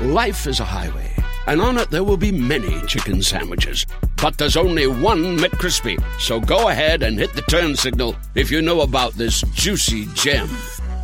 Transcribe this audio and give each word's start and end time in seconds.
Life 0.00 0.48
is 0.48 0.58
a 0.58 0.64
highway, 0.64 1.14
and 1.46 1.60
on 1.60 1.78
it 1.78 1.90
there 1.90 2.02
will 2.02 2.16
be 2.16 2.32
many 2.32 2.84
chicken 2.86 3.22
sandwiches. 3.22 3.86
But 4.20 4.38
there's 4.38 4.56
only 4.56 4.88
one 4.88 5.38
McCrispy. 5.38 6.02
So 6.18 6.40
go 6.40 6.68
ahead 6.68 7.04
and 7.04 7.16
hit 7.16 7.32
the 7.34 7.42
turn 7.42 7.76
signal 7.76 8.16
if 8.34 8.50
you 8.50 8.60
know 8.60 8.80
about 8.80 9.12
this 9.12 9.42
juicy 9.52 10.06
gem 10.14 10.48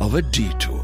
of 0.01 0.15
a 0.15 0.21
detour. 0.21 0.83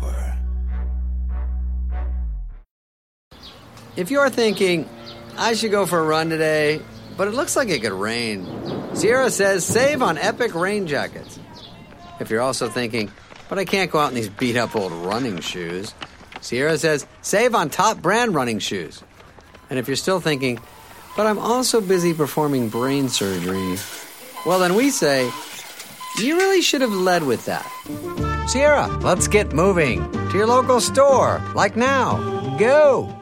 If 3.97 4.09
you're 4.09 4.29
thinking, 4.29 4.87
I 5.37 5.53
should 5.53 5.71
go 5.71 5.85
for 5.85 5.99
a 5.99 6.03
run 6.03 6.29
today, 6.29 6.79
but 7.17 7.27
it 7.27 7.33
looks 7.33 7.57
like 7.57 7.67
it 7.67 7.81
could 7.81 7.91
rain, 7.91 8.47
Sierra 8.95 9.29
says 9.29 9.65
save 9.65 10.01
on 10.01 10.17
epic 10.17 10.55
rain 10.55 10.87
jackets. 10.87 11.39
If 12.21 12.29
you're 12.29 12.41
also 12.41 12.69
thinking, 12.69 13.11
but 13.49 13.59
I 13.59 13.65
can't 13.65 13.91
go 13.91 13.99
out 13.99 14.09
in 14.09 14.15
these 14.15 14.29
beat 14.29 14.55
up 14.55 14.77
old 14.77 14.93
running 14.93 15.39
shoes, 15.41 15.93
Sierra 16.41 16.77
says 16.77 17.05
save 17.21 17.55
on 17.55 17.69
top 17.69 18.01
brand 18.01 18.35
running 18.35 18.59
shoes. 18.59 19.03
And 19.69 19.77
if 19.77 19.87
you're 19.87 19.97
still 19.97 20.19
thinking, 20.19 20.59
but 21.15 21.25
I'm 21.25 21.39
also 21.39 21.81
busy 21.81 22.13
performing 22.13 22.69
brain 22.69 23.09
surgery, 23.09 23.77
well, 24.45 24.59
then 24.59 24.75
we 24.75 24.91
say, 24.91 25.31
you 26.19 26.37
really 26.37 26.61
should 26.61 26.81
have 26.81 26.93
led 26.93 27.23
with 27.23 27.45
that. 27.45 27.65
Sierra, 28.47 28.87
let's 29.01 29.27
get 29.27 29.51
moving 29.53 30.09
to 30.11 30.37
your 30.37 30.47
local 30.47 30.79
store, 30.79 31.41
like 31.53 31.75
now. 31.75 32.55
Go! 32.57 33.16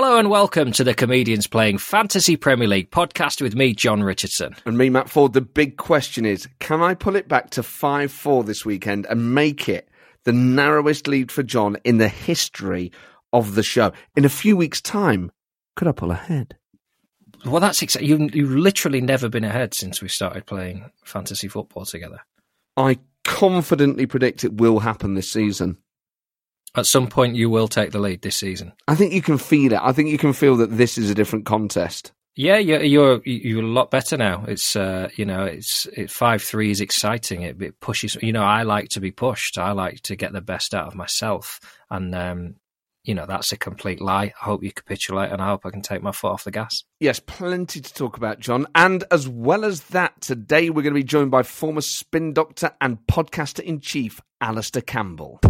Hello 0.00 0.16
and 0.16 0.30
welcome 0.30 0.70
to 0.70 0.84
the 0.84 0.94
Comedians 0.94 1.48
Playing 1.48 1.76
Fantasy 1.76 2.36
Premier 2.36 2.68
League 2.68 2.92
podcast 2.92 3.42
with 3.42 3.56
me, 3.56 3.74
John 3.74 4.00
Richardson. 4.00 4.54
And 4.64 4.78
me, 4.78 4.90
Matt 4.90 5.10
Ford. 5.10 5.32
The 5.32 5.40
big 5.40 5.76
question 5.76 6.24
is 6.24 6.46
can 6.60 6.80
I 6.80 6.94
pull 6.94 7.16
it 7.16 7.26
back 7.26 7.50
to 7.50 7.64
5 7.64 8.12
4 8.12 8.44
this 8.44 8.64
weekend 8.64 9.06
and 9.06 9.34
make 9.34 9.68
it 9.68 9.88
the 10.22 10.32
narrowest 10.32 11.08
lead 11.08 11.32
for 11.32 11.42
John 11.42 11.78
in 11.82 11.98
the 11.98 12.06
history 12.06 12.92
of 13.32 13.56
the 13.56 13.64
show? 13.64 13.90
In 14.14 14.24
a 14.24 14.28
few 14.28 14.56
weeks' 14.56 14.80
time, 14.80 15.32
could 15.74 15.88
I 15.88 15.92
pull 15.92 16.12
ahead? 16.12 16.56
Well, 17.44 17.58
that's 17.58 17.82
exa- 17.82 18.06
you, 18.06 18.30
you've 18.32 18.54
literally 18.54 19.00
never 19.00 19.28
been 19.28 19.42
ahead 19.42 19.74
since 19.74 20.00
we 20.00 20.06
started 20.06 20.46
playing 20.46 20.92
fantasy 21.02 21.48
football 21.48 21.86
together. 21.86 22.20
I 22.76 23.00
confidently 23.24 24.06
predict 24.06 24.44
it 24.44 24.58
will 24.58 24.78
happen 24.78 25.14
this 25.14 25.32
season. 25.32 25.78
At 26.76 26.86
some 26.86 27.06
point, 27.06 27.36
you 27.36 27.50
will 27.50 27.68
take 27.68 27.90
the 27.90 27.98
lead 27.98 28.22
this 28.22 28.36
season. 28.36 28.72
I 28.86 28.94
think 28.94 29.12
you 29.12 29.22
can 29.22 29.38
feel 29.38 29.72
it. 29.72 29.80
I 29.82 29.92
think 29.92 30.10
you 30.10 30.18
can 30.18 30.32
feel 30.32 30.56
that 30.56 30.76
this 30.76 30.98
is 30.98 31.10
a 31.10 31.14
different 31.14 31.46
contest. 31.46 32.12
Yeah, 32.38 32.58
you're 32.58 32.84
you're, 32.84 33.20
you're 33.24 33.64
a 33.64 33.66
lot 33.66 33.90
better 33.90 34.16
now. 34.16 34.44
It's 34.46 34.76
uh, 34.76 35.08
you 35.16 35.24
know, 35.24 35.42
it's 35.42 35.88
it, 35.92 36.08
five 36.08 36.40
three 36.40 36.70
is 36.70 36.80
exciting. 36.80 37.42
It, 37.42 37.60
it 37.60 37.80
pushes. 37.80 38.16
You 38.22 38.32
know, 38.32 38.44
I 38.44 38.62
like 38.62 38.90
to 38.90 39.00
be 39.00 39.10
pushed. 39.10 39.58
I 39.58 39.72
like 39.72 40.02
to 40.02 40.14
get 40.14 40.32
the 40.32 40.40
best 40.40 40.72
out 40.72 40.86
of 40.86 40.94
myself, 40.94 41.58
and 41.90 42.14
um, 42.14 42.54
you 43.02 43.12
know 43.12 43.26
that's 43.26 43.50
a 43.50 43.56
complete 43.56 44.00
lie. 44.00 44.32
I 44.40 44.44
hope 44.44 44.62
you 44.62 44.70
capitulate, 44.70 45.32
and 45.32 45.42
I 45.42 45.48
hope 45.48 45.66
I 45.66 45.70
can 45.70 45.82
take 45.82 46.00
my 46.00 46.12
foot 46.12 46.30
off 46.30 46.44
the 46.44 46.52
gas. 46.52 46.84
Yes, 47.00 47.18
plenty 47.18 47.80
to 47.80 47.92
talk 47.92 48.16
about, 48.16 48.38
John. 48.38 48.68
And 48.72 49.02
as 49.10 49.26
well 49.26 49.64
as 49.64 49.82
that, 49.86 50.20
today 50.20 50.70
we're 50.70 50.82
going 50.82 50.94
to 50.94 51.00
be 51.00 51.02
joined 51.02 51.32
by 51.32 51.42
former 51.42 51.80
spin 51.80 52.34
doctor 52.34 52.70
and 52.80 52.98
podcaster 53.08 53.64
in 53.64 53.80
chief, 53.80 54.20
Alistair 54.40 54.82
Campbell. 54.82 55.40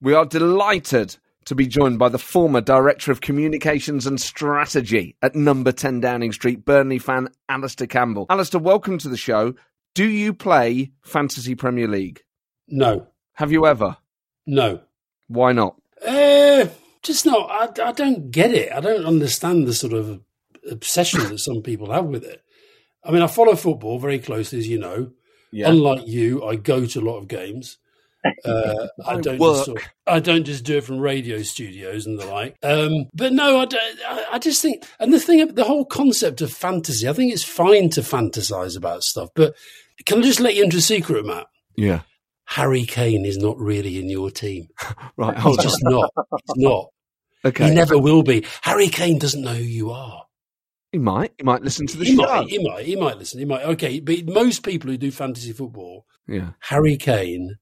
We 0.00 0.14
are 0.14 0.24
delighted 0.26 1.16
to 1.46 1.54
be 1.54 1.66
joined 1.66 1.98
by 1.98 2.08
the 2.08 2.18
former 2.18 2.60
Director 2.60 3.10
of 3.10 3.20
Communications 3.20 4.06
and 4.06 4.20
Strategy 4.20 5.16
at 5.22 5.34
number 5.34 5.72
10 5.72 6.00
Downing 6.00 6.32
Street, 6.32 6.64
Burnley 6.64 6.98
fan 6.98 7.28
Alistair 7.48 7.86
Campbell. 7.86 8.26
Alistair, 8.30 8.60
welcome 8.60 8.98
to 8.98 9.08
the 9.08 9.16
show. 9.16 9.54
Do 9.94 10.04
you 10.06 10.34
play 10.34 10.92
Fantasy 11.02 11.54
Premier 11.54 11.88
League? 11.88 12.22
No, 12.68 13.08
Have 13.34 13.50
you 13.50 13.66
ever? 13.66 13.96
no. 14.46 14.80
Why 15.26 15.52
not? 15.52 15.76
Uh, 16.06 16.66
just 17.02 17.26
not. 17.26 17.50
I, 17.50 17.88
I 17.88 17.92
don't 17.92 18.30
get 18.30 18.52
it. 18.54 18.72
I 18.72 18.80
don't 18.80 19.04
understand 19.04 19.66
the 19.66 19.74
sort 19.74 19.92
of 19.92 20.20
obsession 20.70 21.20
that 21.28 21.38
some 21.38 21.60
people 21.60 21.92
have 21.92 22.06
with 22.06 22.24
it. 22.24 22.42
I 23.04 23.10
mean, 23.10 23.20
I 23.20 23.26
follow 23.26 23.54
football 23.56 23.98
very 23.98 24.18
closely, 24.18 24.58
as 24.58 24.68
you 24.68 24.78
know. 24.78 25.10
Yeah. 25.52 25.68
Unlike 25.68 26.06
you, 26.06 26.44
I 26.44 26.56
go 26.56 26.86
to 26.86 27.00
a 27.00 27.02
lot 27.04 27.18
of 27.18 27.28
games. 27.28 27.76
Uh, 28.44 28.88
I, 29.06 29.16
don't 29.20 29.38
work. 29.38 29.54
Just 29.56 29.64
sort 29.66 29.78
of- 29.82 29.88
I 30.06 30.20
don't 30.20 30.44
just 30.44 30.64
do 30.64 30.78
it 30.78 30.84
from 30.84 30.98
radio 30.98 31.42
studios 31.42 32.06
and 32.06 32.18
the 32.18 32.26
like. 32.26 32.56
Um, 32.62 33.06
but 33.14 33.32
no, 33.32 33.58
I, 33.60 33.64
don't, 33.64 33.98
I, 34.08 34.24
I 34.32 34.38
just 34.38 34.60
think, 34.62 34.84
and 34.98 35.12
the 35.12 35.20
thing, 35.20 35.54
the 35.54 35.64
whole 35.64 35.84
concept 35.84 36.40
of 36.40 36.52
fantasy, 36.52 37.08
I 37.08 37.12
think 37.12 37.32
it's 37.32 37.44
fine 37.44 37.90
to 37.90 38.00
fantasize 38.00 38.76
about 38.76 39.02
stuff. 39.02 39.28
But 39.34 39.54
can 40.06 40.18
I 40.18 40.22
just 40.22 40.40
let 40.40 40.54
you 40.56 40.64
into 40.64 40.78
a 40.78 40.80
secret, 40.80 41.24
Matt? 41.26 41.46
Yeah. 41.76 42.00
Harry 42.46 42.84
Kane 42.84 43.26
is 43.26 43.36
not 43.38 43.58
really 43.58 43.98
in 43.98 44.08
your 44.08 44.30
team. 44.30 44.68
Right. 45.16 45.36
He's 45.36 45.58
on. 45.58 45.62
just 45.62 45.78
not. 45.82 46.10
He's 46.54 46.64
not. 46.64 46.86
Okay. 47.44 47.68
He 47.68 47.74
never 47.74 47.98
will 47.98 48.22
be. 48.22 48.44
Harry 48.62 48.88
Kane 48.88 49.18
doesn't 49.18 49.42
know 49.42 49.52
who 49.54 49.62
you 49.64 49.90
are. 49.90 50.22
He 50.92 50.98
might. 50.98 51.32
He 51.38 51.42
might 51.44 51.60
listen 51.62 51.86
to 51.88 51.96
the 51.98 52.04
He 52.04 52.14
show. 52.16 52.22
might. 52.22 52.48
He 52.48 52.58
might. 52.66 52.84
He 52.86 52.94
might 52.96 53.18
listen. 53.18 53.38
He 53.40 53.44
might. 53.44 53.62
Okay, 53.64 53.98
but 54.00 54.26
most 54.26 54.62
people 54.62 54.90
who 54.90 54.96
do 54.96 55.10
fantasy 55.10 55.52
football, 55.52 56.06
Yeah. 56.28 56.50
Harry 56.60 56.96
Kane 56.96 57.56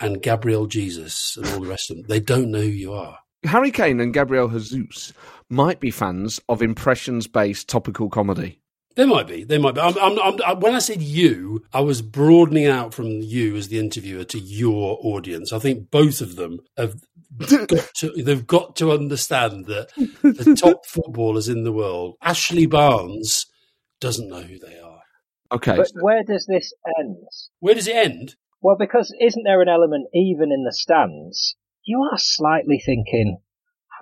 and 0.00 0.22
Gabriel 0.22 0.66
Jesus 0.66 1.36
and 1.36 1.46
all 1.48 1.60
the 1.60 1.68
rest 1.68 1.90
of 1.90 1.96
them, 1.96 2.06
they 2.08 2.20
don't 2.20 2.50
know 2.50 2.60
who 2.60 2.68
you 2.68 2.92
are. 2.92 3.18
Harry 3.44 3.70
Kane 3.70 4.00
and 4.00 4.12
Gabriel 4.12 4.48
Jesus 4.48 5.12
might 5.48 5.80
be 5.80 5.90
fans 5.90 6.40
of 6.48 6.62
impressions-based 6.62 7.68
topical 7.68 8.08
comedy. 8.08 8.60
They 8.96 9.06
might 9.06 9.28
be. 9.28 9.44
They 9.44 9.58
might 9.58 9.76
be. 9.76 9.80
I'm, 9.80 9.96
I'm, 9.98 10.18
I'm, 10.18 10.38
uh, 10.44 10.56
when 10.56 10.74
I 10.74 10.80
said 10.80 11.00
you, 11.00 11.64
I 11.72 11.80
was 11.80 12.02
broadening 12.02 12.66
out 12.66 12.92
from 12.92 13.06
you 13.06 13.56
as 13.56 13.68
the 13.68 13.78
interviewer 13.78 14.24
to 14.24 14.38
your 14.38 14.98
audience. 15.02 15.52
I 15.52 15.58
think 15.58 15.90
both 15.90 16.20
of 16.20 16.36
them 16.36 16.58
have 16.76 16.96
got 17.38 17.88
to. 18.00 18.10
They've 18.22 18.46
got 18.46 18.76
to 18.76 18.90
understand 18.90 19.66
that 19.66 19.90
the 20.22 20.56
top 20.60 20.84
footballers 20.86 21.48
in 21.48 21.62
the 21.62 21.72
world, 21.72 22.16
Ashley 22.20 22.66
Barnes, 22.66 23.46
doesn't 24.00 24.28
know 24.28 24.42
who 24.42 24.58
they 24.58 24.78
are. 24.78 25.00
Okay. 25.52 25.76
But 25.76 25.90
where 26.00 26.24
does 26.24 26.46
this 26.46 26.72
end? 26.98 27.16
Where 27.60 27.74
does 27.74 27.86
it 27.86 27.96
end? 27.96 28.34
Well, 28.62 28.76
because 28.78 29.14
isn't 29.20 29.44
there 29.44 29.62
an 29.62 29.68
element 29.68 30.08
even 30.14 30.52
in 30.52 30.64
the 30.64 30.72
stands? 30.72 31.56
You 31.84 32.02
are 32.12 32.18
slightly 32.18 32.78
thinking, 32.78 33.40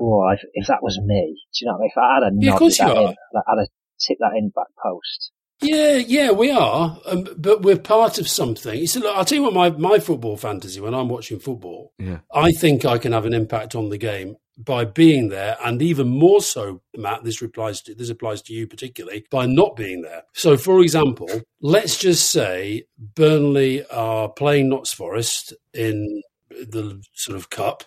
"Oh, 0.01 0.29
if, 0.31 0.43
if 0.53 0.67
that 0.67 0.83
was 0.83 0.99
me, 1.01 1.43
do 1.55 1.65
you 1.65 1.67
know 1.67 1.79
what 1.79 1.79
I 1.79 1.83
mean? 1.83 1.91
If 1.91 1.99
I 1.99 2.15
had 2.15 2.23
a 2.23 2.35
Yeah, 2.35 2.51
nod 2.51 2.61
that 2.61 2.97
in, 2.97 3.43
I'd 3.47 3.59
have 3.61 3.69
tipped 4.01 4.21
that 4.21 4.37
in 4.37 4.51
back 4.51 4.69
post. 4.83 5.31
Yeah, 5.61 5.97
yeah, 5.97 6.31
we 6.31 6.51
are, 6.51 6.99
um, 7.07 7.27
but 7.37 7.63
we're 7.63 7.79
part 7.79 8.19
of 8.19 8.29
something. 8.29 8.87
So, 8.87 9.01
look, 9.01 9.17
I'll 9.17 9.25
tell 9.25 9.39
you 9.39 9.43
what 9.43 9.55
my, 9.55 9.71
my 9.71 9.99
football 9.99 10.37
fantasy 10.37 10.81
when 10.81 10.95
I'm 10.95 11.09
watching 11.09 11.41
football, 11.41 11.93
yeah. 11.99 12.19
I 12.33 12.53
think 12.53 12.85
I 12.85 12.99
can 12.99 13.11
have 13.13 13.27
an 13.27 13.35
impact 13.35 13.75
on 13.75 13.89
the 13.89 13.99
game 13.99 14.37
by 14.57 14.85
being 14.85 15.29
there, 15.29 15.57
and 15.65 15.83
even 15.83 16.09
more 16.09 16.41
so, 16.41 16.83
Matt. 16.97 17.25
This 17.25 17.41
applies 17.43 17.81
to 17.83 17.95
this 17.95 18.11
applies 18.11 18.43
to 18.43 18.53
you 18.53 18.67
particularly 18.67 19.25
by 19.31 19.47
not 19.47 19.77
being 19.77 20.03
there. 20.03 20.25
So, 20.33 20.57
for 20.57 20.81
example, 20.81 21.29
let's 21.61 21.97
just 21.97 22.31
say 22.31 22.85
Burnley 22.99 23.85
are 23.87 24.29
playing 24.29 24.69
Notts 24.69 24.93
Forest 24.93 25.55
in 25.73 26.23
the 26.51 27.03
sort 27.15 27.37
of 27.37 27.51
cup, 27.51 27.85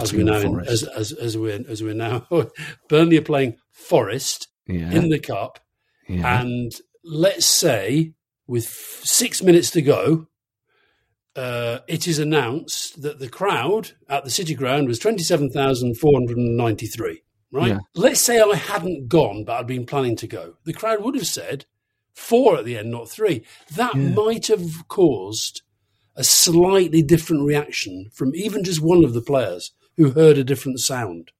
as 0.00 0.12
we 0.12 0.22
know, 0.24 0.42
Forest. 0.42 0.70
as, 0.70 0.82
as 0.84 1.12
as 1.12 1.38
we're 1.38 1.64
as 1.68 1.82
we're 1.82 1.94
now. 1.94 2.26
Burnley 2.88 3.18
are 3.18 3.22
playing 3.22 3.56
Forest 3.70 4.48
yeah. 4.66 4.90
in 4.90 5.08
the 5.08 5.18
cup. 5.18 5.60
yeah. 6.08 6.40
And 6.40 6.72
let's 7.08 7.46
say, 7.46 8.12
with 8.46 8.66
f- 8.66 9.00
six 9.04 9.42
minutes 9.42 9.70
to 9.72 9.82
go, 9.82 10.28
uh, 11.36 11.80
it 11.86 12.08
is 12.08 12.18
announced 12.18 13.02
that 13.02 13.18
the 13.18 13.28
crowd 13.28 13.92
at 14.08 14.24
the 14.24 14.30
City 14.30 14.54
Ground 14.54 14.88
was 14.88 14.98
27,493. 14.98 17.22
Right? 17.50 17.68
Yeah. 17.68 17.78
Let's 17.94 18.20
say 18.20 18.40
I 18.40 18.56
hadn't 18.56 19.08
gone, 19.08 19.44
but 19.44 19.58
I'd 19.58 19.66
been 19.66 19.86
planning 19.86 20.16
to 20.16 20.26
go. 20.26 20.56
The 20.64 20.74
crowd 20.74 21.02
would 21.02 21.14
have 21.14 21.26
said 21.26 21.64
four 22.14 22.58
at 22.58 22.64
the 22.64 22.76
end, 22.76 22.90
not 22.90 23.08
three. 23.08 23.44
That 23.74 23.94
might 23.94 24.48
have 24.48 24.86
caused 24.88 25.62
a 26.14 26.24
slightly 26.24 27.00
different 27.00 27.44
reaction 27.44 28.10
from 28.12 28.34
even 28.34 28.64
just 28.64 28.82
one 28.82 29.04
of 29.04 29.14
the 29.14 29.22
players 29.22 29.72
who 29.96 30.10
heard 30.10 30.36
a 30.36 30.44
different 30.44 30.80
sound. 30.80 31.30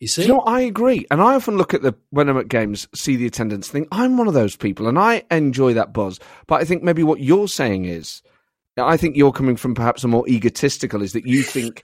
You 0.00 0.08
Do 0.08 0.12
see? 0.12 0.22
you 0.22 0.28
know? 0.28 0.40
I 0.40 0.60
agree. 0.60 1.06
And 1.10 1.22
I 1.22 1.34
often 1.34 1.56
look 1.56 1.72
at 1.74 1.82
the, 1.82 1.94
when 2.10 2.28
I'm 2.28 2.36
at 2.36 2.48
games, 2.48 2.86
see 2.94 3.16
the 3.16 3.26
attendance, 3.26 3.68
think, 3.68 3.88
I'm 3.92 4.18
one 4.18 4.28
of 4.28 4.34
those 4.34 4.56
people 4.56 4.88
and 4.88 4.98
I 4.98 5.22
enjoy 5.30 5.72
that 5.74 5.92
buzz. 5.92 6.20
But 6.46 6.60
I 6.60 6.64
think 6.64 6.82
maybe 6.82 7.02
what 7.02 7.20
you're 7.20 7.48
saying 7.48 7.86
is, 7.86 8.22
I 8.78 8.98
think 8.98 9.16
you're 9.16 9.32
coming 9.32 9.56
from 9.56 9.74
perhaps 9.74 10.04
a 10.04 10.08
more 10.08 10.28
egotistical, 10.28 11.00
is 11.00 11.14
that 11.14 11.26
you 11.26 11.42
think 11.42 11.82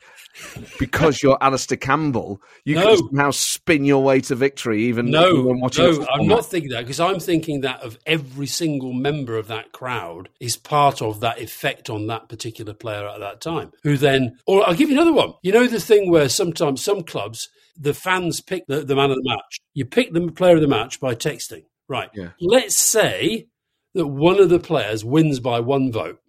because 0.79 1.23
you're 1.23 1.38
Alistair 1.41 1.79
Campbell, 1.79 2.43
you 2.67 2.75
No. 2.75 2.82
can 2.82 2.97
somehow 3.09 3.31
spin 3.31 3.87
your 3.87 4.03
way 4.03 4.20
to 4.20 4.35
victory 4.35 4.85
even 4.85 5.11
No, 5.11 5.31
no, 5.31 6.05
I'm 6.12 6.26
not 6.26 6.44
thinking 6.44 6.70
that 6.73 6.82
because 6.82 7.00
I'm 7.00 7.19
thinking 7.19 7.62
that 7.62 7.82
of 7.82 7.99
every 8.05 8.47
single 8.47 8.93
member 8.93 9.38
of 9.38 9.49
that 9.49 9.73
crowd 9.73 10.29
is 10.38 10.59
part 10.59 11.00
of 11.00 11.20
that 11.20 11.41
effect 11.41 11.88
on 11.88 12.09
that 12.09 12.29
particular 12.29 12.75
player 12.75 13.09
at 13.09 13.20
that 13.20 13.41
time. 13.41 13.73
Who 13.85 13.97
then, 13.97 14.38
or 14.47 14.69
I'll 14.69 14.75
give 14.75 14.91
you 14.91 14.97
another 14.97 15.14
one. 15.14 15.32
You 15.43 15.53
know 15.53 15.67
the 15.67 15.81
thing 15.81 16.11
where 16.11 16.29
sometimes 16.29 16.85
some 16.85 17.05
clubs 17.05 17.49
the 17.77 17.95
fans 17.95 18.41
pick 18.41 18.65
the, 18.67 18.81
the 18.81 18.97
man 18.97 19.11
of 19.11 19.17
the 19.17 19.29
match. 19.29 19.61
You 19.75 19.85
pick 19.85 20.13
the 20.13 20.31
player 20.33 20.57
of 20.57 20.61
the 20.61 20.69
match 20.69 21.01
by 21.01 21.15
texting, 21.15 21.65
Right. 21.89 22.11
Yeah. 22.15 22.31
Let's 22.41 22.79
say 22.79 23.49
that 23.95 24.07
one 24.07 24.41
of 24.41 24.49
the 24.49 24.59
players 24.59 25.05
wins 25.05 25.41
by 25.41 25.61
one 25.61 25.93
vote, 25.93 26.21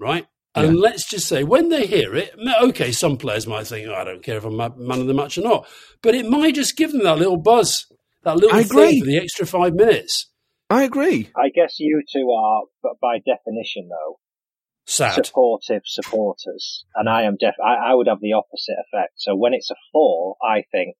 right? 0.00 0.26
And 0.56 0.78
let's 0.78 1.08
just 1.08 1.26
say 1.26 1.42
when 1.42 1.68
they 1.68 1.86
hear 1.86 2.14
it, 2.14 2.34
okay, 2.62 2.92
some 2.92 3.16
players 3.16 3.46
might 3.46 3.66
think, 3.66 3.88
oh, 3.88 3.94
I 3.94 4.04
don't 4.04 4.22
care 4.22 4.36
if 4.36 4.44
I'm 4.44 4.56
man 4.56 5.00
of 5.00 5.06
the 5.06 5.14
match 5.14 5.36
or 5.36 5.42
not. 5.42 5.66
But 6.00 6.14
it 6.14 6.28
might 6.28 6.54
just 6.54 6.76
give 6.76 6.92
them 6.92 7.02
that 7.02 7.18
little 7.18 7.36
buzz, 7.36 7.86
that 8.22 8.36
little 8.36 8.56
I 8.56 8.62
thing 8.62 8.70
agree. 8.70 9.00
for 9.00 9.06
the 9.06 9.18
extra 9.18 9.46
five 9.46 9.74
minutes. 9.74 10.30
I 10.70 10.84
agree. 10.84 11.30
I 11.36 11.48
guess 11.54 11.76
you 11.78 12.02
two 12.10 12.30
are, 12.30 12.62
but 12.82 12.92
by 13.00 13.18
definition, 13.18 13.88
though, 13.88 14.18
Sad. 14.86 15.14
supportive 15.24 15.82
supporters, 15.86 16.84
and 16.94 17.08
I 17.08 17.22
am 17.22 17.36
def. 17.38 17.54
I, 17.64 17.90
I 17.90 17.94
would 17.94 18.06
have 18.06 18.20
the 18.20 18.34
opposite 18.34 18.76
effect. 18.86 19.14
So 19.16 19.34
when 19.34 19.54
it's 19.54 19.70
a 19.70 19.74
four, 19.92 20.36
I 20.42 20.62
think 20.70 20.96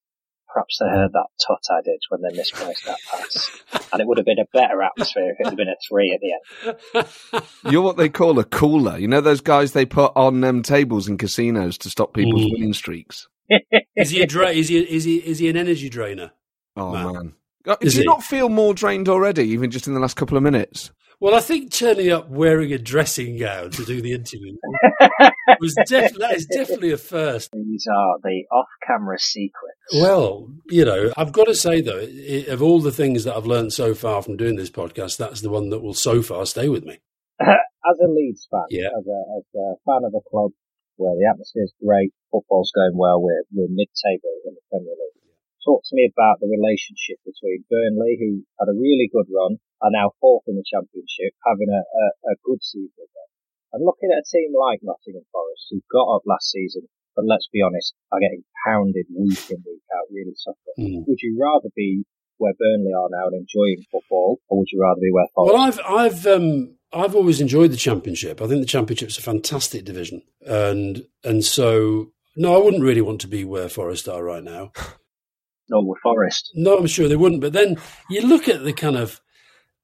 perhaps 0.52 0.78
they 0.81 0.86
heard 0.88 1.12
that 1.12 1.26
tut 1.46 1.58
I 1.70 1.82
did 1.82 1.98
when 2.08 2.22
they 2.22 2.36
misplaced 2.36 2.86
that 2.86 2.98
pass, 3.10 3.50
and 3.92 4.00
it 4.00 4.06
would 4.06 4.19
have 4.19 4.25
been 4.26 4.38
a 4.38 4.46
better 4.52 4.82
atmosphere 4.82 5.31
if 5.32 5.40
it 5.40 5.46
had 5.46 5.56
been 5.56 5.69
a 5.69 5.75
three 5.88 6.12
at 6.12 6.20
the 6.20 7.02
end. 7.34 7.44
You're 7.72 7.82
what 7.82 7.96
they 7.96 8.08
call 8.08 8.38
a 8.38 8.44
cooler. 8.44 8.96
You 8.98 9.08
know 9.08 9.20
those 9.20 9.40
guys 9.40 9.72
they 9.72 9.84
put 9.86 10.12
on 10.16 10.42
um, 10.44 10.62
tables 10.62 11.08
in 11.08 11.19
casinos 11.19 11.76
to 11.78 11.90
stop 11.90 12.14
people's 12.14 12.44
Mm. 12.46 12.52
winning 12.52 12.72
streaks. 12.72 13.28
is 13.96 14.10
he 14.10 14.22
a 14.22 14.26
dra- 14.26 14.48
is 14.50 14.69
he 14.69 14.78
is 14.78 15.04
he 15.04 15.16
is 15.19 15.38
he 15.40 15.48
an 15.50 15.56
energy 15.56 15.90
drainer? 15.90 16.32
Oh 16.76 16.92
Man. 16.92 17.12
man, 17.12 17.32
Uh, 17.66 17.76
do 17.81 17.88
you 17.88 17.98
he? 18.00 18.04
not 18.06 18.22
feel 18.22 18.48
more 18.48 18.72
drained 18.72 19.08
already, 19.08 19.44
even 19.48 19.70
just 19.70 19.86
in 19.86 19.92
the 19.94 20.00
last 20.00 20.16
couple 20.16 20.36
of 20.38 20.42
minutes? 20.42 20.90
Well, 21.24 21.34
I 21.34 21.40
think 21.40 21.72
turning 21.72 22.10
up 22.12 22.28
wearing 22.28 22.74
a 22.74 22.76
dressing 22.76 23.38
gown 23.38 23.70
to 23.70 23.84
do 23.86 24.02
the 24.02 24.12
interview 24.12 24.58
was 25.58 25.74
def- 25.86 26.12
that 26.18 26.34
is 26.36 26.44
definitely 26.44 26.92
a 26.92 26.98
first. 26.98 27.48
These 27.54 27.86
are 27.90 28.18
the 28.22 28.44
off-camera 28.52 29.18
secrets. 29.18 29.80
Well, 29.94 30.52
you 30.68 30.84
know, 30.84 31.14
I've 31.16 31.32
got 31.32 31.44
to 31.44 31.54
say 31.54 31.80
though, 31.80 31.96
i 31.98 32.44
of 32.52 32.60
all 32.60 32.78
the 32.78 32.92
things 32.92 33.24
that 33.24 33.34
I've 33.34 33.46
learned 33.46 33.72
so 33.72 33.94
far 33.94 34.20
from 34.20 34.36
doing 34.36 34.56
this 34.56 34.68
podcast, 34.68 35.16
that's 35.16 35.40
the 35.40 35.48
one 35.48 35.70
that 35.70 35.80
will 35.80 35.94
so 35.94 36.20
far 36.20 36.44
stay 36.44 36.68
with 36.68 36.84
me. 36.84 36.98
as 37.40 37.98
a 38.04 38.06
Leeds 38.06 38.46
fan, 38.50 38.66
Yeah. 38.68 38.88
as, 38.88 39.06
a, 39.06 39.20
as 39.38 39.44
a 39.56 39.74
fan 39.86 40.04
of 40.04 40.12
a 40.12 40.20
club 40.28 40.50
where 40.96 41.14
the 41.16 41.26
atmosphere 41.32 41.64
is 41.64 41.72
great, 41.82 42.12
football's 42.32 42.70
going 42.74 42.98
well, 42.98 43.22
we're, 43.22 43.44
we're 43.50 43.68
mid-table 43.70 44.28
in 44.44 44.52
the 44.52 44.60
Premier 44.70 44.92
League. 44.92 45.23
Talk 45.64 45.81
to 45.88 45.96
me 45.96 46.05
about 46.05 46.44
the 46.44 46.52
relationship 46.52 47.25
between 47.25 47.64
Burnley, 47.72 48.20
who 48.20 48.44
had 48.61 48.69
a 48.69 48.76
really 48.76 49.08
good 49.08 49.26
run, 49.32 49.56
are 49.81 49.90
now 49.93 50.12
fourth 50.20 50.44
in 50.44 50.61
the 50.61 50.69
Championship, 50.69 51.32
having 51.40 51.72
a, 51.72 51.82
a, 51.82 52.05
a 52.32 52.34
good 52.44 52.61
season 52.61 53.00
again. 53.00 53.31
And 53.72 53.81
looking 53.82 54.12
at 54.12 54.22
a 54.22 54.28
team 54.28 54.52
like 54.52 54.84
Nottingham 54.84 55.25
Forest, 55.32 55.72
who 55.72 55.81
got 55.88 56.06
up 56.06 56.28
last 56.28 56.52
season, 56.52 56.84
but 57.16 57.25
let's 57.25 57.49
be 57.52 57.62
honest, 57.64 57.94
are 58.12 58.20
getting 58.20 58.44
pounded 58.66 59.06
week 59.08 59.50
in, 59.50 59.64
week 59.64 59.82
out, 59.96 60.12
really 60.12 60.37
suffering. 60.37 60.78
Mm. 60.78 61.08
Would 61.08 61.22
you 61.22 61.38
rather 61.40 61.72
be 61.75 62.05
where 62.38 62.55
Burnley 62.58 62.93
are 62.93 63.08
now 63.10 63.28
and 63.28 63.40
enjoying 63.40 63.84
football, 63.90 64.40
or 64.49 64.58
would 64.58 64.69
you 64.70 64.81
rather 64.82 65.00
be 65.00 65.10
where 65.12 65.26
Forest 65.34 65.55
Well, 65.55 65.62
I've 65.62 65.81
I've 65.88 66.26
um, 66.26 66.76
I've 66.93 67.14
always 67.14 67.40
enjoyed 67.40 67.70
the 67.70 67.76
championship. 67.76 68.43
I 68.43 68.46
think 68.46 68.60
the 68.60 68.67
championship's 68.67 69.19
a 69.19 69.22
fantastic 69.22 69.84
division, 69.84 70.22
and 70.46 71.06
and 71.22 71.44
so 71.44 72.12
no, 72.37 72.55
I 72.55 72.64
wouldn't 72.64 72.82
really 72.82 73.00
want 73.00 73.20
to 73.22 73.28
be 73.28 73.44
where 73.44 73.69
Forest 73.69 74.08
are 74.08 74.22
right 74.22 74.44
now. 74.44 74.72
no, 75.69 75.81
with 75.82 75.99
Forest? 76.02 76.50
No, 76.55 76.78
I'm 76.78 76.87
sure 76.87 77.08
they 77.08 77.16
wouldn't. 77.16 77.40
But 77.40 77.52
then 77.52 77.76
you 78.11 78.22
look 78.26 78.49
at 78.49 78.64
the 78.64 78.72
kind 78.72 78.96
of, 78.96 79.20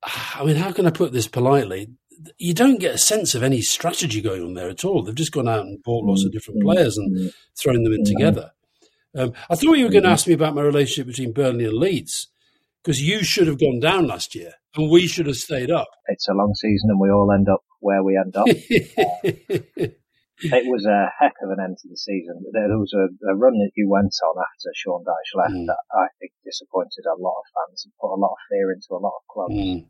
I 0.04 0.44
mean, 0.44 0.56
how 0.56 0.72
can 0.72 0.86
I 0.86 0.90
put 0.90 1.12
this 1.12 1.28
politely? 1.28 1.88
You 2.38 2.52
don't 2.52 2.78
get 2.78 2.94
a 2.94 2.98
sense 2.98 3.34
of 3.34 3.42
any 3.42 3.62
strategy 3.62 4.20
going 4.20 4.42
on 4.42 4.54
there 4.54 4.68
at 4.68 4.84
all. 4.84 5.02
They've 5.02 5.14
just 5.14 5.32
gone 5.32 5.48
out 5.48 5.60
and 5.60 5.82
bought 5.82 6.04
lots 6.04 6.24
of 6.24 6.32
different 6.32 6.60
mm, 6.60 6.64
players 6.64 6.98
and 6.98 7.16
mm, 7.16 7.32
thrown 7.60 7.82
them 7.82 7.94
in 7.94 8.04
together. 8.04 8.50
Um, 9.16 9.32
I 9.48 9.56
thought 9.56 9.78
you 9.78 9.84
were 9.84 9.90
going 9.90 10.02
to 10.02 10.08
mm-hmm. 10.08 10.12
ask 10.12 10.26
me 10.26 10.34
about 10.34 10.54
my 10.54 10.62
relationship 10.62 11.06
between 11.06 11.32
Burnley 11.32 11.64
and 11.64 11.74
Leeds 11.74 12.28
because 12.82 13.02
you 13.02 13.24
should 13.24 13.46
have 13.46 13.58
gone 13.58 13.80
down 13.80 14.06
last 14.06 14.34
year 14.34 14.52
and 14.76 14.90
we 14.90 15.06
should 15.06 15.26
have 15.26 15.36
stayed 15.36 15.70
up. 15.70 15.88
It's 16.06 16.28
a 16.28 16.32
long 16.32 16.54
season 16.54 16.90
and 16.90 17.00
we 17.00 17.10
all 17.10 17.32
end 17.32 17.48
up 17.48 17.64
where 17.80 18.04
we 18.04 18.18
end 18.18 18.36
up. 18.36 18.46
it 20.42 20.66
was 20.66 20.86
a 20.86 21.12
heck 21.18 21.34
of 21.42 21.50
an 21.50 21.62
end 21.62 21.78
to 21.82 21.88
the 21.88 21.96
season. 21.96 22.42
There 22.52 22.78
was 22.78 22.92
a, 22.94 23.08
a 23.30 23.34
run 23.36 23.58
that 23.58 23.72
you 23.76 23.88
went 23.88 24.14
on 24.24 24.36
after 24.38 24.70
Sean 24.74 25.04
Dyche 25.04 25.36
left 25.36 25.54
Mm. 25.54 25.66
that 25.66 25.78
I 25.92 26.06
think 26.18 26.32
disappointed 26.44 27.04
a 27.06 27.20
lot 27.20 27.36
of 27.38 27.44
fans 27.54 27.84
and 27.84 27.92
put 28.00 28.14
a 28.14 28.20
lot 28.20 28.32
of 28.32 28.38
fear 28.48 28.72
into 28.72 28.88
a 28.92 29.02
lot 29.02 29.12
of 29.18 29.22
clubs. 29.30 29.54
Mm. 29.54 29.86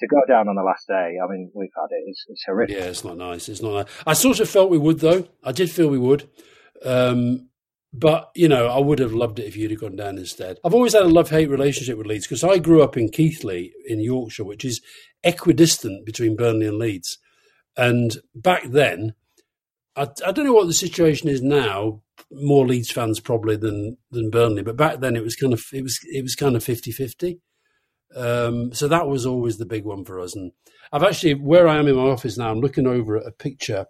To 0.00 0.06
go 0.06 0.20
down 0.28 0.48
on 0.48 0.56
the 0.56 0.62
last 0.62 0.86
day, 0.86 1.16
I 1.22 1.26
mean, 1.30 1.50
we've 1.54 1.70
had 1.74 1.88
it. 1.90 2.02
It's, 2.06 2.24
it's 2.28 2.44
horrific. 2.44 2.76
Yeah, 2.76 2.84
it's 2.84 3.02
not 3.04 3.16
nice. 3.16 3.48
It's 3.48 3.62
not 3.62 3.72
nice. 3.72 3.94
I 4.06 4.12
sort 4.12 4.40
of 4.40 4.48
felt 4.50 4.68
we 4.70 4.76
would, 4.76 5.00
though. 5.00 5.26
I 5.42 5.52
did 5.52 5.70
feel 5.70 5.88
we 5.88 5.98
would. 5.98 6.28
Um, 6.84 7.48
but, 7.94 8.30
you 8.34 8.46
know, 8.46 8.66
I 8.66 8.78
would 8.78 8.98
have 8.98 9.14
loved 9.14 9.38
it 9.38 9.46
if 9.46 9.56
you'd 9.56 9.70
have 9.70 9.80
gone 9.80 9.96
down 9.96 10.18
instead. 10.18 10.58
I've 10.62 10.74
always 10.74 10.92
had 10.92 11.04
a 11.04 11.08
love 11.08 11.30
hate 11.30 11.48
relationship 11.48 11.96
with 11.96 12.06
Leeds 12.06 12.26
because 12.26 12.44
I 12.44 12.58
grew 12.58 12.82
up 12.82 12.98
in 12.98 13.08
Keighley 13.08 13.72
in 13.86 14.00
Yorkshire, 14.00 14.44
which 14.44 14.66
is 14.66 14.82
equidistant 15.24 16.04
between 16.04 16.36
Burnley 16.36 16.66
and 16.66 16.78
Leeds. 16.78 17.16
And 17.74 18.18
back 18.34 18.64
then, 18.64 19.14
I, 19.96 20.08
I 20.26 20.32
don't 20.32 20.44
know 20.44 20.52
what 20.52 20.66
the 20.66 20.72
situation 20.72 21.28
is 21.28 21.42
now. 21.42 22.02
More 22.30 22.66
Leeds 22.66 22.90
fans 22.90 23.20
probably 23.20 23.56
than 23.56 23.98
than 24.10 24.30
Burnley, 24.30 24.62
but 24.62 24.76
back 24.76 25.00
then 25.00 25.16
it 25.16 25.22
was 25.22 25.36
kind 25.36 25.52
of 25.52 25.64
it 25.72 25.82
was 25.82 26.00
it 26.04 26.22
was 26.22 26.34
kind 26.34 26.56
of 26.56 26.64
50-50. 26.64 27.38
Um, 28.14 28.72
so 28.72 28.88
that 28.88 29.08
was 29.08 29.26
always 29.26 29.58
the 29.58 29.66
big 29.66 29.84
one 29.84 30.04
for 30.04 30.20
us. 30.20 30.34
And 30.34 30.52
I've 30.92 31.02
actually, 31.02 31.34
where 31.34 31.68
I 31.68 31.76
am 31.76 31.88
in 31.88 31.96
my 31.96 32.02
office 32.02 32.38
now, 32.38 32.50
I'm 32.50 32.60
looking 32.60 32.86
over 32.86 33.16
at 33.16 33.26
a 33.26 33.32
picture 33.32 33.86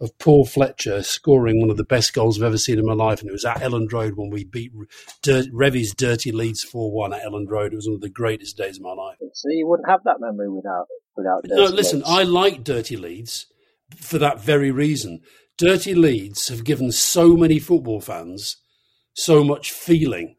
of 0.00 0.16
Paul 0.18 0.46
Fletcher 0.46 1.02
scoring 1.02 1.60
one 1.60 1.70
of 1.70 1.76
the 1.76 1.84
best 1.84 2.12
goals 2.12 2.38
I've 2.38 2.46
ever 2.46 2.58
seen 2.58 2.78
in 2.78 2.86
my 2.86 2.94
life. 2.94 3.20
And 3.20 3.28
it 3.28 3.32
was 3.32 3.44
at 3.44 3.58
Elland 3.58 3.92
Road 3.92 4.14
when 4.16 4.30
we 4.30 4.44
beat 4.44 4.72
Dirt, 5.22 5.46
Revie's 5.52 5.94
Dirty 5.94 6.32
Leeds 6.32 6.62
4 6.62 6.92
1 6.92 7.12
at 7.12 7.22
Elland 7.22 7.50
Road. 7.50 7.72
It 7.72 7.76
was 7.76 7.86
one 7.86 7.96
of 7.96 8.00
the 8.00 8.08
greatest 8.08 8.56
days 8.56 8.76
of 8.76 8.82
my 8.82 8.92
life. 8.92 9.16
So 9.32 9.48
you 9.50 9.66
wouldn't 9.66 9.88
have 9.88 10.04
that 10.04 10.20
memory 10.20 10.48
without 10.48 10.86
without. 11.16 11.44
No, 11.46 11.64
listen, 11.64 12.00
Leeds. 12.00 12.10
I 12.10 12.22
like 12.22 12.64
Dirty 12.64 12.96
Leeds 12.96 13.46
for 13.96 14.18
that 14.18 14.40
very 14.40 14.70
reason. 14.70 15.20
Dirty 15.56 15.94
Leeds 15.94 16.48
have 16.48 16.64
given 16.64 16.92
so 16.92 17.36
many 17.36 17.58
football 17.58 18.00
fans 18.00 18.56
so 19.14 19.42
much 19.42 19.72
feeling 19.72 20.36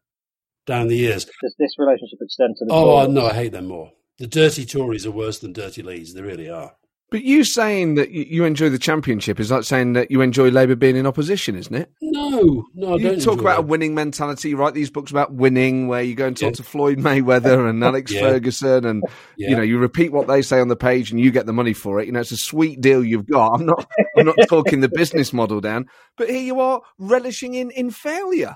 down 0.66 0.88
the 0.88 0.96
years. 0.96 1.25
Does 1.25 1.56
this 1.60 1.74
relationship 1.78 2.19
extend 2.22 2.56
to 2.57 2.66
the? 2.66 2.74
Oh, 2.74 3.01
Tories? 3.01 3.10
no, 3.10 3.25
I 3.25 3.34
hate 3.34 3.51
them 3.51 3.68
more. 3.68 3.92
The 4.18 4.28
Dirty 4.28 4.66
Tories 4.66 5.06
are 5.06 5.12
worse 5.12 5.40
than 5.40 5.54
Dirty 5.54 5.81
Leeds. 5.81 6.13
They 6.13 6.22
really 6.22 6.50
are. 6.50 6.74
But 7.12 7.24
you 7.24 7.44
saying 7.44 7.96
that 7.96 8.12
you 8.12 8.46
enjoy 8.46 8.70
the 8.70 8.78
championship 8.78 9.40
is 9.40 9.50
like 9.50 9.64
saying 9.64 9.94
that 9.94 10.12
you 10.12 10.22
enjoy 10.22 10.50
Labour 10.52 10.76
being 10.76 10.96
in 10.96 11.08
opposition, 11.08 11.56
isn't 11.56 11.74
it? 11.74 11.92
No, 12.02 12.66
no, 12.76 12.94
I 12.94 12.98
you 12.98 13.10
don't. 13.10 13.22
talk 13.24 13.40
about 13.42 13.58
a 13.60 13.62
winning 13.64 13.96
mentality, 13.96 14.50
You 14.50 14.58
write 14.58 14.76
these 14.76 14.92
books 14.92 15.10
about 15.10 15.34
winning, 15.34 15.88
where 15.88 16.04
you 16.04 16.14
go 16.14 16.28
and 16.28 16.38
talk 16.38 16.52
Yeah. 16.52 16.58
to 16.58 16.64
Floyd 16.64 17.00
Mayweather 17.00 17.68
and 17.70 17.84
Alex 17.84 18.12
Yeah. 18.12 18.22
Ferguson, 18.22 18.86
and 18.86 19.04
Yeah. 19.38 19.50
you 19.50 19.56
know 19.56 19.64
you 19.64 19.80
repeat 19.80 20.12
what 20.12 20.28
they 20.28 20.44
say 20.44 20.60
on 20.60 20.68
the 20.68 20.76
page, 20.76 21.10
and 21.10 21.20
you 21.20 21.32
get 21.32 21.48
the 21.48 21.54
money 21.54 21.74
for 21.74 22.00
it. 22.00 22.06
You 22.06 22.12
know 22.12 22.20
it's 22.20 22.31
a 22.31 22.38
sweet 22.38 22.80
deal 22.80 23.04
you've 23.04 23.28
got. 23.28 23.54
I'm 23.60 23.66
not, 23.66 23.88
I'm 24.16 24.26
not 24.28 24.36
talking 24.48 24.81
the 24.81 24.90
business 24.90 25.33
model 25.33 25.62
down, 25.62 25.88
but 26.16 26.30
here 26.30 26.42
you 26.44 26.60
are 26.60 26.81
relishing 27.00 27.56
in 27.56 27.72
in 27.72 27.90
failure. 27.90 28.56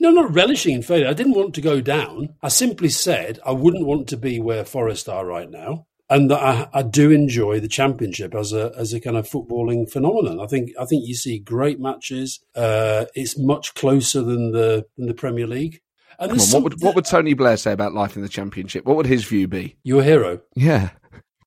No, 0.00 0.10
not 0.10 0.32
relishing 0.32 0.74
in 0.76 0.82
failure. 0.82 1.08
I 1.08 1.12
didn't 1.12 1.34
want 1.34 1.54
to 1.56 1.60
go 1.60 1.80
down. 1.82 2.30
I 2.42 2.48
simply 2.48 2.88
said 2.88 3.40
I 3.44 3.52
wouldn't 3.52 3.84
want 3.86 4.08
to 4.08 4.16
be 4.16 4.40
where 4.40 4.64
Forest 4.64 5.08
are 5.08 5.26
right 5.26 5.50
now, 5.50 5.86
and 6.10 6.30
that 6.30 6.40
I, 6.42 6.68
I 6.72 6.82
do 6.82 7.10
enjoy 7.10 7.60
the 7.60 7.68
championship 7.68 8.34
as 8.34 8.52
a 8.52 8.72
as 8.76 8.92
a 8.92 9.00
kind 9.00 9.16
of 9.16 9.28
footballing 9.28 9.90
phenomenon. 9.90 10.40
I 10.40 10.46
think 10.46 10.70
I 10.80 10.84
think 10.84 11.06
you 11.06 11.14
see 11.14 11.38
great 11.38 11.78
matches. 11.80 12.40
Uh, 12.54 13.06
it's 13.14 13.38
much 13.38 13.74
closer 13.74 14.22
than 14.22 14.52
the 14.52 14.86
than 14.96 15.06
the 15.06 15.14
Premier 15.14 15.46
League. 15.46 15.80
And 16.20 16.30
Come 16.32 16.40
on, 16.40 16.46
what 16.50 16.62
would 16.64 16.72
some- 16.80 16.86
what 16.86 16.94
would 16.96 17.04
Tony 17.04 17.34
Blair 17.34 17.56
say 17.56 17.72
about 17.72 17.94
life 17.94 18.16
in 18.16 18.22
the 18.22 18.28
championship? 18.28 18.84
What 18.84 18.96
would 18.96 19.06
his 19.06 19.24
view 19.24 19.46
be? 19.46 19.76
your 19.84 20.02
hero? 20.02 20.40
Yeah, 20.56 20.90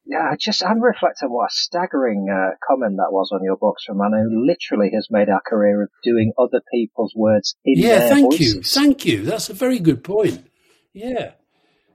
Yeah, 0.06 0.30
I 0.32 0.38
just 0.40 0.64
I'm 0.64 0.82
reflecting 0.82 1.30
what 1.30 1.46
a 1.48 1.50
staggering 1.54 2.28
uh, 2.32 2.56
comment 2.66 2.96
that 2.98 3.12
was 3.12 3.32
on 3.34 3.44
your 3.44 3.58
books 3.58 3.84
from 3.86 4.00
a 4.00 4.10
man 4.10 4.30
who 4.30 4.46
literally 4.48 4.92
has 4.94 5.08
made 5.12 5.28
our 5.28 5.42
career 5.46 5.84
of 5.84 5.90
doing 6.04 6.32
other 6.38 6.62
people's 6.74 7.14
words 7.16 7.56
in 7.66 7.80
Yeah, 7.80 8.00
their 8.00 8.10
thank 8.10 8.32
voices. 8.32 8.56
you, 8.56 8.62
thank 8.62 9.06
you. 9.06 9.24
That's 9.24 9.50
a 9.50 9.54
very 9.54 9.80
good 9.80 10.04
point. 10.06 10.48
Yeah. 10.94 11.32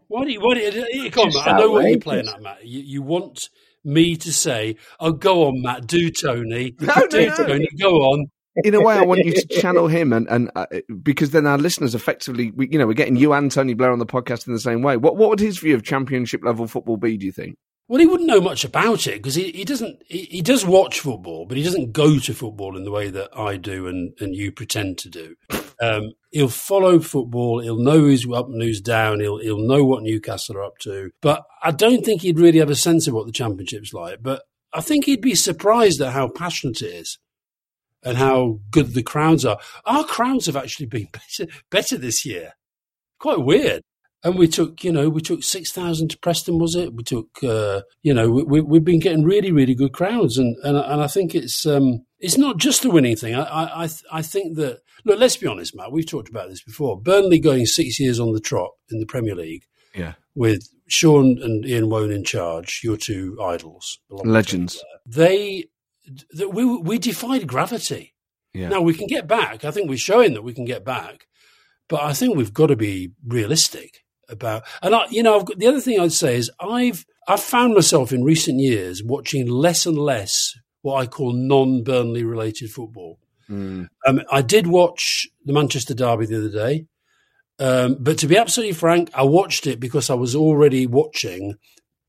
Why 0.08 0.24
do 0.24 0.32
you? 0.32 0.40
Why 0.40 0.54
do 0.54 0.86
you? 0.92 1.10
Come 1.10 1.28
on, 1.28 1.34
Matt. 1.34 1.48
I 1.48 1.58
know 1.58 1.70
what 1.70 1.84
you're 1.84 1.98
playing 1.98 2.28
at, 2.28 2.40
Matt. 2.40 2.66
You, 2.66 2.80
you 2.80 3.02
want 3.02 3.48
me 3.84 4.16
to 4.16 4.32
say, 4.32 4.76
"Oh, 5.00 5.12
go 5.12 5.46
on, 5.48 5.62
Matt. 5.62 5.86
Do 5.86 6.10
Tony. 6.10 6.74
No, 6.80 6.94
no, 6.94 7.06
do 7.06 7.26
no. 7.26 7.36
Tony. 7.36 7.68
Go 7.80 7.90
on." 8.02 8.26
in 8.64 8.74
a 8.74 8.80
way, 8.80 8.94
I 8.94 9.02
want 9.02 9.24
you 9.24 9.32
to 9.32 9.46
channel 9.48 9.86
him, 9.88 10.12
and 10.12 10.26
and 10.28 10.50
uh, 10.56 10.66
because 11.02 11.30
then 11.30 11.46
our 11.46 11.58
listeners 11.58 11.94
effectively, 11.94 12.52
we, 12.52 12.68
you 12.70 12.78
know, 12.78 12.86
we're 12.86 12.94
getting 12.94 13.16
you 13.16 13.32
and 13.32 13.50
Tony 13.50 13.74
Blair 13.74 13.92
on 13.92 13.98
the 13.98 14.06
podcast 14.06 14.46
in 14.46 14.52
the 14.52 14.60
same 14.60 14.82
way. 14.82 14.96
What 14.96 15.16
what 15.16 15.30
would 15.30 15.40
his 15.40 15.58
view 15.58 15.74
of 15.74 15.82
championship 15.82 16.42
level 16.42 16.66
football 16.66 16.96
be? 16.96 17.16
Do 17.16 17.26
you 17.26 17.32
think? 17.32 17.56
Well, 17.88 18.00
he 18.00 18.06
wouldn't 18.06 18.28
know 18.28 18.40
much 18.40 18.64
about 18.64 19.06
it 19.06 19.22
because 19.22 19.36
he, 19.36 19.52
he 19.52 19.64
doesn't. 19.64 20.02
He, 20.06 20.24
he 20.24 20.42
does 20.42 20.64
watch 20.64 21.00
football, 21.00 21.46
but 21.46 21.56
he 21.56 21.62
doesn't 21.62 21.92
go 21.92 22.18
to 22.18 22.34
football 22.34 22.76
in 22.76 22.84
the 22.84 22.90
way 22.90 23.10
that 23.10 23.36
I 23.36 23.56
do 23.56 23.86
and, 23.86 24.12
and 24.20 24.34
you 24.34 24.50
pretend 24.50 24.98
to 24.98 25.10
do. 25.10 25.36
Um, 25.80 26.12
he'll 26.30 26.48
follow 26.48 26.98
football. 27.00 27.60
He'll 27.60 27.78
know 27.78 28.00
who's 28.00 28.26
up 28.30 28.48
and 28.48 28.62
who's 28.62 28.80
down. 28.80 29.20
He'll 29.20 29.38
he'll 29.38 29.58
know 29.66 29.84
what 29.84 30.02
Newcastle 30.02 30.56
are 30.56 30.64
up 30.64 30.78
to. 30.78 31.10
But 31.20 31.44
I 31.62 31.70
don't 31.70 32.04
think 32.04 32.22
he'd 32.22 32.38
really 32.38 32.58
have 32.58 32.70
a 32.70 32.76
sense 32.76 33.06
of 33.06 33.14
what 33.14 33.26
the 33.26 33.32
championship's 33.32 33.92
like. 33.92 34.22
But 34.22 34.42
I 34.72 34.80
think 34.80 35.04
he'd 35.04 35.22
be 35.22 35.34
surprised 35.34 36.00
at 36.00 36.12
how 36.12 36.28
passionate 36.28 36.82
it 36.82 36.94
is 36.94 37.18
and 38.02 38.16
how 38.16 38.60
good 38.70 38.94
the 38.94 39.02
crowds 39.02 39.44
are. 39.44 39.58
Our 39.84 40.04
crowds 40.04 40.46
have 40.46 40.56
actually 40.56 40.86
been 40.86 41.08
better, 41.12 41.50
better 41.70 41.96
this 41.96 42.24
year. 42.24 42.52
Quite 43.18 43.40
weird. 43.40 43.82
and 44.22 44.38
we 44.38 44.48
took, 44.48 44.84
you 44.84 44.92
know, 44.92 45.08
we 45.08 45.20
took 45.20 45.42
six 45.42 45.72
thousand 45.72 46.08
to 46.08 46.18
Preston, 46.18 46.58
was 46.58 46.74
it? 46.74 46.94
We 46.94 47.02
took, 47.02 47.28
uh, 47.42 47.82
you 48.02 48.12
know, 48.12 48.30
we, 48.30 48.60
we, 48.60 48.78
have 48.78 48.84
been 48.84 49.00
getting 49.00 49.24
really, 49.24 49.52
really 49.52 49.74
good 49.74 49.92
crowds, 49.92 50.36
and 50.36 50.56
and, 50.62 50.76
and 50.76 51.02
I 51.02 51.06
think 51.06 51.34
it's 51.34 51.64
um, 51.64 52.04
it's 52.18 52.36
not 52.36 52.58
just 52.58 52.84
a 52.84 52.90
winning 52.90 53.16
thing. 53.16 53.34
I 53.34 53.84
I 53.84 53.88
I 54.12 54.22
think 54.22 54.56
that 54.56 54.80
look, 55.06 55.18
let's 55.18 55.36
be 55.36 55.46
honest, 55.46 55.74
Matt. 55.74 55.92
We've 55.92 56.06
talked 56.06 56.28
about 56.28 56.50
this 56.50 56.62
before. 56.62 57.00
Burnley 57.00 57.38
going 57.38 57.64
six 57.64 57.98
years 57.98 58.20
on 58.20 58.32
the 58.32 58.40
trot 58.40 58.70
in 58.90 59.00
the 59.00 59.06
Premier 59.06 59.34
League, 59.34 59.62
yeah, 59.94 60.14
with 60.34 60.68
Sean 60.88 61.38
and 61.40 61.64
Ian 61.64 61.88
Woan 61.88 62.10
in 62.10 62.24
charge, 62.24 62.80
your 62.84 62.96
two 62.96 63.38
idols, 63.42 63.98
legends. 64.10 64.82
They, 65.06 65.66
they 66.34 66.46
we 66.46 66.64
we 66.64 66.98
defied 66.98 67.46
gravity. 67.46 68.14
Yeah. 68.52 68.68
Now 68.68 68.80
we 68.80 68.94
can 68.94 69.06
get 69.06 69.26
back. 69.26 69.64
I 69.64 69.70
think 69.70 69.88
we're 69.88 69.98
showing 69.98 70.34
that 70.34 70.42
we 70.42 70.54
can 70.54 70.64
get 70.64 70.84
back, 70.84 71.26
but 71.88 72.02
I 72.02 72.12
think 72.12 72.36
we've 72.36 72.54
got 72.54 72.66
to 72.66 72.76
be 72.76 73.12
realistic 73.26 74.04
about. 74.28 74.64
And 74.82 74.94
I, 74.94 75.06
you 75.10 75.22
know, 75.22 75.42
got, 75.42 75.58
the 75.58 75.66
other 75.66 75.80
thing 75.80 76.00
I'd 76.00 76.12
say 76.12 76.36
is 76.36 76.50
I've 76.60 77.04
I've 77.28 77.40
found 77.40 77.74
myself 77.74 78.12
in 78.12 78.24
recent 78.24 78.60
years 78.60 79.02
watching 79.02 79.46
less 79.46 79.86
and 79.86 79.98
less 79.98 80.54
what 80.82 81.00
I 81.00 81.06
call 81.06 81.32
non-Burnley 81.32 82.22
related 82.22 82.70
football. 82.70 83.18
Mm. 83.50 83.88
Um, 84.06 84.20
I 84.30 84.42
did 84.42 84.66
watch 84.66 85.26
the 85.44 85.52
Manchester 85.52 85.94
Derby 85.94 86.26
the 86.26 86.38
other 86.38 86.50
day, 86.50 86.86
um, 87.58 87.96
but 88.00 88.18
to 88.18 88.26
be 88.26 88.36
absolutely 88.36 88.74
frank, 88.74 89.10
I 89.14 89.22
watched 89.22 89.66
it 89.66 89.80
because 89.80 90.10
I 90.10 90.14
was 90.14 90.34
already 90.34 90.86
watching 90.86 91.56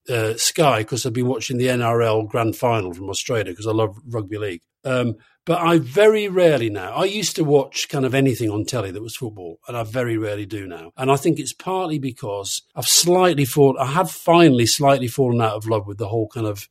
uh, 0.10 0.34
Sky 0.36 0.80
because 0.80 1.06
I've 1.06 1.14
been 1.14 1.28
watching 1.28 1.58
the 1.58 1.68
NRL 1.68 2.28
Grand 2.28 2.56
Final 2.56 2.94
from 2.94 3.10
Australia 3.10 3.52
because 3.52 3.68
I 3.68 3.72
love 3.72 3.98
rugby 4.08 4.38
league. 4.38 4.62
Um, 4.84 5.16
but 5.46 5.62
I 5.62 5.80
very 5.80 6.28
rarely 6.28 6.70
now. 6.70 6.94
I 6.94 7.06
used 7.06 7.38
to 7.38 7.44
watch 7.46 7.88
kind 7.88 8.06
of 8.06 8.14
anything 8.14 8.50
on 8.50 8.66
telly 8.66 8.92
that 8.92 9.02
was 9.02 9.16
football, 9.16 9.60
and 9.68 9.78
I 9.78 9.84
very 9.84 10.18
rarely 10.18 10.46
do 10.46 10.68
now. 10.68 10.92
And 10.98 11.10
I 11.10 11.16
think 11.16 11.40
it's 11.40 11.54
partly 11.54 12.00
because 12.00 12.62
I've 12.76 12.88
slightly 12.88 13.46
fallen. 13.46 13.78
I 13.80 13.86
have 13.86 14.12
finally 14.12 14.66
slightly 14.66 15.08
fallen 15.08 15.42
out 15.42 15.56
of 15.56 15.68
love 15.68 15.88
with 15.88 16.00
the 16.00 16.10
whole 16.10 16.28
kind 16.28 16.46
of 16.46 16.68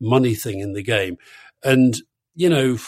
money 0.00 0.34
thing 0.34 0.58
in 0.58 0.72
the 0.72 0.82
game, 0.82 1.18
and 1.62 1.96
you 2.34 2.48
know 2.48 2.78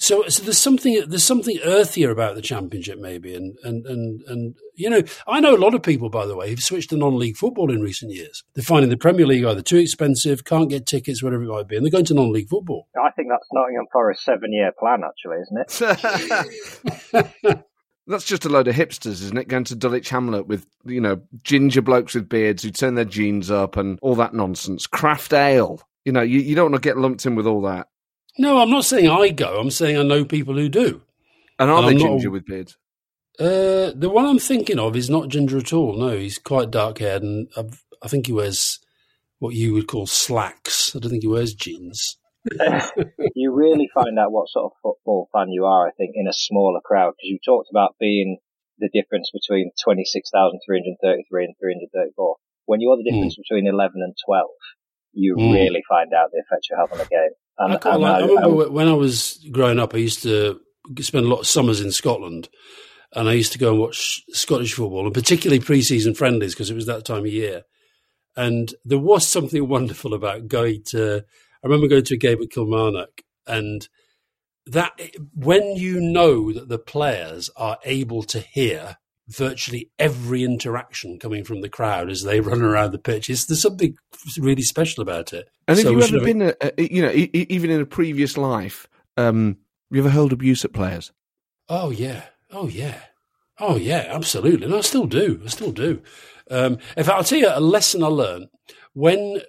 so, 0.00 0.26
so 0.28 0.42
there's 0.42 0.58
something 0.58 1.04
there's 1.08 1.24
something 1.24 1.58
earthier 1.58 2.10
about 2.10 2.34
the 2.34 2.40
championship, 2.40 2.98
maybe, 2.98 3.34
and 3.34 3.58
and 3.62 3.86
and 3.86 4.22
and 4.26 4.54
you 4.74 4.88
know, 4.88 5.02
I 5.26 5.40
know 5.40 5.54
a 5.54 5.58
lot 5.58 5.74
of 5.74 5.82
people, 5.82 6.08
by 6.08 6.24
the 6.24 6.34
way, 6.34 6.48
who've 6.48 6.58
switched 6.58 6.88
to 6.90 6.96
non-league 6.96 7.36
football 7.36 7.70
in 7.70 7.82
recent 7.82 8.10
years. 8.10 8.42
They're 8.54 8.64
finding 8.64 8.88
the 8.88 8.96
Premier 8.96 9.26
League 9.26 9.44
either 9.44 9.60
too 9.60 9.76
expensive, 9.76 10.44
can't 10.44 10.70
get 10.70 10.86
tickets, 10.86 11.22
whatever 11.22 11.42
it 11.42 11.48
might 11.48 11.68
be, 11.68 11.76
and 11.76 11.84
they're 11.84 11.90
going 11.90 12.06
to 12.06 12.14
non-league 12.14 12.48
football. 12.48 12.88
I 12.96 13.10
think 13.10 13.28
that's 13.28 13.46
Nottingham 13.52 13.88
Forest's 13.92 14.24
seven-year 14.24 14.72
plan, 14.78 15.02
actually, 15.04 15.36
isn't 15.42 17.12
it? 17.12 17.64
That's 18.06 18.24
just 18.24 18.46
a 18.46 18.48
load 18.48 18.66
of 18.66 18.74
hipsters, 18.74 19.22
isn't 19.22 19.38
it? 19.38 19.46
Going 19.46 19.64
to 19.64 19.76
Dulwich 19.76 20.08
Hamlet 20.08 20.46
with, 20.48 20.66
you 20.84 21.00
know, 21.00 21.20
ginger 21.44 21.82
blokes 21.82 22.14
with 22.14 22.28
beards 22.28 22.62
who 22.62 22.70
turn 22.70 22.96
their 22.96 23.04
jeans 23.04 23.50
up 23.52 23.76
and 23.76 24.00
all 24.02 24.16
that 24.16 24.34
nonsense. 24.34 24.88
Craft 24.88 25.32
ale. 25.32 25.80
You 26.04 26.12
know, 26.12 26.22
you, 26.22 26.40
you 26.40 26.56
don't 26.56 26.72
want 26.72 26.82
to 26.82 26.88
get 26.88 26.96
lumped 26.96 27.24
in 27.24 27.36
with 27.36 27.46
all 27.46 27.62
that. 27.62 27.86
No, 28.40 28.58
I'm 28.58 28.70
not 28.70 28.86
saying 28.86 29.06
I 29.06 29.28
go. 29.28 29.60
I'm 29.60 29.70
saying 29.70 29.98
I 29.98 30.02
know 30.02 30.24
people 30.24 30.54
who 30.54 30.70
do. 30.70 31.02
And 31.58 31.70
are 31.70 31.80
and 31.80 31.88
they 31.88 31.92
I'm 31.92 31.98
ginger 31.98 32.28
not, 32.28 32.32
with 32.32 32.46
beards? 32.46 32.78
Uh, 33.38 33.92
the 33.94 34.08
one 34.08 34.24
I'm 34.24 34.38
thinking 34.38 34.78
of 34.78 34.96
is 34.96 35.10
not 35.10 35.28
ginger 35.28 35.58
at 35.58 35.74
all. 35.74 35.94
No, 35.94 36.16
he's 36.16 36.38
quite 36.38 36.70
dark 36.70 37.00
haired, 37.00 37.22
and 37.22 37.48
I've, 37.54 37.84
i 38.02 38.08
think 38.08 38.28
he 38.28 38.32
wears 38.32 38.78
what 39.40 39.54
you 39.54 39.74
would 39.74 39.88
call 39.88 40.06
slacks. 40.06 40.96
I 40.96 41.00
don't 41.00 41.10
think 41.10 41.22
he 41.22 41.28
wears 41.28 41.52
jeans. 41.52 42.16
you 43.34 43.52
really 43.52 43.90
find 43.92 44.18
out 44.18 44.32
what 44.32 44.48
sort 44.48 44.72
of 44.72 44.78
football 44.82 45.28
fan 45.34 45.50
you 45.50 45.66
are, 45.66 45.86
I 45.86 45.90
think, 45.90 46.12
in 46.14 46.26
a 46.26 46.32
smaller 46.32 46.80
crowd 46.82 47.10
because 47.10 47.28
you 47.28 47.38
talked 47.44 47.68
about 47.70 47.96
being 48.00 48.38
the 48.78 48.88
difference 48.88 49.30
between 49.30 49.70
26,333 49.84 51.44
and 51.44 51.54
334. 51.60 52.36
When 52.64 52.80
you're 52.80 52.96
the 52.96 53.04
difference 53.04 53.34
mm. 53.34 53.44
between 53.44 53.66
11 53.66 54.00
and 54.00 54.14
12, 54.24 54.48
you 55.12 55.36
mm. 55.36 55.52
really 55.52 55.82
find 55.88 56.12
out 56.12 56.30
the 56.32 56.40
effect 56.40 56.66
you 56.70 56.76
have 56.78 56.92
on 56.92 56.98
the 56.98 57.04
game. 57.04 57.30
And, 57.58 57.72
I, 57.72 57.94
and 57.94 58.04
I, 58.04 58.18
I 58.18 58.26
remember 58.26 58.64
I, 58.64 58.68
when 58.68 58.88
I 58.88 58.92
was 58.92 59.44
growing 59.52 59.78
up, 59.78 59.94
I 59.94 59.98
used 59.98 60.22
to 60.22 60.60
spend 61.00 61.26
a 61.26 61.28
lot 61.28 61.40
of 61.40 61.46
summers 61.46 61.80
in 61.80 61.92
Scotland, 61.92 62.48
and 63.14 63.28
I 63.28 63.32
used 63.32 63.52
to 63.52 63.58
go 63.58 63.70
and 63.70 63.80
watch 63.80 64.22
Scottish 64.30 64.74
football, 64.74 65.04
and 65.04 65.14
particularly 65.14 65.60
pre-season 65.60 66.14
friendlies 66.14 66.54
because 66.54 66.70
it 66.70 66.74
was 66.74 66.86
that 66.86 67.04
time 67.04 67.20
of 67.20 67.32
year. 67.32 67.62
And 68.36 68.72
there 68.84 68.98
was 68.98 69.26
something 69.26 69.68
wonderful 69.68 70.14
about 70.14 70.48
going 70.48 70.82
to. 70.90 71.24
I 71.62 71.66
remember 71.66 71.88
going 71.88 72.04
to 72.04 72.14
a 72.14 72.18
game 72.18 72.40
at 72.40 72.50
Kilmarnock, 72.50 73.22
and 73.46 73.86
that 74.66 74.92
when 75.34 75.76
you 75.76 76.00
know 76.00 76.52
that 76.52 76.68
the 76.68 76.78
players 76.78 77.50
are 77.56 77.78
able 77.84 78.22
to 78.22 78.40
hear 78.40 78.96
virtually 79.30 79.90
every 79.98 80.42
interaction 80.42 81.18
coming 81.18 81.44
from 81.44 81.60
the 81.60 81.68
crowd 81.68 82.10
as 82.10 82.22
they 82.22 82.40
run 82.40 82.62
around 82.62 82.92
the 82.92 82.98
pitch. 82.98 83.30
It's, 83.30 83.46
there's 83.46 83.62
something 83.62 83.96
really 84.38 84.62
special 84.62 85.02
about 85.02 85.32
it. 85.32 85.48
And 85.68 85.78
so 85.78 85.96
have 85.98 86.10
you 86.10 86.18
ever 86.18 86.24
been, 86.24 86.42
a, 86.42 86.54
a, 86.60 86.82
you 86.82 87.02
know, 87.02 87.12
even 87.12 87.70
in 87.70 87.80
a 87.80 87.86
previous 87.86 88.36
life, 88.36 88.88
um, 89.16 89.56
you 89.90 90.00
ever 90.00 90.10
hurled 90.10 90.32
abuse 90.32 90.64
at 90.64 90.72
players? 90.72 91.12
Oh 91.68 91.90
yeah, 91.90 92.24
oh 92.50 92.68
yeah, 92.68 93.00
oh 93.58 93.76
yeah, 93.76 94.06
absolutely. 94.08 94.66
And 94.66 94.74
I 94.74 94.80
still 94.80 95.06
do. 95.06 95.40
I 95.44 95.48
still 95.48 95.72
do. 95.72 96.02
Um, 96.50 96.78
in 96.96 97.04
fact, 97.04 97.16
I'll 97.16 97.24
tell 97.24 97.38
you 97.38 97.48
a 97.48 97.60
lesson 97.60 98.02
I 98.02 98.08
learned 98.08 98.48
when 98.92 99.40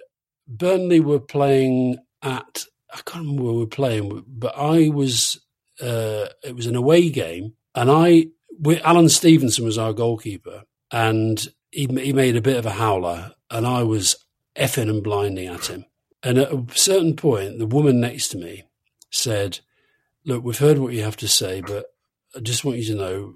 Burnley 0.46 1.00
were 1.00 1.20
playing 1.20 1.98
at. 2.22 2.64
I 2.94 3.00
can't 3.06 3.24
remember 3.24 3.42
where 3.44 3.52
we 3.54 3.60
were 3.60 3.66
playing, 3.66 4.24
but 4.28 4.54
I 4.56 4.88
was. 4.88 5.40
Uh, 5.80 6.26
it 6.44 6.54
was 6.54 6.66
an 6.66 6.76
away 6.76 7.10
game, 7.10 7.54
and 7.74 7.90
I 7.90 8.26
we, 8.60 8.80
Alan 8.80 9.08
Stevenson 9.08 9.64
was 9.64 9.78
our 9.78 9.92
goalkeeper, 9.92 10.64
and 10.90 11.46
he, 11.70 11.86
he 11.86 12.12
made 12.12 12.36
a 12.36 12.42
bit 12.42 12.56
of 12.56 12.66
a 12.66 12.72
howler, 12.72 13.32
and 13.50 13.66
I 13.66 13.82
was 13.82 14.16
effing 14.56 14.90
and 14.90 15.02
blinding 15.02 15.48
at 15.48 15.66
him. 15.66 15.86
And 16.22 16.38
at 16.38 16.52
a 16.52 16.64
certain 16.74 17.16
point, 17.16 17.58
the 17.58 17.66
woman 17.66 18.00
next 18.00 18.28
to 18.28 18.38
me 18.38 18.64
said, 19.10 19.60
Look, 20.24 20.44
we've 20.44 20.58
heard 20.58 20.78
what 20.78 20.92
you 20.92 21.02
have 21.02 21.16
to 21.16 21.28
say, 21.28 21.60
but 21.62 21.86
I 22.36 22.40
just 22.40 22.64
want 22.64 22.78
you 22.78 22.84
to 22.86 22.94
know 22.94 23.34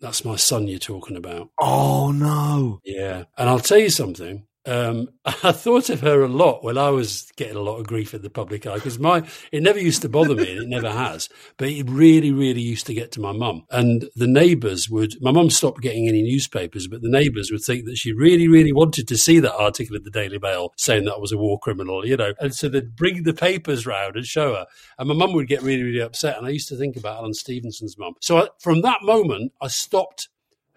that's 0.00 0.24
my 0.24 0.36
son 0.36 0.66
you're 0.66 0.78
talking 0.78 1.16
about. 1.16 1.50
Oh, 1.60 2.10
no. 2.10 2.80
Yeah. 2.84 3.24
And 3.36 3.48
I'll 3.48 3.58
tell 3.58 3.78
you 3.78 3.90
something. 3.90 4.46
Um, 4.66 5.08
I 5.24 5.52
thought 5.52 5.90
of 5.90 6.00
her 6.00 6.22
a 6.22 6.28
lot 6.28 6.64
when 6.64 6.76
I 6.76 6.90
was 6.90 7.30
getting 7.36 7.56
a 7.56 7.60
lot 7.60 7.78
of 7.78 7.86
grief 7.86 8.14
in 8.14 8.22
the 8.22 8.30
public 8.30 8.66
eye 8.66 8.74
because 8.74 8.98
my 8.98 9.26
it 9.52 9.62
never 9.62 9.78
used 9.78 10.02
to 10.02 10.08
bother 10.08 10.34
me 10.34 10.50
and 10.50 10.62
it 10.62 10.68
never 10.68 10.90
has, 10.90 11.28
but 11.56 11.68
it 11.68 11.88
really, 11.88 12.32
really 12.32 12.60
used 12.60 12.86
to 12.86 12.94
get 12.94 13.12
to 13.12 13.20
my 13.20 13.32
mum. 13.32 13.64
And 13.70 14.08
the 14.16 14.26
neighbours 14.26 14.90
would. 14.90 15.20
My 15.20 15.30
mum 15.30 15.50
stopped 15.50 15.80
getting 15.80 16.08
any 16.08 16.22
newspapers, 16.22 16.88
but 16.88 17.02
the 17.02 17.10
neighbours 17.10 17.50
would 17.50 17.62
think 17.62 17.84
that 17.86 17.96
she 17.96 18.12
really, 18.12 18.48
really 18.48 18.72
wanted 18.72 19.08
to 19.08 19.16
see 19.16 19.38
that 19.40 19.54
article 19.54 19.96
in 19.96 20.02
the 20.02 20.10
Daily 20.10 20.38
Mail 20.38 20.72
saying 20.76 21.04
that 21.04 21.14
I 21.14 21.18
was 21.18 21.32
a 21.32 21.38
war 21.38 21.58
criminal, 21.58 22.06
you 22.06 22.16
know. 22.16 22.34
And 22.40 22.54
so 22.54 22.68
they'd 22.68 22.96
bring 22.96 23.22
the 23.22 23.34
papers 23.34 23.86
round 23.86 24.16
and 24.16 24.26
show 24.26 24.54
her, 24.54 24.66
and 24.98 25.08
my 25.08 25.14
mum 25.14 25.32
would 25.34 25.48
get 25.48 25.62
really, 25.62 25.82
really 25.82 26.00
upset. 26.02 26.36
And 26.36 26.46
I 26.46 26.50
used 26.50 26.68
to 26.68 26.76
think 26.76 26.96
about 26.96 27.18
Alan 27.18 27.34
Stevenson's 27.34 27.96
mum. 27.98 28.14
So 28.20 28.38
I, 28.38 28.48
from 28.60 28.82
that 28.82 29.02
moment, 29.02 29.52
I 29.60 29.68
stopped 29.68 30.28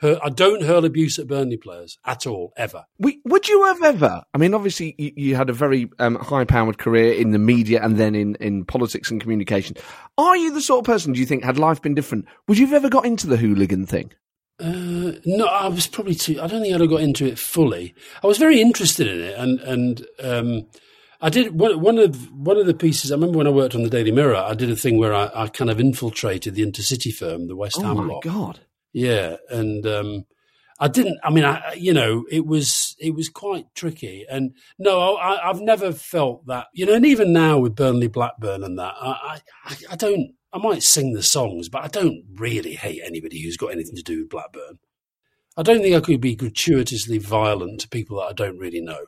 I 0.01 0.29
don't 0.29 0.63
hurl 0.63 0.86
abuse 0.86 1.20
at 1.20 1.27
Burnley 1.27 1.58
players 1.58 1.98
at 2.06 2.25
all, 2.25 2.53
ever. 2.56 2.86
We, 2.98 3.22
would 3.25 3.48
you 3.48 3.65
have 3.65 3.84
ever? 3.84 4.24
I 4.34 4.38
mean, 4.38 4.53
obviously, 4.53 4.96
you, 4.98 5.12
you 5.15 5.36
had 5.36 5.50
a 5.50 5.53
very 5.53 5.89
um, 6.00 6.15
high-powered 6.15 6.77
career 6.77 7.13
in 7.13 7.32
the 7.32 7.39
media 7.39 7.84
and 7.84 7.98
then 7.98 8.15
in, 8.15 8.36
in 8.36 8.65
politics 8.65 9.12
and 9.12 9.20
communication. 9.20 9.75
Are 10.18 10.38
you 10.38 10.53
the 10.53 10.62
sort 10.62 10.79
of 10.79 10.86
person? 10.86 11.13
Do 11.13 11.20
you 11.20 11.25
think, 11.25 11.44
had 11.44 11.60
life 11.60 11.82
been 11.82 11.96
different, 11.96 12.25
would 12.48 12.58
you 12.58 12.65
have 12.68 12.75
ever 12.75 12.89
got 12.89 13.06
into 13.06 13.27
the 13.27 13.38
hooligan 13.38 13.86
thing? 13.86 14.12
Uh, 14.60 15.13
no, 15.25 15.46
I 15.46 15.68
was 15.70 15.88
probably 15.88 16.15
too. 16.15 16.41
I 16.41 16.48
don't 16.48 16.62
think 16.62 16.74
I'd 16.74 16.82
have 16.82 16.89
got 16.89 17.01
into 17.01 17.25
it 17.25 17.39
fully. 17.39 17.96
I 18.22 18.27
was 18.27 18.38
very 18.38 18.60
interested 18.60 19.08
in 19.08 19.22
it, 19.22 19.38
and 19.38 19.60
and 19.62 20.06
um, 20.22 20.68
I 21.22 21.29
did 21.29 21.58
one, 21.58 21.79
one 21.79 21.98
of 21.98 22.29
one 22.34 22.58
of 22.58 22.65
the 22.65 22.74
pieces. 22.74 23.10
I 23.10 23.15
remember 23.15 23.38
when 23.38 23.48
I 23.48 23.51
worked 23.51 23.74
on 23.74 23.84
the 23.84 23.89
Daily 23.89 24.12
Mirror, 24.12 24.36
I 24.36 24.56
did 24.56 24.70
a 24.70 24.75
thing 24.75 24.98
where 24.98 25.13
I, 25.13 25.29
I 25.34 25.48
kind 25.48 25.70
of 25.72 25.79
infiltrated 25.79 26.56
the 26.56 26.65
intercity 26.65 27.13
firm, 27.13 27.48
the 27.48 27.56
West 27.56 27.77
oh 27.79 27.84
Ham. 27.84 28.00
Oh 28.00 28.03
my 28.03 28.20
god! 28.22 28.60
Yeah, 28.93 29.38
and 29.50 29.86
um, 29.86 30.25
I 30.79 30.88
didn't. 30.88 31.19
I 31.24 31.29
mean, 31.29 31.43
I 31.43 31.74
you 31.74 31.93
know, 31.93 32.25
it 32.31 32.46
was 32.46 32.96
it 33.00 33.13
was 33.13 33.29
quite 33.29 33.65
tricky. 33.75 34.25
And 34.29 34.55
no, 34.77 35.17
I, 35.17 35.48
have 35.48 35.62
never 35.62 35.91
felt 35.91 36.48
that. 36.48 36.67
You 36.74 36.86
know, 36.86 36.93
and 36.93 37.05
even 37.05 37.34
now 37.34 37.60
with 37.60 37.75
Burnley 37.75 38.08
Blackburn 38.08 38.63
and 38.63 38.79
that, 38.79 38.96
I, 39.00 39.41
I 39.65 39.75
I 39.91 39.96
don't. 39.96 40.34
I 40.51 40.58
might 40.58 40.81
sing 40.81 41.13
the 41.13 41.22
songs, 41.22 41.69
but 41.69 41.84
I 41.84 41.88
don't 41.88 42.24
really 42.36 42.74
hate 42.74 43.01
anybody 43.05 43.43
who's 43.43 43.58
got 43.58 43.67
anything 43.72 43.96
to 43.96 44.01
do 44.01 44.22
with 44.22 44.29
Blackburn. 44.29 44.79
I 45.55 45.62
don't 45.62 45.81
think 45.81 45.96
I 45.96 46.00
could 46.00 46.22
be 46.22 46.36
gratuitously 46.36 47.19
violent 47.19 47.81
to 47.81 47.89
people 47.89 48.17
that 48.17 48.27
I 48.29 48.34
don't 48.34 48.58
really 48.58 48.81
know. 48.81 49.05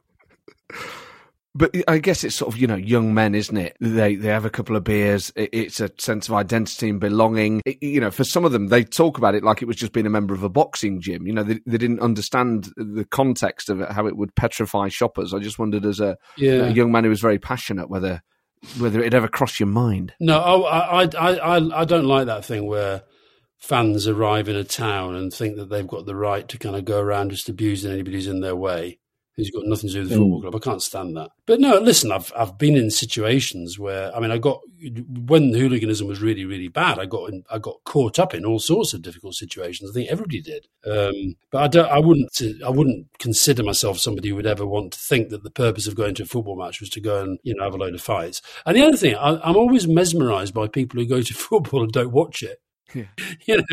But 1.53 1.75
I 1.87 1.97
guess 1.97 2.23
it's 2.23 2.35
sort 2.35 2.53
of 2.53 2.59
you 2.59 2.67
know 2.67 2.75
young 2.75 3.13
men, 3.13 3.35
isn't 3.35 3.57
it? 3.57 3.75
They 3.81 4.15
they 4.15 4.29
have 4.29 4.45
a 4.45 4.49
couple 4.49 4.77
of 4.77 4.85
beers. 4.85 5.33
It's 5.35 5.81
a 5.81 5.91
sense 5.97 6.29
of 6.29 6.35
identity 6.35 6.89
and 6.89 6.99
belonging. 6.99 7.61
It, 7.65 7.83
you 7.83 7.99
know, 7.99 8.11
for 8.11 8.23
some 8.23 8.45
of 8.45 8.53
them, 8.53 8.67
they 8.67 8.85
talk 8.85 9.17
about 9.17 9.35
it 9.35 9.43
like 9.43 9.61
it 9.61 9.65
was 9.65 9.75
just 9.75 9.91
being 9.91 10.05
a 10.05 10.11
member 10.11 10.33
of 10.33 10.43
a 10.43 10.49
boxing 10.49 11.01
gym. 11.01 11.27
You 11.27 11.33
know, 11.33 11.43
they, 11.43 11.59
they 11.65 11.77
didn't 11.77 11.99
understand 11.99 12.71
the 12.77 13.05
context 13.05 13.69
of 13.69 13.81
it, 13.81 13.91
how 13.91 14.07
it 14.07 14.15
would 14.15 14.33
petrify 14.35 14.87
shoppers. 14.87 15.33
I 15.33 15.39
just 15.39 15.59
wondered, 15.59 15.85
as 15.85 15.99
a, 15.99 16.17
yeah. 16.37 16.67
a 16.67 16.71
young 16.71 16.91
man 16.91 17.03
who 17.03 17.09
was 17.09 17.21
very 17.21 17.39
passionate, 17.39 17.89
whether 17.89 18.21
whether 18.77 19.03
it 19.03 19.13
ever 19.13 19.27
crossed 19.27 19.59
your 19.59 19.67
mind. 19.67 20.13
No, 20.21 20.41
oh, 20.43 20.63
I 20.63 21.03
I 21.03 21.09
I 21.17 21.57
I, 21.57 21.81
I 21.81 21.85
don't 21.85 22.05
like 22.05 22.27
that 22.27 22.45
thing 22.45 22.65
where 22.65 23.03
fans 23.57 24.07
arrive 24.07 24.47
in 24.47 24.55
a 24.55 24.63
town 24.63 25.15
and 25.15 25.33
think 25.33 25.57
that 25.57 25.69
they've 25.69 25.87
got 25.87 26.05
the 26.05 26.15
right 26.15 26.47
to 26.47 26.57
kind 26.57 26.77
of 26.77 26.85
go 26.85 26.99
around 26.99 27.31
just 27.31 27.49
abusing 27.49 27.91
anybody 27.91 28.15
who's 28.15 28.27
in 28.27 28.39
their 28.39 28.55
way 28.55 28.99
who's 29.35 29.49
got 29.49 29.65
nothing 29.65 29.89
to 29.89 29.93
do 29.93 29.99
with 30.01 30.09
the 30.09 30.15
football 30.15 30.41
club. 30.41 30.55
I 30.55 30.59
can't 30.59 30.81
stand 30.81 31.15
that. 31.17 31.29
But 31.45 31.59
no, 31.59 31.79
listen, 31.79 32.11
I've 32.11 32.31
I've 32.35 32.57
been 32.57 32.75
in 32.75 32.89
situations 32.89 33.79
where 33.79 34.15
I 34.15 34.19
mean, 34.19 34.31
I 34.31 34.37
got 34.37 34.61
when 35.27 35.53
hooliganism 35.53 36.07
was 36.07 36.21
really 36.21 36.45
really 36.45 36.67
bad. 36.67 36.99
I 36.99 37.05
got 37.05 37.29
in, 37.29 37.43
I 37.49 37.59
got 37.59 37.83
caught 37.85 38.19
up 38.19 38.33
in 38.33 38.45
all 38.45 38.59
sorts 38.59 38.93
of 38.93 39.01
difficult 39.01 39.35
situations. 39.35 39.89
I 39.89 39.93
think 39.93 40.09
everybody 40.09 40.41
did. 40.41 40.67
Um, 40.85 41.35
but 41.51 41.63
I 41.63 41.67
don't. 41.67 41.89
I 41.89 41.99
wouldn't. 41.99 42.41
I 42.65 42.69
wouldn't 42.69 43.07
consider 43.19 43.63
myself 43.63 43.99
somebody 43.99 44.29
who 44.29 44.35
would 44.35 44.45
ever 44.45 44.65
want 44.65 44.93
to 44.93 44.99
think 44.99 45.29
that 45.29 45.43
the 45.43 45.51
purpose 45.51 45.87
of 45.87 45.95
going 45.95 46.15
to 46.15 46.23
a 46.23 46.27
football 46.27 46.57
match 46.57 46.79
was 46.79 46.89
to 46.91 47.01
go 47.01 47.21
and 47.21 47.39
you 47.43 47.55
know 47.55 47.63
have 47.63 47.75
a 47.75 47.77
load 47.77 47.95
of 47.95 48.01
fights. 48.01 48.41
And 48.65 48.75
the 48.75 48.83
other 48.83 48.97
thing, 48.97 49.15
I, 49.15 49.39
I'm 49.43 49.57
always 49.57 49.87
mesmerised 49.87 50.53
by 50.53 50.67
people 50.67 50.99
who 50.99 51.07
go 51.07 51.21
to 51.21 51.33
football 51.33 51.83
and 51.83 51.91
don't 51.91 52.11
watch 52.11 52.43
it. 52.43 52.59
Yeah. 52.93 53.05
You 53.47 53.57
know, 53.57 53.63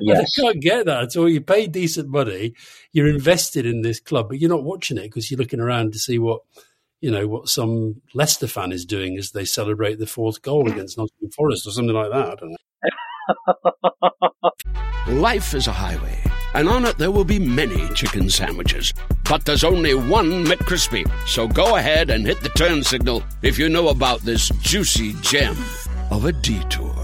yes. 0.00 0.32
I 0.38 0.40
can't 0.40 0.60
get 0.60 0.86
that 0.86 1.04
at 1.04 1.16
all. 1.16 1.28
You 1.28 1.40
pay 1.40 1.66
decent 1.68 2.08
money, 2.08 2.54
you're 2.92 3.06
invested 3.06 3.64
in 3.64 3.82
this 3.82 4.00
club, 4.00 4.28
but 4.28 4.40
you're 4.40 4.50
not 4.50 4.64
watching 4.64 4.98
it 4.98 5.02
because 5.02 5.30
you're 5.30 5.38
looking 5.38 5.60
around 5.60 5.92
to 5.92 5.98
see 5.98 6.18
what 6.18 6.40
you 7.00 7.10
know 7.10 7.28
what 7.28 7.48
some 7.48 8.00
Leicester 8.14 8.48
fan 8.48 8.72
is 8.72 8.84
doing 8.84 9.16
as 9.16 9.30
they 9.30 9.44
celebrate 9.44 9.98
the 9.98 10.06
fourth 10.06 10.42
goal 10.42 10.68
against 10.70 10.98
Nottingham 10.98 11.30
Forest 11.30 11.66
or 11.66 11.70
something 11.70 11.94
like 11.94 12.10
that. 12.10 12.28
I 12.28 12.34
don't 12.34 12.50
know. 12.50 12.56
Life 15.20 15.54
is 15.54 15.68
a 15.68 15.72
highway, 15.72 16.18
and 16.54 16.68
on 16.68 16.86
it 16.86 16.98
there 16.98 17.10
will 17.10 17.24
be 17.24 17.38
many 17.38 17.88
chicken 17.90 18.30
sandwiches. 18.30 18.92
But 19.28 19.44
there's 19.44 19.64
only 19.64 19.94
one 19.94 20.44
McCrispy. 20.44 21.06
So 21.28 21.46
go 21.46 21.76
ahead 21.76 22.10
and 22.10 22.26
hit 22.26 22.40
the 22.40 22.48
turn 22.50 22.82
signal 22.82 23.22
if 23.42 23.58
you 23.58 23.68
know 23.68 23.88
about 23.88 24.20
this 24.20 24.48
juicy 24.60 25.12
gem 25.20 25.56
of 26.10 26.24
a 26.24 26.32
detour. 26.32 27.03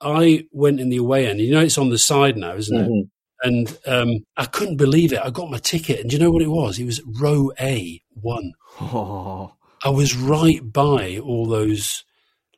I 0.00 0.46
went 0.52 0.80
in 0.80 0.88
the 0.88 0.98
away 0.98 1.26
end. 1.26 1.40
You 1.40 1.52
know, 1.52 1.60
it's 1.60 1.78
on 1.78 1.90
the 1.90 1.98
side 1.98 2.36
now, 2.36 2.54
isn't 2.54 2.76
mm-hmm. 2.76 2.92
it? 2.92 3.08
And 3.42 3.78
um, 3.86 4.24
I 4.36 4.46
couldn't 4.46 4.76
believe 4.76 5.12
it. 5.12 5.20
I 5.22 5.30
got 5.30 5.50
my 5.50 5.58
ticket, 5.58 6.00
and 6.00 6.10
do 6.10 6.16
you 6.16 6.22
know 6.22 6.30
what 6.30 6.42
it 6.42 6.50
was? 6.50 6.78
It 6.78 6.84
was 6.84 7.02
row 7.20 7.50
A 7.60 8.02
one. 8.14 8.52
Oh. 8.80 9.52
I 9.84 9.90
was 9.90 10.16
right 10.16 10.60
by 10.72 11.18
all 11.18 11.46
those 11.46 12.04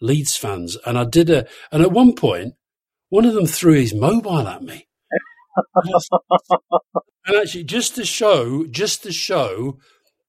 Leeds 0.01 0.37
fans, 0.37 0.77
and 0.87 0.97
I 0.97 1.05
did 1.05 1.31
a. 1.31 1.47
And 1.73 1.83
at 1.83 1.93
one 1.93 2.15
point, 2.15 2.55
one 3.09 3.25
of 3.25 3.35
them 3.35 3.47
threw 3.47 3.75
his 3.75 3.93
mobile 3.93 4.47
at 4.47 4.63
me. 4.63 4.87
and 7.27 7.37
actually, 7.37 7.65
just 7.65 7.97
to 7.97 8.05
show, 8.05 8.65
just 8.67 9.03
to 9.03 9.13
show 9.13 9.79